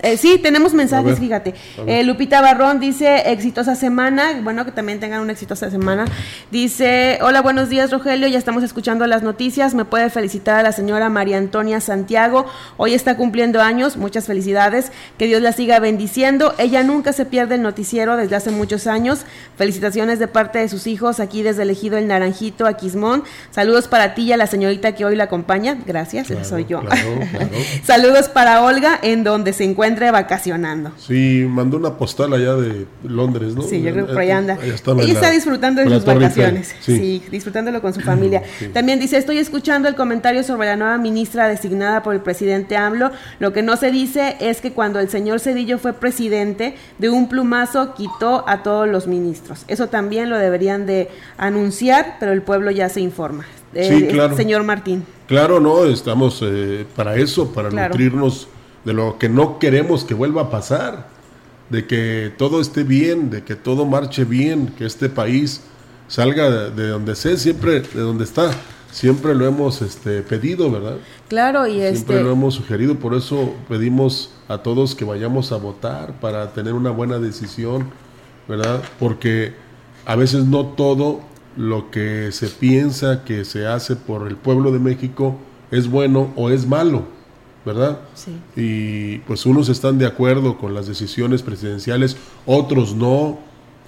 Eh, 0.01 0.17
sí, 0.17 0.39
tenemos 0.39 0.73
mensajes, 0.73 1.19
fíjate. 1.19 1.53
Eh, 1.85 2.03
Lupita 2.03 2.41
Barrón 2.41 2.79
dice, 2.79 3.31
exitosa 3.31 3.75
semana, 3.75 4.39
bueno, 4.41 4.65
que 4.65 4.71
también 4.71 4.99
tengan 4.99 5.21
una 5.21 5.33
exitosa 5.33 5.69
semana. 5.69 6.05
Dice, 6.49 7.19
hola, 7.21 7.41
buenos 7.41 7.69
días, 7.69 7.91
Rogelio, 7.91 8.27
ya 8.27 8.39
estamos 8.39 8.63
escuchando 8.63 9.05
las 9.05 9.21
noticias. 9.21 9.75
Me 9.75 9.85
puede 9.85 10.09
felicitar 10.09 10.57
a 10.57 10.63
la 10.63 10.71
señora 10.71 11.09
María 11.09 11.37
Antonia 11.37 11.79
Santiago. 11.81 12.47
Hoy 12.77 12.95
está 12.95 13.15
cumpliendo 13.15 13.61
años, 13.61 13.95
muchas 13.95 14.25
felicidades. 14.25 14.91
Que 15.19 15.27
Dios 15.27 15.41
la 15.41 15.51
siga 15.51 15.79
bendiciendo. 15.79 16.55
Ella 16.57 16.81
nunca 16.81 17.13
se 17.13 17.25
pierde 17.25 17.55
el 17.55 17.61
noticiero 17.61 18.17
desde 18.17 18.35
hace 18.35 18.49
muchos 18.49 18.87
años. 18.87 19.25
Felicitaciones 19.55 20.17
de 20.17 20.27
parte 20.27 20.57
de 20.57 20.67
sus 20.67 20.87
hijos 20.87 21.19
aquí 21.19 21.43
desde 21.43 21.61
elegido 21.61 21.97
el 21.99 22.07
Naranjito, 22.07 22.65
a 22.65 22.73
Quismón. 22.73 23.23
Saludos 23.51 23.87
para 23.87 24.15
ti 24.15 24.23
y 24.23 24.33
a 24.33 24.37
la 24.37 24.47
señorita 24.47 24.95
que 24.95 25.05
hoy 25.05 25.15
la 25.15 25.25
acompaña. 25.25 25.77
Gracias, 25.85 26.27
soy 26.41 26.65
yo. 26.65 26.81
Saludos 27.83 28.29
para 28.29 28.63
Olga, 28.63 28.97
en 29.03 29.23
donde 29.23 29.53
se 29.53 29.63
encuentra 29.63 29.90
vacacionando. 30.11 30.91
Sí, 30.97 31.45
mandó 31.47 31.77
una 31.77 31.97
postal 31.97 32.33
allá 32.33 32.55
de 32.55 32.85
Londres, 33.03 33.55
¿no? 33.55 33.61
Sí, 33.61 33.81
yo 33.81 33.91
creo 33.91 34.07
que 34.07 34.13
por 34.13 34.21
allá 34.21 34.37
anda. 34.37 34.57
Ella 34.61 35.13
está 35.13 35.29
disfrutando 35.31 35.81
de 35.81 35.89
sus 35.89 36.05
vacaciones. 36.05 36.73
Sí. 36.81 37.23
disfrutándolo 37.31 37.81
con 37.81 37.93
su 37.93 38.01
familia. 38.01 38.43
También 38.73 38.99
dice, 38.99 39.17
estoy 39.17 39.37
escuchando 39.37 39.87
el 39.87 39.95
comentario 39.95 40.43
sobre 40.43 40.67
la 40.67 40.75
nueva 40.75 40.97
ministra 40.97 41.47
designada 41.47 42.03
por 42.03 42.13
el 42.13 42.21
presidente 42.21 42.77
AMLO. 42.77 43.11
Lo 43.39 43.53
que 43.53 43.61
no 43.61 43.77
se 43.77 43.91
dice 43.91 44.37
es 44.39 44.61
que 44.61 44.71
cuando 44.71 44.99
el 44.99 45.09
señor 45.09 45.39
Cedillo 45.39 45.77
fue 45.77 45.93
presidente, 45.93 46.75
de 46.97 47.09
un 47.09 47.29
plumazo 47.29 47.93
quitó 47.93 48.43
a 48.47 48.63
todos 48.63 48.87
los 48.87 49.07
ministros. 49.07 49.65
Eso 49.67 49.87
también 49.87 50.29
lo 50.29 50.37
deberían 50.37 50.85
de 50.85 51.09
anunciar, 51.37 52.17
pero 52.19 52.31
el 52.31 52.41
pueblo 52.41 52.71
ya 52.71 52.89
se 52.89 53.01
informa. 53.01 53.45
sí, 53.73 54.07
claro. 54.07 54.35
Señor 54.35 54.63
Martín. 54.63 55.05
Claro, 55.27 55.59
no, 55.59 55.85
estamos 55.85 56.41
eh, 56.43 56.85
para 56.95 57.15
eso, 57.15 57.53
para 57.53 57.69
nutrirnos 57.69 58.47
de 58.85 58.93
lo 58.93 59.17
que 59.17 59.29
no 59.29 59.59
queremos 59.59 60.03
que 60.03 60.13
vuelva 60.13 60.43
a 60.43 60.49
pasar, 60.49 61.07
de 61.69 61.87
que 61.87 62.33
todo 62.37 62.59
esté 62.59 62.83
bien, 62.83 63.29
de 63.29 63.43
que 63.43 63.55
todo 63.55 63.85
marche 63.85 64.25
bien, 64.25 64.67
que 64.77 64.85
este 64.85 65.09
país 65.09 65.61
salga 66.07 66.69
de, 66.69 66.87
donde 66.89 67.15
sea, 67.15 67.37
siempre 67.37 67.81
de 67.81 68.01
donde 68.01 68.23
está. 68.23 68.51
Siempre 68.91 69.33
lo 69.33 69.47
hemos 69.47 69.81
este, 69.81 70.21
pedido, 70.21 70.69
¿verdad? 70.69 70.97
Claro, 71.29 71.65
y 71.65 71.75
Siempre 71.75 71.93
este 71.93 72.23
lo 72.23 72.31
hemos 72.33 72.55
sugerido, 72.55 72.95
por 72.95 73.13
eso 73.13 73.53
pedimos 73.69 74.33
a 74.49 74.57
todos 74.57 74.95
que 74.95 75.05
vayamos 75.05 75.53
a 75.53 75.55
votar 75.55 76.19
para 76.19 76.51
tener 76.51 76.73
una 76.73 76.91
buena 76.91 77.17
decisión, 77.17 77.89
¿verdad? 78.49 78.81
Porque 78.99 79.53
a 80.05 80.17
veces 80.17 80.43
no 80.43 80.65
todo 80.65 81.21
lo 81.55 81.89
que 81.89 82.33
se 82.33 82.47
piensa 82.47 83.23
que 83.23 83.45
se 83.45 83.65
hace 83.65 83.95
por 83.95 84.27
el 84.27 84.35
pueblo 84.35 84.73
de 84.73 84.79
México 84.79 85.37
es 85.69 85.89
bueno 85.89 86.33
o 86.35 86.49
es 86.49 86.67
malo 86.67 87.05
¿verdad? 87.65 87.99
Sí. 88.15 88.31
Y 88.55 89.17
pues 89.19 89.45
unos 89.45 89.69
están 89.69 89.97
de 89.97 90.05
acuerdo 90.05 90.57
con 90.57 90.73
las 90.73 90.87
decisiones 90.87 91.43
presidenciales, 91.43 92.17
otros 92.45 92.95
no, 92.95 93.39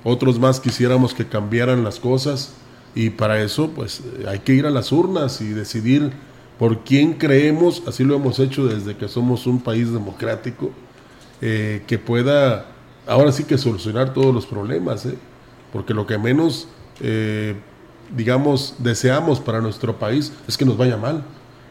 otros 0.03 0.39
más 0.39 0.59
quisiéramos 0.59 1.13
que 1.13 1.27
cambiaran 1.27 1.83
las 1.83 1.99
cosas 1.99 2.53
y 2.95 3.09
para 3.09 3.41
eso 3.41 3.69
pues 3.69 4.01
hay 4.27 4.39
que 4.39 4.53
ir 4.53 4.65
a 4.65 4.69
las 4.69 4.91
urnas 4.91 5.41
y 5.41 5.49
decidir 5.49 6.11
por 6.59 6.83
quién 6.83 7.13
creemos, 7.13 7.83
así 7.87 8.03
lo 8.03 8.15
hemos 8.15 8.39
hecho 8.39 8.65
desde 8.67 8.95
que 8.95 9.07
somos 9.07 9.47
un 9.47 9.59
país 9.59 9.91
democrático, 9.91 10.71
eh, 11.41 11.83
que 11.87 11.97
pueda 11.97 12.67
ahora 13.07 13.31
sí 13.31 13.43
que 13.43 13.57
solucionar 13.57 14.13
todos 14.13 14.33
los 14.33 14.45
problemas, 14.45 15.05
¿eh? 15.05 15.17
porque 15.71 15.93
lo 15.93 16.05
que 16.05 16.17
menos, 16.17 16.67
eh, 17.01 17.55
digamos, 18.15 18.75
deseamos 18.77 19.39
para 19.39 19.59
nuestro 19.61 19.97
país 19.97 20.31
es 20.47 20.57
que 20.57 20.65
nos 20.65 20.77
vaya 20.77 20.95
mal 20.95 21.23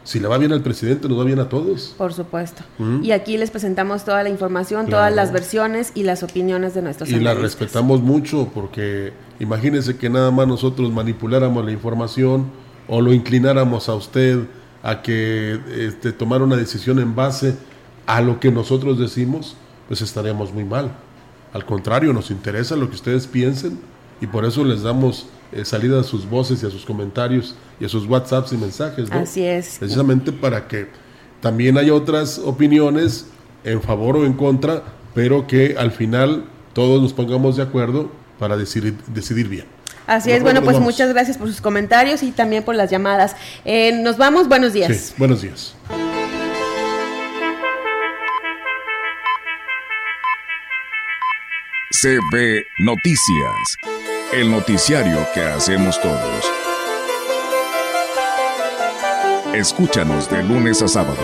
si 0.03 0.19
le 0.19 0.27
va 0.27 0.37
bien 0.37 0.51
al 0.51 0.61
presidente, 0.61 1.07
nos 1.07 1.17
va 1.17 1.23
bien 1.23 1.39
a 1.39 1.47
todos. 1.47 1.95
Por 1.97 2.13
supuesto. 2.13 2.63
Y 3.01 3.11
aquí 3.11 3.37
les 3.37 3.51
presentamos 3.51 4.03
toda 4.03 4.21
la 4.23 4.29
información, 4.29 4.87
todas 4.87 5.13
las 5.13 5.31
versiones 5.31 5.91
y 5.95 6.03
las 6.03 6.23
opiniones 6.23 6.73
de 6.73 6.81
nuestros 6.81 7.09
Y 7.09 7.19
la 7.19 7.33
respetamos 7.33 8.01
mucho 8.01 8.49
porque 8.53 9.13
imagínense 9.39 9.97
que 9.97 10.09
nada 10.09 10.31
más 10.31 10.47
nosotros 10.47 10.91
manipuláramos 10.91 11.63
la 11.63 11.71
información 11.71 12.47
o 12.87 13.01
lo 13.01 13.13
inclináramos 13.13 13.87
a 13.87 13.95
usted 13.95 14.39
a 14.83 15.01
que 15.01 15.59
este, 15.77 16.11
tomara 16.11 16.43
una 16.43 16.57
decisión 16.57 16.99
en 16.99 17.15
base 17.15 17.55
a 18.05 18.19
lo 18.21 18.41
que 18.41 18.51
nosotros 18.51 18.99
decimos, 18.99 19.55
pues 19.87 20.01
estaríamos 20.01 20.53
muy 20.53 20.65
mal. 20.65 20.91
Al 21.53 21.65
contrario, 21.65 22.11
nos 22.11 22.29
interesa 22.31 22.75
lo 22.75 22.89
que 22.89 22.95
ustedes 22.95 23.27
piensen 23.27 23.79
y 24.19 24.27
por 24.27 24.43
eso 24.43 24.65
les 24.65 24.83
damos 24.83 25.27
eh, 25.55 25.65
salida 25.65 25.99
a 25.99 26.03
sus 26.03 26.29
voces 26.29 26.63
y 26.63 26.65
a 26.65 26.69
sus 26.69 26.85
comentarios 26.85 27.55
y 27.79 27.85
a 27.85 27.89
sus 27.89 28.05
WhatsApps 28.05 28.53
y 28.53 28.57
mensajes. 28.57 29.09
¿no? 29.09 29.19
Así 29.19 29.43
es. 29.43 29.77
Precisamente 29.79 30.31
para 30.31 30.67
que 30.67 30.87
también 31.41 31.77
haya 31.77 31.93
otras 31.93 32.39
opiniones 32.39 33.27
en 33.63 33.81
favor 33.81 34.17
o 34.17 34.25
en 34.25 34.33
contra, 34.33 34.83
pero 35.13 35.47
que 35.47 35.75
al 35.77 35.91
final 35.91 36.45
todos 36.73 37.01
nos 37.01 37.13
pongamos 37.13 37.57
de 37.57 37.63
acuerdo 37.63 38.11
para 38.39 38.57
decidir, 38.57 38.95
decidir 39.07 39.47
bien. 39.47 39.65
Así 40.05 40.31
es, 40.31 40.43
bueno, 40.43 40.61
pues 40.63 40.79
muchas 40.79 41.09
gracias 41.09 41.37
por 41.37 41.47
sus 41.47 41.61
comentarios 41.61 42.23
y 42.23 42.31
también 42.31 42.63
por 42.63 42.75
las 42.75 42.91
llamadas. 42.91 43.35
Eh, 43.63 44.01
nos 44.01 44.17
vamos, 44.17 44.49
buenos 44.49 44.73
días. 44.73 44.95
Sí, 44.95 45.13
buenos 45.17 45.41
días. 45.41 45.75
CB 52.01 52.65
Noticias. 52.79 54.12
El 54.35 54.49
noticiario 54.49 55.27
que 55.33 55.41
hacemos 55.41 56.01
todos. 56.01 56.51
Escúchanos 59.53 60.27
de 60.27 60.41
lunes 60.41 60.81
a 60.81 60.87
sábado. 60.87 61.21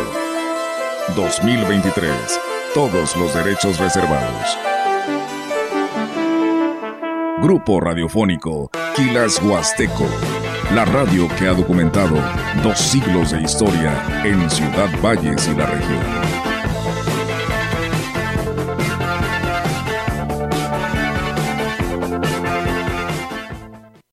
2023. 1.15 2.11
Todos 2.75 3.15
los 3.15 3.33
derechos 3.33 3.79
reservados. 3.79 4.57
Grupo 7.41 7.79
Radiofónico 7.79 8.69
Quilas 8.95 9.41
Huasteco. 9.41 10.05
La 10.75 10.85
radio 10.85 11.27
que 11.39 11.47
ha 11.47 11.53
documentado 11.53 12.15
dos 12.61 12.77
siglos 12.77 13.31
de 13.31 13.41
historia 13.41 14.21
en 14.23 14.47
Ciudad 14.51 14.89
Valles 15.01 15.47
y 15.47 15.55
la 15.55 15.65
región. 15.65 16.58